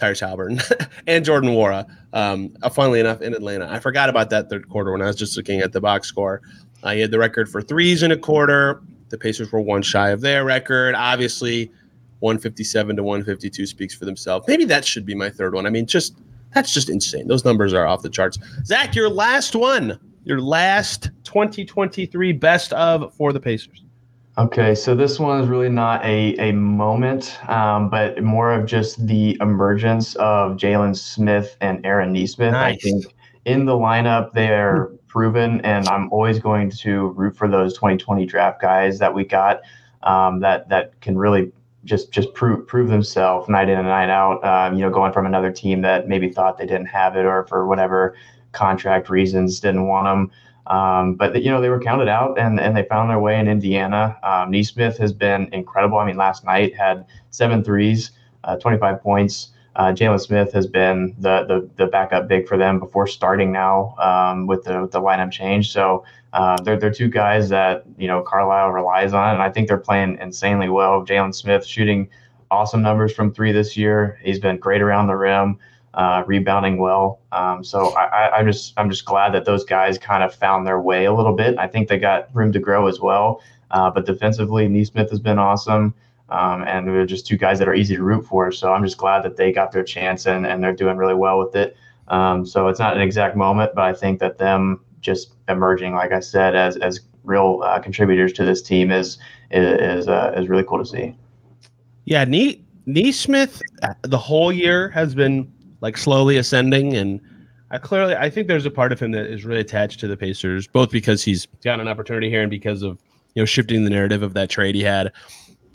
Tyrese 0.00 0.26
Haliburton 0.26 0.88
and 1.06 1.24
Jordan 1.24 1.50
Nwora. 1.50 1.86
Um, 2.12 2.54
uh, 2.62 2.68
funnily 2.68 3.00
enough, 3.00 3.20
in 3.20 3.34
Atlanta, 3.34 3.68
I 3.70 3.78
forgot 3.78 4.08
about 4.08 4.30
that 4.30 4.48
third 4.48 4.68
quarter 4.68 4.92
when 4.92 5.02
I 5.02 5.06
was 5.06 5.16
just 5.16 5.36
looking 5.36 5.60
at 5.60 5.72
the 5.72 5.80
box 5.80 6.08
score. 6.08 6.42
Uh, 6.82 6.92
he 6.92 7.00
had 7.00 7.10
the 7.10 7.18
record 7.18 7.48
for 7.48 7.60
threes 7.60 8.02
in 8.02 8.10
a 8.10 8.16
quarter. 8.16 8.82
The 9.10 9.18
Pacers 9.18 9.52
were 9.52 9.60
one 9.60 9.82
shy 9.82 10.10
of 10.10 10.20
their 10.20 10.44
record. 10.44 10.94
Obviously, 10.94 11.70
157 12.20 12.96
to 12.96 13.02
152 13.02 13.66
speaks 13.66 13.94
for 13.94 14.04
themselves. 14.04 14.46
Maybe 14.48 14.64
that 14.66 14.84
should 14.84 15.04
be 15.04 15.14
my 15.14 15.30
third 15.30 15.54
one. 15.54 15.66
I 15.66 15.70
mean, 15.70 15.86
just 15.86 16.16
that's 16.54 16.72
just 16.72 16.88
insane. 16.88 17.28
Those 17.28 17.44
numbers 17.44 17.72
are 17.72 17.86
off 17.86 18.02
the 18.02 18.10
charts. 18.10 18.38
Zach, 18.64 18.94
your 18.94 19.08
last 19.08 19.54
one, 19.54 19.98
your 20.24 20.40
last 20.40 21.10
2023 21.24 22.32
best 22.32 22.72
of 22.72 23.12
for 23.14 23.32
the 23.32 23.40
Pacers. 23.40 23.84
Okay, 24.40 24.74
so 24.74 24.94
this 24.94 25.20
one 25.20 25.42
is 25.42 25.48
really 25.48 25.68
not 25.68 26.02
a, 26.02 26.34
a 26.36 26.52
moment, 26.52 27.38
um, 27.50 27.90
but 27.90 28.22
more 28.22 28.54
of 28.54 28.64
just 28.64 29.06
the 29.06 29.36
emergence 29.42 30.14
of 30.14 30.56
Jalen 30.56 30.96
Smith 30.96 31.58
and 31.60 31.84
Aaron 31.84 32.14
Nesmith. 32.14 32.52
Nice. 32.52 32.76
I 32.76 32.78
think 32.78 33.04
in 33.44 33.66
the 33.66 33.74
lineup, 33.74 34.32
they're 34.32 34.92
proven, 35.08 35.60
and 35.60 35.86
I'm 35.88 36.10
always 36.10 36.38
going 36.38 36.70
to 36.70 37.08
root 37.08 37.36
for 37.36 37.48
those 37.48 37.74
2020 37.74 38.24
draft 38.24 38.62
guys 38.62 38.98
that 38.98 39.12
we 39.12 39.24
got 39.24 39.60
um, 40.04 40.40
that 40.40 40.70
that 40.70 40.98
can 41.02 41.18
really 41.18 41.52
just 41.84 42.10
just 42.10 42.32
prove 42.32 42.66
prove 42.66 42.88
themselves 42.88 43.46
night 43.46 43.68
in 43.68 43.78
and 43.78 43.88
night 43.88 44.08
out. 44.08 44.42
Um, 44.42 44.74
you 44.74 44.80
know, 44.80 44.90
going 44.90 45.12
from 45.12 45.26
another 45.26 45.52
team 45.52 45.82
that 45.82 46.08
maybe 46.08 46.30
thought 46.30 46.56
they 46.56 46.66
didn't 46.66 46.86
have 46.86 47.14
it 47.14 47.26
or 47.26 47.46
for 47.46 47.66
whatever 47.66 48.16
contract 48.52 49.10
reasons 49.10 49.60
didn't 49.60 49.86
want 49.86 50.06
them. 50.06 50.30
Um, 50.70 51.14
but 51.16 51.42
you 51.42 51.50
know 51.50 51.60
they 51.60 51.68
were 51.68 51.80
counted 51.80 52.08
out 52.08 52.38
and, 52.38 52.60
and 52.60 52.76
they 52.76 52.84
found 52.84 53.10
their 53.10 53.18
way 53.18 53.38
in 53.40 53.48
Indiana. 53.48 54.16
Um, 54.22 54.52
Nesmith 54.52 54.96
has 54.98 55.12
been 55.12 55.52
incredible. 55.52 55.98
I 55.98 56.06
mean, 56.06 56.16
last 56.16 56.44
night 56.44 56.76
had 56.76 57.06
seven 57.30 57.64
threes, 57.64 58.12
uh, 58.44 58.56
25 58.56 59.02
points. 59.02 59.48
Uh, 59.74 59.92
Jalen 59.92 60.20
Smith 60.20 60.52
has 60.52 60.66
been 60.68 61.14
the, 61.18 61.44
the, 61.44 61.68
the 61.76 61.86
backup 61.86 62.28
big 62.28 62.46
for 62.46 62.56
them 62.56 62.78
before 62.78 63.06
starting 63.06 63.50
now 63.50 63.96
um, 63.98 64.46
with 64.46 64.62
the 64.64 64.80
with 64.80 64.92
the 64.92 65.00
lineup 65.00 65.32
change. 65.32 65.72
So 65.72 66.04
uh, 66.32 66.56
they're 66.62 66.78
they're 66.78 66.92
two 66.92 67.08
guys 67.08 67.48
that 67.48 67.84
you 67.98 68.06
know 68.06 68.22
Carlisle 68.22 68.70
relies 68.70 69.12
on, 69.12 69.34
and 69.34 69.42
I 69.42 69.50
think 69.50 69.66
they're 69.66 69.78
playing 69.78 70.18
insanely 70.20 70.68
well. 70.68 71.04
Jalen 71.04 71.34
Smith 71.34 71.66
shooting 71.66 72.08
awesome 72.50 72.82
numbers 72.82 73.12
from 73.12 73.32
three 73.32 73.52
this 73.52 73.76
year. 73.76 74.20
He's 74.22 74.38
been 74.38 74.58
great 74.58 74.82
around 74.82 75.08
the 75.08 75.16
rim, 75.16 75.58
uh, 75.94 76.22
rebounding 76.26 76.78
well. 76.78 77.20
Um, 77.32 77.64
so 77.64 77.88
I, 77.96 78.38
am 78.38 78.46
just 78.46 78.74
I'm 78.76 78.90
just 78.90 79.04
glad 79.04 79.34
that 79.34 79.44
those 79.44 79.64
guys 79.64 79.98
kind 79.98 80.22
of 80.22 80.34
found 80.34 80.66
their 80.66 80.80
way 80.80 81.06
a 81.06 81.12
little 81.12 81.34
bit. 81.34 81.58
I 81.58 81.66
think 81.66 81.88
they 81.88 81.98
got 81.98 82.34
room 82.34 82.52
to 82.52 82.58
grow 82.58 82.86
as 82.86 83.00
well. 83.00 83.42
Uh, 83.70 83.90
but 83.90 84.06
defensively, 84.06 84.68
Nesmith 84.68 85.10
has 85.10 85.20
been 85.20 85.38
awesome. 85.38 85.94
Um, 86.28 86.62
and 86.62 86.86
they're 86.86 87.06
just 87.06 87.26
two 87.26 87.36
guys 87.36 87.58
that 87.58 87.68
are 87.68 87.74
easy 87.74 87.96
to 87.96 88.04
root 88.04 88.24
for. 88.24 88.52
So 88.52 88.72
I'm 88.72 88.84
just 88.84 88.98
glad 88.98 89.24
that 89.24 89.36
they 89.36 89.50
got 89.50 89.72
their 89.72 89.82
chance 89.82 90.26
and, 90.26 90.46
and 90.46 90.62
they're 90.62 90.72
doing 90.72 90.96
really 90.96 91.14
well 91.14 91.40
with 91.40 91.56
it. 91.56 91.76
Um, 92.06 92.46
so 92.46 92.68
it's 92.68 92.78
not 92.78 92.94
an 92.94 93.02
exact 93.02 93.36
moment, 93.36 93.72
but 93.74 93.82
I 93.82 93.92
think 93.92 94.20
that 94.20 94.38
them 94.38 94.80
just 95.00 95.34
emerging, 95.48 95.94
like 95.94 96.12
I 96.12 96.20
said, 96.20 96.54
as 96.54 96.76
as 96.76 97.00
real 97.24 97.62
uh, 97.64 97.78
contributors 97.80 98.32
to 98.34 98.44
this 98.44 98.62
team 98.62 98.90
is 98.90 99.18
is 99.50 100.08
uh, 100.08 100.34
is 100.36 100.48
really 100.48 100.64
cool 100.64 100.78
to 100.78 100.84
see. 100.84 101.16
Yeah, 102.04 102.24
Nee 102.24 102.62
Nesmith, 102.86 103.62
the 104.02 104.18
whole 104.18 104.52
year 104.52 104.88
has 104.90 105.14
been 105.14 105.50
like 105.80 105.96
slowly 105.96 106.36
ascending, 106.36 106.94
and 106.94 107.20
I 107.70 107.78
clearly 107.78 108.14
I 108.16 108.30
think 108.30 108.48
there's 108.48 108.66
a 108.66 108.70
part 108.70 108.92
of 108.92 109.00
him 109.00 109.12
that 109.12 109.26
is 109.26 109.44
really 109.44 109.60
attached 109.60 110.00
to 110.00 110.08
the 110.08 110.16
Pacers, 110.16 110.66
both 110.66 110.90
because 110.90 111.22
he's 111.22 111.46
got 111.62 111.80
an 111.80 111.88
opportunity 111.88 112.28
here 112.28 112.42
and 112.42 112.50
because 112.50 112.82
of 112.82 112.98
you 113.34 113.42
know 113.42 113.46
shifting 113.46 113.84
the 113.84 113.90
narrative 113.90 114.22
of 114.22 114.34
that 114.34 114.50
trade 114.50 114.74
he 114.74 114.82
had 114.82 115.12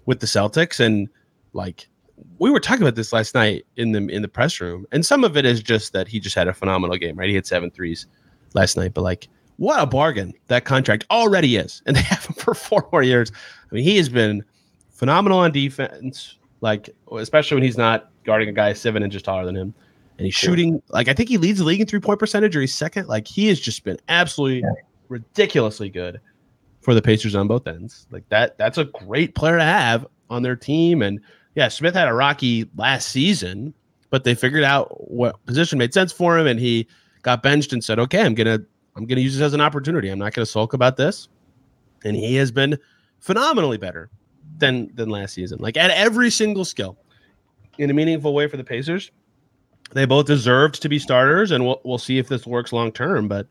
with 0.05 0.19
the 0.19 0.27
Celtics 0.27 0.79
and 0.79 1.09
like 1.53 1.87
we 2.39 2.49
were 2.49 2.59
talking 2.59 2.81
about 2.81 2.95
this 2.95 3.13
last 3.13 3.35
night 3.35 3.65
in 3.75 3.91
the 3.91 4.07
in 4.07 4.21
the 4.21 4.27
press 4.27 4.59
room, 4.59 4.85
and 4.91 5.05
some 5.05 5.23
of 5.23 5.35
it 5.37 5.45
is 5.45 5.61
just 5.61 5.93
that 5.93 6.07
he 6.07 6.19
just 6.19 6.35
had 6.35 6.47
a 6.47 6.53
phenomenal 6.53 6.97
game, 6.97 7.15
right? 7.15 7.29
He 7.29 7.35
had 7.35 7.45
seven 7.45 7.71
threes 7.71 8.07
last 8.53 8.77
night, 8.77 8.93
but 8.93 9.01
like 9.01 9.27
what 9.57 9.81
a 9.81 9.85
bargain 9.85 10.33
that 10.47 10.65
contract 10.65 11.05
already 11.11 11.55
is, 11.55 11.81
and 11.85 11.95
they 11.95 12.01
have 12.01 12.25
him 12.25 12.35
for 12.35 12.53
four 12.53 12.87
more 12.91 13.03
years. 13.03 13.31
I 13.71 13.75
mean, 13.75 13.83
he 13.83 13.97
has 13.97 14.09
been 14.09 14.43
phenomenal 14.91 15.39
on 15.39 15.51
defense, 15.51 16.37
like 16.61 16.89
especially 17.11 17.55
when 17.55 17.63
he's 17.63 17.77
not 17.77 18.11
guarding 18.23 18.49
a 18.49 18.53
guy 18.53 18.73
seven 18.73 19.03
inches 19.03 19.21
taller 19.21 19.45
than 19.45 19.55
him, 19.55 19.73
and 20.17 20.25
he's 20.25 20.36
shooting 20.36 20.82
like 20.89 21.08
I 21.08 21.13
think 21.13 21.30
he 21.30 21.38
leads 21.38 21.60
the 21.60 21.65
league 21.65 21.82
in 21.82 21.88
three 21.88 21.99
point 21.99 22.19
percentage, 22.19 22.56
or 22.56 22.62
he's 22.62 22.73
second. 22.73 23.08
Like 23.08 23.28
he 23.28 23.47
has 23.47 23.60
just 23.60 23.84
been 23.84 23.97
absolutely 24.08 24.60
yeah. 24.60 24.84
ridiculously 25.10 25.89
good 25.89 26.21
for 26.82 26.93
the 26.93 27.01
Pacers 27.01 27.36
on 27.36 27.47
both 27.47 27.67
ends. 27.67 28.08
Like 28.12 28.28
that, 28.30 28.58
that's 28.58 28.78
a 28.78 28.86
great 28.86 29.36
player 29.36 29.58
to 29.58 29.63
have 29.63 30.06
on 30.30 30.43
their 30.43 30.56
team. 30.56 31.01
And 31.01 31.19
yeah, 31.56 31.67
Smith 31.67 31.95
had 31.95 32.08
a 32.08 32.13
rocky 32.13 32.69
last 32.78 33.10
season, 33.10 33.73
but 34.10 34.23
they 34.23 34.36
figured 34.36 34.63
out 34.63 35.10
what 35.12 35.43
position 35.45 35.80
made 35.80 35.93
sense 35.93 36.12
for 36.12 36.38
him, 36.38 36.47
and 36.47 36.60
he 36.60 36.88
got 37.23 37.43
benched 37.43 37.73
and 37.73 37.84
said, 37.84 37.99
"Okay, 37.99 38.21
I'm 38.21 38.36
gonna, 38.36 38.60
I'm 38.95 39.06
gonna 39.06 39.21
use 39.21 39.34
this 39.34 39.41
as 39.41 39.54
an 39.54 39.62
opportunity. 39.62 40.10
I'm 40.10 40.19
not 40.19 40.34
gonna 40.34 40.45
sulk 40.45 40.73
about 40.73 40.95
this." 40.95 41.28
And 42.04 42.15
he 42.15 42.36
has 42.36 42.51
been 42.51 42.78
phenomenally 43.19 43.78
better 43.78 44.10
than 44.60 44.91
than 44.95 45.10
last 45.10 45.34
season, 45.34 45.58
like 45.60 45.75
at 45.75 45.91
every 45.91 46.30
single 46.30 46.65
skill, 46.65 46.97
in 47.78 47.89
a 47.89 47.93
meaningful 47.93 48.34
way 48.34 48.47
for 48.47 48.58
the 48.58 48.63
Pacers. 48.63 49.12
They 49.91 50.05
both 50.05 50.25
deserved 50.25 50.81
to 50.81 50.89
be 50.89 50.99
starters, 50.99 51.51
and 51.51 51.65
we'll 51.65 51.81
we'll 51.83 51.97
see 51.97 52.17
if 52.17 52.27
this 52.27 52.45
works 52.45 52.73
long 52.73 52.91
term, 52.91 53.27
but 53.27 53.47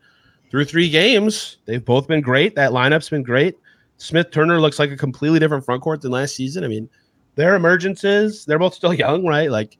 through 0.51 0.65
three 0.65 0.89
games, 0.89 1.57
they've 1.65 1.83
both 1.83 2.07
been 2.07 2.21
great. 2.21 2.55
That 2.55 2.71
lineup's 2.71 3.09
been 3.09 3.23
great. 3.23 3.57
Smith 3.97 4.31
Turner 4.31 4.59
looks 4.59 4.79
like 4.79 4.91
a 4.91 4.97
completely 4.97 5.39
different 5.39 5.65
front 5.65 5.81
court 5.81 6.01
than 6.01 6.11
last 6.11 6.35
season. 6.35 6.63
I 6.63 6.67
mean, 6.67 6.89
their 7.35 7.57
emergences, 7.57 8.45
they're 8.45 8.59
both 8.59 8.73
still 8.73 8.93
young, 9.05 9.25
right? 9.25 9.49
Like 9.49 9.77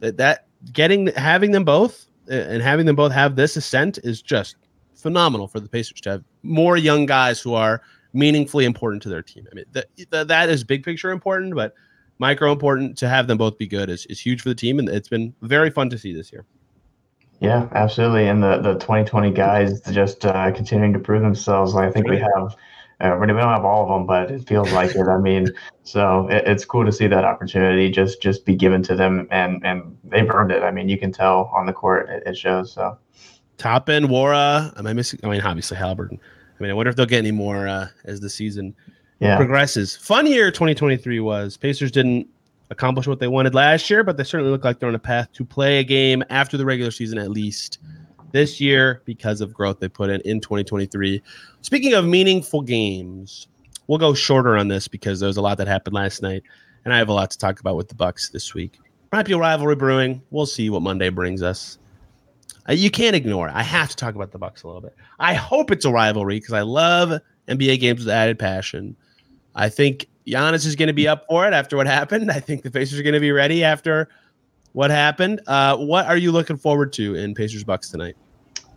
that, 0.00 0.16
that 0.16 0.46
getting 0.72 1.08
having 1.08 1.52
them 1.52 1.64
both 1.64 2.06
and 2.28 2.62
having 2.62 2.86
them 2.86 2.96
both 2.96 3.12
have 3.12 3.36
this 3.36 3.56
ascent 3.56 3.98
is 4.04 4.22
just 4.22 4.56
phenomenal 4.94 5.48
for 5.48 5.60
the 5.60 5.68
Pacers 5.68 6.00
to 6.02 6.10
have 6.10 6.24
more 6.42 6.76
young 6.76 7.06
guys 7.06 7.40
who 7.40 7.54
are 7.54 7.82
meaningfully 8.12 8.64
important 8.64 9.02
to 9.02 9.08
their 9.08 9.22
team. 9.22 9.46
I 9.50 9.54
mean, 9.54 9.64
that 9.72 10.28
that 10.28 10.48
is 10.48 10.64
big 10.64 10.84
picture 10.84 11.10
important, 11.10 11.54
but 11.54 11.74
micro 12.18 12.52
important 12.52 12.96
to 12.98 13.08
have 13.08 13.26
them 13.26 13.38
both 13.38 13.58
be 13.58 13.66
good 13.66 13.90
is, 13.90 14.06
is 14.06 14.20
huge 14.20 14.42
for 14.42 14.48
the 14.48 14.54
team. 14.54 14.78
And 14.78 14.88
it's 14.88 15.08
been 15.08 15.34
very 15.42 15.70
fun 15.70 15.90
to 15.90 15.98
see 15.98 16.12
this 16.12 16.32
year. 16.32 16.44
Yeah, 17.40 17.68
absolutely. 17.72 18.28
And 18.28 18.42
the, 18.42 18.58
the 18.58 18.74
2020 18.74 19.32
guys 19.32 19.80
just 19.90 20.24
uh, 20.24 20.52
continuing 20.52 20.92
to 20.92 21.00
prove 21.00 21.22
themselves. 21.22 21.74
I 21.74 21.90
think 21.90 22.06
we 22.06 22.18
have, 22.18 22.56
uh, 23.00 23.18
we 23.20 23.26
don't 23.26 23.36
have 23.36 23.64
all 23.64 23.82
of 23.82 23.88
them, 23.88 24.06
but 24.06 24.30
it 24.30 24.46
feels 24.46 24.70
like 24.72 24.94
it. 24.94 25.08
I 25.08 25.18
mean, 25.18 25.48
so 25.82 26.28
it, 26.28 26.44
it's 26.46 26.64
cool 26.64 26.84
to 26.84 26.92
see 26.92 27.08
that 27.08 27.24
opportunity 27.24 27.90
just 27.90 28.22
just 28.22 28.46
be 28.46 28.54
given 28.54 28.80
to 28.84 28.94
them, 28.94 29.26
and 29.32 29.60
and 29.66 29.98
they've 30.04 30.30
earned 30.30 30.52
it. 30.52 30.62
I 30.62 30.70
mean, 30.70 30.88
you 30.88 30.96
can 30.96 31.10
tell 31.10 31.50
on 31.52 31.66
the 31.66 31.72
court 31.72 32.08
it, 32.08 32.22
it 32.26 32.36
shows. 32.36 32.72
So 32.72 32.96
Toppin, 33.58 34.04
Nwora. 34.04 34.78
Am 34.78 34.86
I 34.86 34.92
missing? 34.92 35.18
I 35.24 35.28
mean, 35.28 35.40
obviously 35.40 35.76
Haliburton. 35.76 36.20
I 36.20 36.62
mean, 36.62 36.70
I 36.70 36.74
wonder 36.74 36.90
if 36.90 36.96
they'll 36.96 37.06
get 37.06 37.18
any 37.18 37.32
more 37.32 37.66
uh, 37.66 37.88
as 38.04 38.20
the 38.20 38.30
season 38.30 38.72
yeah. 39.22 39.36
progresses. 39.36 39.96
Fun 39.96 40.26
year 40.26 40.50
2023 40.50 41.20
was. 41.20 41.56
Pacers 41.56 41.90
didn't 41.90 42.26
accomplish 42.70 43.06
what 43.06 43.20
they 43.20 43.28
wanted 43.28 43.54
last 43.54 43.88
year, 43.88 44.02
but 44.02 44.16
they 44.16 44.24
certainly 44.24 44.50
look 44.50 44.64
like 44.64 44.78
they're 44.80 44.88
on 44.88 44.94
a 44.94 44.98
path 44.98 45.30
to 45.32 45.44
play 45.44 45.78
a 45.78 45.84
game 45.84 46.24
after 46.30 46.56
the 46.56 46.64
regular 46.64 46.90
season 46.90 47.18
at 47.18 47.30
least 47.30 47.78
this 48.32 48.60
year 48.60 49.02
because 49.04 49.40
of 49.40 49.52
growth 49.52 49.78
they 49.78 49.88
put 49.88 50.10
in 50.10 50.20
in 50.22 50.40
2023. 50.40 51.22
Speaking 51.60 51.94
of 51.94 52.04
meaningful 52.04 52.62
games, 52.62 53.46
we'll 53.86 53.98
go 53.98 54.14
shorter 54.14 54.56
on 54.56 54.68
this 54.68 54.88
because 54.88 55.20
there 55.20 55.26
was 55.26 55.36
a 55.36 55.42
lot 55.42 55.58
that 55.58 55.68
happened 55.68 55.94
last 55.94 56.22
night, 56.22 56.42
and 56.84 56.92
I 56.92 56.98
have 56.98 57.08
a 57.08 57.12
lot 57.12 57.30
to 57.30 57.38
talk 57.38 57.60
about 57.60 57.76
with 57.76 57.88
the 57.88 57.94
Bucks 57.94 58.30
this 58.30 58.54
week. 58.54 58.78
Might 59.12 59.26
be 59.26 59.34
a 59.34 59.38
rivalry 59.38 59.76
brewing. 59.76 60.22
We'll 60.30 60.46
see 60.46 60.70
what 60.70 60.82
Monday 60.82 61.10
brings 61.10 61.42
us. 61.42 61.78
Uh, 62.68 62.72
you 62.72 62.90
can't 62.90 63.14
ignore 63.14 63.48
it. 63.48 63.54
I 63.54 63.62
have 63.62 63.90
to 63.90 63.96
talk 63.96 64.14
about 64.14 64.32
the 64.32 64.38
Bucks 64.38 64.62
a 64.62 64.66
little 64.66 64.80
bit. 64.80 64.96
I 65.18 65.34
hope 65.34 65.70
it's 65.70 65.84
a 65.84 65.90
rivalry 65.90 66.40
because 66.40 66.54
I 66.54 66.62
love 66.62 67.20
NBA 67.48 67.80
games 67.80 68.00
with 68.00 68.08
added 68.08 68.38
passion. 68.38 68.96
I 69.54 69.68
think 69.68 70.06
Giannis 70.26 70.66
is 70.66 70.76
going 70.76 70.88
to 70.88 70.92
be 70.92 71.08
up 71.08 71.24
for 71.28 71.46
it 71.46 71.52
after 71.52 71.76
what 71.76 71.86
happened. 71.86 72.30
I 72.30 72.40
think 72.40 72.62
the 72.62 72.70
Pacers 72.70 72.98
are 72.98 73.02
going 73.02 73.14
to 73.14 73.20
be 73.20 73.32
ready 73.32 73.64
after 73.64 74.08
what 74.72 74.90
happened. 74.90 75.40
Uh, 75.46 75.76
what 75.76 76.06
are 76.06 76.16
you 76.16 76.32
looking 76.32 76.56
forward 76.56 76.92
to 76.94 77.14
in 77.14 77.34
Pacers 77.34 77.64
Bucks 77.64 77.90
tonight? 77.90 78.16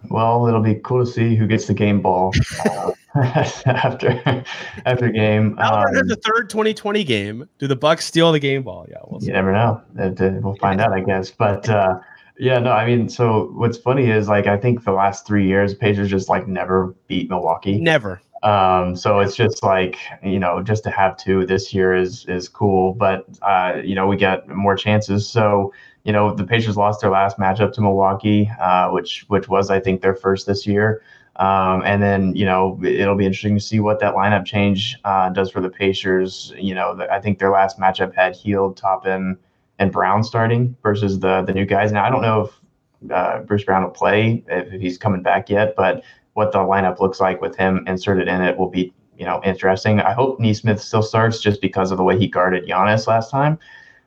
Well, 0.09 0.47
it'll 0.47 0.61
be 0.61 0.76
cool 0.76 1.03
to 1.03 1.11
see 1.11 1.36
who 1.36 1.47
gets 1.47 1.65
the 1.65 1.73
game 1.73 2.01
ball 2.01 2.32
uh, 2.65 2.91
after 3.65 4.45
after 4.86 5.09
game. 5.09 5.57
Albert 5.59 5.97
um, 5.97 6.07
the 6.07 6.15
third 6.17 6.49
2020 6.49 7.03
game. 7.03 7.49
Do 7.57 7.67
the 7.67 7.76
Bucks 7.76 8.05
steal 8.05 8.32
the 8.32 8.39
game 8.39 8.63
ball? 8.63 8.86
Yeah, 8.89 8.97
we'll 9.07 9.23
you 9.23 9.32
never 9.32 9.51
know. 9.51 9.82
We'll 9.95 10.57
find 10.57 10.80
out, 10.80 10.93
I 10.93 10.99
guess. 11.01 11.32
But 11.32 11.67
uh, 11.69 11.99
yeah, 12.38 12.59
no, 12.59 12.71
I 12.71 12.86
mean, 12.86 13.09
so 13.09 13.51
what's 13.55 13.78
funny 13.78 14.09
is 14.09 14.28
like 14.28 14.47
I 14.47 14.57
think 14.57 14.84
the 14.84 14.91
last 14.91 15.26
three 15.26 15.47
years, 15.47 15.73
Pacers 15.73 16.09
just 16.09 16.30
like 16.30 16.47
never 16.47 16.93
beat 17.07 17.30
Milwaukee. 17.30 17.80
Never. 17.80 18.21
Um, 18.44 18.96
so 18.96 19.20
it's 19.20 19.36
just 19.36 19.64
like 19.64 19.98
you 20.24 20.40
know, 20.40 20.62
just 20.62 20.84
to 20.84 20.92
have 20.92 21.18
two 21.18 21.46
this 21.46 21.74
year 21.74 21.96
is 21.96 22.26
is 22.28 22.48
cool. 22.50 22.94
But 22.94 23.26
uh, 23.42 23.82
you 23.84 23.96
know, 23.96 24.08
we 24.08 24.18
get 24.18 24.48
more 24.48 24.76
chances. 24.76 25.28
So 25.28 25.74
you 26.04 26.14
know, 26.14 26.34
the 26.34 26.44
Pacers 26.44 26.78
lost 26.78 27.02
their 27.02 27.10
last 27.10 27.38
matchup 27.38 27.74
to 27.74 27.82
Milwaukee, 27.82 28.50
uh, 28.62 28.90
which 28.92 29.26
which 29.28 29.48
was 29.48 29.72
I 29.72 29.80
think 29.80 30.02
their 30.02 30.16
first 30.16 30.46
this 30.46 30.68
year. 30.68 31.02
Um, 31.38 31.82
and 31.84 32.02
then 32.02 32.36
you 32.36 32.46
know 32.46 32.80
it'll 32.84 33.16
be 33.16 33.26
interesting 33.26 33.56
to 33.56 33.62
see 33.62 33.80
what 33.80 34.00
that 34.00 34.14
lineup 34.14 34.46
change 34.46 34.96
uh, 35.04 35.30
does 35.30 35.50
for 35.50 35.62
the 35.62 35.70
Pacers. 35.70 36.54
You 36.58 36.76
know, 36.76 36.96
the, 36.96 37.12
I 37.12 37.20
think 37.20 37.40
their 37.40 37.52
last 37.52 37.80
matchup 37.80 38.14
had 38.16 38.36
Hield, 38.36 38.78
Toppin, 38.78 39.38
and 39.80 39.92
Brown 39.92 40.24
starting 40.24 40.76
versus 40.84 41.20
the 41.20 41.42
the 41.42 41.54
new 41.54 41.66
guys. 41.66 41.92
Now 41.92 42.06
I 42.06 42.10
don't 42.10 42.22
know 42.22 42.42
if 42.42 43.12
uh, 43.12 43.40
Bruce 43.40 43.64
Brown 43.64 43.84
will 43.84 43.90
play 43.90 44.44
if, 44.48 44.74
if 44.74 44.82
he's 44.82 44.98
coming 44.98 45.22
back 45.22 45.50
yet, 45.50 45.76
but 45.76 46.04
what 46.36 46.52
the 46.52 46.60
lineup 46.60 47.00
looks 47.00 47.20
like 47.20 47.42
with 47.42 47.56
him 47.56 47.84
inserted 47.88 48.28
in 48.28 48.42
it 48.42 48.58
will 48.58 48.70
be, 48.70 48.94
you 49.18 49.26
know, 49.26 49.42
interesting. 49.44 50.02
I 50.02 50.12
hope 50.12 50.40
Nesmith 50.40 50.82
still 50.82 51.02
starts 51.02 51.40
just 51.40 51.62
because 51.62 51.92
of 51.92 51.98
the 51.98 52.04
way 52.04 52.20
he 52.20 52.28
guarded 52.28 52.68
Giannis 52.68 53.08
last 53.08 53.32
time. 53.32 53.58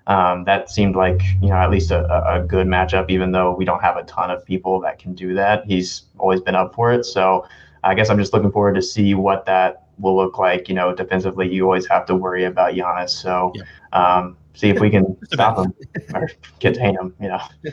Um, 0.07 0.45
that 0.45 0.70
seemed 0.70 0.95
like, 0.95 1.20
you 1.41 1.49
know, 1.49 1.57
at 1.57 1.70
least 1.70 1.91
a, 1.91 2.05
a 2.31 2.43
good 2.43 2.66
matchup, 2.66 3.11
even 3.11 3.33
though 3.33 3.55
we 3.55 3.64
don't 3.64 3.81
have 3.81 3.97
a 3.97 4.05
ton 4.05 4.31
of 4.31 4.45
people 4.45 4.79
that 4.81 4.99
can 4.99 5.14
do 5.14 5.35
that. 5.35 5.64
He's 5.66 6.03
always 6.18 6.41
been 6.43 6.55
up 6.55 6.74
for 6.74 6.93
it. 6.93 7.05
So 7.05 7.47
I 7.83 7.95
guess 7.95 8.11
I'm 8.11 8.18
just 8.18 8.35
looking 8.35 8.53
forward 8.53 8.74
to 8.74 8.83
see 8.83 9.14
what 9.14 9.47
that 9.47 9.87
will 9.99 10.16
look 10.16 10.39
like. 10.39 10.68
You 10.68 10.74
know, 10.74 10.95
defensively, 10.95 11.51
you 11.51 11.64
always 11.64 11.87
have 11.87 12.05
to 12.07 12.14
worry 12.14 12.45
about 12.45 12.74
Giannis. 12.74 13.11
So 13.11 13.53
yeah. 13.55 13.62
um, 13.95 14.37
see 14.53 14.68
if 14.68 14.81
we 14.81 14.91
can 14.91 15.16
stop 15.33 15.59
him 15.59 15.74
or 16.14 16.31
contain 16.61 16.95
him, 16.95 17.14
you 17.20 17.29
know. 17.29 17.41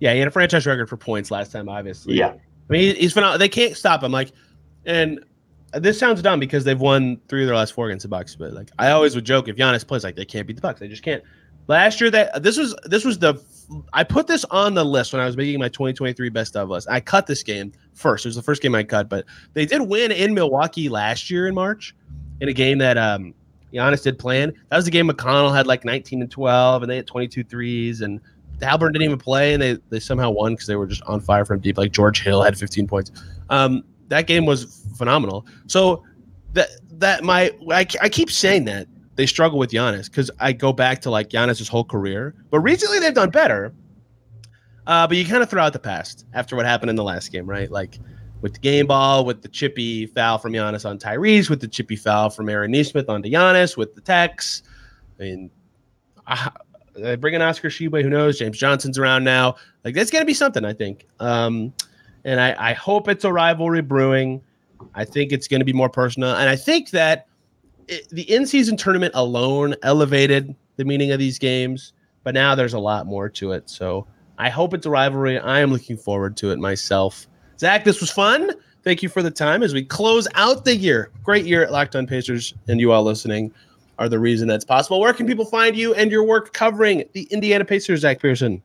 Yeah, 0.00 0.14
he 0.14 0.18
had 0.18 0.28
a 0.28 0.30
franchise 0.30 0.66
record 0.66 0.88
for 0.88 0.96
points 0.96 1.30
last 1.30 1.52
time, 1.52 1.68
obviously. 1.68 2.14
Yeah. 2.14 2.32
I 2.70 2.72
mean, 2.72 2.96
he's 2.96 3.12
phenomenal. 3.12 3.38
They 3.38 3.48
can't 3.48 3.76
stop 3.76 4.02
him. 4.02 4.12
Like, 4.12 4.32
and 4.86 5.24
this 5.74 5.98
sounds 5.98 6.22
dumb 6.22 6.38
because 6.38 6.64
they've 6.64 6.80
won 6.80 7.20
three 7.28 7.42
of 7.42 7.48
their 7.48 7.56
last 7.56 7.72
four 7.72 7.88
against 7.88 8.04
the 8.04 8.08
Bucks. 8.08 8.36
But 8.36 8.52
like, 8.52 8.70
I 8.78 8.92
always 8.92 9.14
would 9.16 9.24
joke 9.24 9.48
if 9.48 9.56
Giannis 9.56 9.86
plays, 9.86 10.04
like 10.04 10.16
they 10.16 10.24
can't 10.24 10.46
beat 10.46 10.56
the 10.56 10.62
Bucks. 10.62 10.80
They 10.80 10.88
just 10.88 11.02
can't. 11.02 11.22
Last 11.66 12.00
year, 12.00 12.10
that 12.10 12.42
this 12.42 12.56
was 12.56 12.74
this 12.84 13.04
was 13.04 13.18
the 13.18 13.40
I 13.92 14.02
put 14.02 14.26
this 14.26 14.44
on 14.46 14.74
the 14.74 14.84
list 14.84 15.12
when 15.12 15.20
I 15.20 15.26
was 15.26 15.36
making 15.36 15.60
my 15.60 15.68
2023 15.68 16.28
best 16.30 16.56
of 16.56 16.68
list. 16.68 16.88
I 16.90 17.00
cut 17.00 17.26
this 17.26 17.42
game 17.42 17.72
first. 17.92 18.24
It 18.24 18.28
was 18.28 18.36
the 18.36 18.42
first 18.42 18.62
game 18.62 18.74
I 18.74 18.82
cut, 18.82 19.08
but 19.08 19.24
they 19.52 19.66
did 19.66 19.82
win 19.82 20.10
in 20.10 20.34
Milwaukee 20.34 20.88
last 20.88 21.30
year 21.30 21.46
in 21.46 21.54
March 21.54 21.94
in 22.40 22.48
a 22.48 22.52
game 22.52 22.78
that 22.78 22.98
um 22.98 23.34
Giannis 23.72 24.02
did 24.02 24.18
plan. 24.18 24.52
That 24.68 24.76
was 24.76 24.84
the 24.84 24.90
game 24.90 25.08
McConnell 25.08 25.54
had 25.54 25.66
like 25.66 25.84
19 25.84 26.22
and 26.22 26.30
12, 26.30 26.82
and 26.82 26.90
they 26.90 26.96
had 26.96 27.06
22 27.06 27.44
threes, 27.44 28.00
and 28.00 28.20
Haliburton 28.60 28.92
didn't 28.92 29.02
even 29.02 29.18
play, 29.18 29.52
and 29.52 29.62
they 29.62 29.78
they 29.88 30.00
somehow 30.00 30.30
won 30.30 30.52
because 30.52 30.66
they 30.66 30.76
were 30.76 30.86
just 30.86 31.02
on 31.02 31.20
fire 31.20 31.44
from 31.44 31.60
deep. 31.60 31.78
Like 31.78 31.92
George 31.92 32.22
Hill 32.22 32.42
had 32.42 32.56
15 32.56 32.86
points. 32.86 33.10
Um, 33.48 33.84
that 34.08 34.26
game 34.26 34.46
was 34.46 34.86
phenomenal. 34.96 35.46
So 35.66 36.04
that 36.52 36.68
that 36.92 37.24
my 37.24 37.52
I, 37.70 37.86
I 38.00 38.08
keep 38.08 38.30
saying 38.30 38.64
that 38.66 38.86
they 39.16 39.26
struggle 39.26 39.58
with 39.58 39.70
Giannis 39.70 40.06
because 40.06 40.30
I 40.40 40.52
go 40.52 40.72
back 40.72 41.00
to 41.02 41.10
like 41.10 41.30
Giannis's 41.30 41.68
whole 41.68 41.84
career, 41.84 42.34
but 42.50 42.60
recently 42.60 42.98
they've 42.98 43.14
done 43.14 43.30
better. 43.30 43.74
Uh, 44.86 45.06
but 45.06 45.16
you 45.16 45.24
kind 45.24 45.42
of 45.42 45.50
throw 45.50 45.62
out 45.62 45.72
the 45.72 45.78
past 45.78 46.24
after 46.32 46.56
what 46.56 46.66
happened 46.66 46.90
in 46.90 46.96
the 46.96 47.04
last 47.04 47.30
game, 47.30 47.46
right? 47.46 47.70
Like 47.70 47.98
with 48.40 48.54
the 48.54 48.58
game 48.58 48.86
ball, 48.86 49.24
with 49.24 49.42
the 49.42 49.48
chippy 49.48 50.06
foul 50.06 50.38
from 50.38 50.52
Giannis 50.52 50.88
on 50.88 50.98
Tyrese, 50.98 51.50
with 51.50 51.60
the 51.60 51.68
chippy 51.68 51.96
foul 51.96 52.30
from 52.30 52.48
Aaron 52.48 52.70
Nesmith 52.70 53.08
onto 53.08 53.28
Giannis, 53.28 53.76
with 53.76 53.94
the 53.94 54.00
techs. 54.00 54.62
I 55.18 55.22
mean, 55.22 55.50
I, 56.26 56.50
they 56.94 57.16
bring 57.16 57.34
in 57.34 57.42
Oscar 57.42 57.68
Tshiebwe. 57.68 58.02
Who 58.02 58.10
knows? 58.10 58.38
James 58.38 58.58
Johnson's 58.58 58.98
around 58.98 59.24
now. 59.24 59.56
Like 59.84 59.94
that's 59.94 60.10
gonna 60.10 60.24
be 60.24 60.34
something, 60.34 60.64
I 60.64 60.72
think. 60.72 61.06
Um, 61.18 61.72
and 62.24 62.40
I, 62.40 62.70
I 62.70 62.72
hope 62.74 63.08
it's 63.08 63.24
a 63.24 63.32
rivalry 63.32 63.82
brewing. 63.82 64.42
I 64.94 65.04
think 65.04 65.32
it's 65.32 65.48
going 65.48 65.60
to 65.60 65.64
be 65.64 65.72
more 65.72 65.88
personal, 65.88 66.34
and 66.34 66.48
I 66.48 66.56
think 66.56 66.90
that 66.90 67.26
it, 67.88 68.08
the 68.10 68.30
in-season 68.30 68.76
tournament 68.76 69.12
alone 69.14 69.74
elevated 69.82 70.54
the 70.76 70.84
meaning 70.84 71.12
of 71.12 71.18
these 71.18 71.38
games. 71.38 71.92
But 72.22 72.34
now 72.34 72.54
there's 72.54 72.74
a 72.74 72.78
lot 72.78 73.06
more 73.06 73.30
to 73.30 73.52
it. 73.52 73.70
So 73.70 74.06
I 74.38 74.50
hope 74.50 74.74
it's 74.74 74.84
a 74.84 74.90
rivalry. 74.90 75.38
I 75.38 75.60
am 75.60 75.70
looking 75.70 75.96
forward 75.96 76.36
to 76.38 76.50
it 76.50 76.58
myself. 76.58 77.26
Zach, 77.58 77.84
this 77.84 78.00
was 78.00 78.10
fun. 78.10 78.52
Thank 78.82 79.02
you 79.02 79.08
for 79.08 79.22
the 79.22 79.30
time 79.30 79.62
as 79.62 79.74
we 79.74 79.84
close 79.84 80.28
out 80.34 80.64
the 80.64 80.76
year. 80.76 81.10
Great 81.22 81.46
year 81.46 81.62
at 81.62 81.72
Locked 81.72 81.96
On 81.96 82.06
Pacers, 82.06 82.54
and 82.68 82.80
you 82.80 82.92
all 82.92 83.02
listening 83.02 83.52
are 84.00 84.08
the 84.08 84.18
reason 84.18 84.48
that's 84.48 84.64
possible. 84.64 84.98
Where 84.98 85.12
can 85.12 85.26
people 85.26 85.44
find 85.44 85.76
you 85.76 85.94
and 85.94 86.10
your 86.10 86.24
work 86.24 86.52
covering 86.52 87.04
the 87.12 87.28
Indiana 87.30 87.64
Pacers, 87.64 88.00
Zach 88.00 88.20
Pearson? 88.20 88.60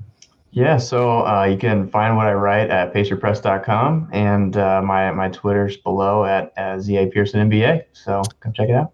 Yeah, 0.52 0.78
so 0.78 1.28
uh, 1.28 1.44
you 1.44 1.58
can 1.58 1.90
find 1.90 2.16
what 2.16 2.28
I 2.28 2.34
write 2.34 2.70
at 2.70 2.94
pacerspress.com 2.94 4.10
and 4.14 4.56
uh, 4.56 4.82
my 4.82 5.12
my 5.12 5.28
Twitter's 5.28 5.76
below 5.76 6.24
at, 6.24 6.54
at 6.56 6.80
ZA 6.80 7.08
Pearson 7.14 7.50
NBA. 7.50 7.84
So 7.92 8.24
come 8.40 8.54
check 8.54 8.70
it 8.70 8.76
out. 8.76 8.94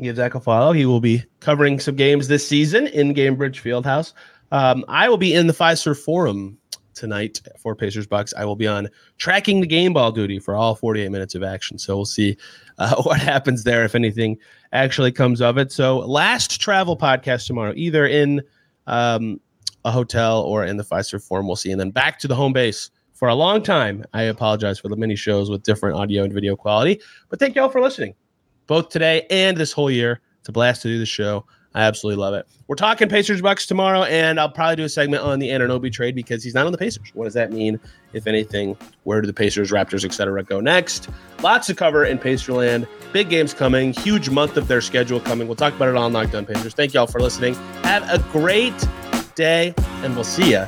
Give 0.00 0.16
Zach 0.16 0.34
a 0.34 0.40
follow. 0.40 0.72
He 0.72 0.86
will 0.86 1.02
be 1.02 1.22
covering 1.40 1.78
some 1.78 1.94
games 1.94 2.26
this 2.26 2.48
season 2.48 2.86
in 2.88 3.14
Gainbridge 3.14 3.60
Fieldhouse. 3.60 4.14
Um, 4.50 4.84
I 4.88 5.08
will 5.10 5.18
be 5.18 5.34
in 5.34 5.46
the 5.46 5.52
Fiserv 5.52 5.98
Forum 5.98 6.58
tonight 6.94 7.40
for 7.58 7.76
Pacers 7.76 8.06
Bucks. 8.06 8.32
I 8.36 8.46
will 8.46 8.56
be 8.56 8.66
on 8.66 8.88
tracking 9.18 9.60
the 9.60 9.66
game 9.66 9.92
ball 9.92 10.10
duty 10.10 10.38
for 10.38 10.54
all 10.54 10.74
48 10.74 11.10
minutes 11.10 11.34
of 11.34 11.42
action. 11.42 11.78
So 11.78 11.96
we'll 11.96 12.06
see 12.06 12.36
uh, 12.78 12.94
what 13.02 13.20
happens 13.20 13.64
there 13.64 13.84
if 13.84 13.94
anything 13.94 14.36
actually 14.72 15.12
comes 15.12 15.40
of 15.40 15.58
it. 15.58 15.72
So 15.72 15.98
last 15.98 16.60
travel 16.60 16.96
podcast 16.96 17.46
tomorrow, 17.46 17.72
either 17.76 18.06
in 18.06 18.42
um, 18.86 19.40
a 19.84 19.90
hotel 19.90 20.42
or 20.42 20.64
in 20.64 20.76
the 20.76 20.84
Fiserv 20.84 21.26
Forum. 21.26 21.46
We'll 21.46 21.56
see, 21.56 21.70
and 21.70 21.80
then 21.80 21.90
back 21.90 22.18
to 22.20 22.28
the 22.28 22.34
home 22.34 22.52
base 22.52 22.90
for 23.12 23.28
a 23.28 23.34
long 23.34 23.62
time. 23.62 24.04
I 24.12 24.22
apologize 24.22 24.78
for 24.78 24.88
the 24.88 24.96
mini 24.96 25.16
shows 25.16 25.50
with 25.50 25.62
different 25.62 25.96
audio 25.96 26.24
and 26.24 26.32
video 26.32 26.56
quality, 26.56 27.00
but 27.28 27.38
thank 27.38 27.54
you 27.54 27.62
all 27.62 27.68
for 27.68 27.80
listening, 27.80 28.14
both 28.66 28.88
today 28.88 29.26
and 29.30 29.56
this 29.56 29.72
whole 29.72 29.90
year. 29.90 30.20
It's 30.40 30.48
a 30.48 30.52
blast 30.52 30.82
to 30.82 30.88
do 30.88 30.98
the 30.98 31.06
show. 31.06 31.46
I 31.74 31.82
absolutely 31.82 32.22
love 32.22 32.34
it. 32.34 32.46
We're 32.68 32.76
talking 32.76 33.08
Pacers 33.08 33.42
Bucks 33.42 33.66
tomorrow, 33.66 34.04
and 34.04 34.38
I'll 34.38 34.48
probably 34.48 34.76
do 34.76 34.84
a 34.84 34.88
segment 34.88 35.24
on 35.24 35.40
the 35.40 35.48
Anunoby 35.48 35.92
trade 35.92 36.14
because 36.14 36.44
he's 36.44 36.54
not 36.54 36.66
on 36.66 36.72
the 36.72 36.78
Pacers. 36.78 37.10
What 37.14 37.24
does 37.24 37.34
that 37.34 37.52
mean, 37.52 37.80
if 38.12 38.26
anything? 38.26 38.76
Where 39.02 39.20
do 39.20 39.26
the 39.26 39.32
Pacers, 39.32 39.72
Raptors, 39.72 40.04
etc. 40.04 40.44
go 40.44 40.60
next? 40.60 41.08
Lots 41.42 41.66
to 41.66 41.74
cover 41.74 42.04
in 42.04 42.18
Pacerland. 42.18 42.86
Big 43.12 43.28
games 43.28 43.52
coming. 43.52 43.92
Huge 43.92 44.30
month 44.30 44.56
of 44.56 44.68
their 44.68 44.80
schedule 44.80 45.20
coming. 45.20 45.48
We'll 45.48 45.56
talk 45.56 45.74
about 45.74 45.88
it 45.88 45.96
on 45.96 46.12
Locked 46.12 46.32
Pacers. 46.46 46.74
Thank 46.74 46.94
you 46.94 47.00
all 47.00 47.06
for 47.08 47.20
listening. 47.20 47.54
Have 47.82 48.08
a 48.08 48.18
great 48.30 48.86
day, 49.34 49.74
and 50.02 50.14
we'll 50.14 50.24
see 50.24 50.52
you 50.52 50.66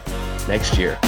next 0.49 0.77
year. 0.77 0.99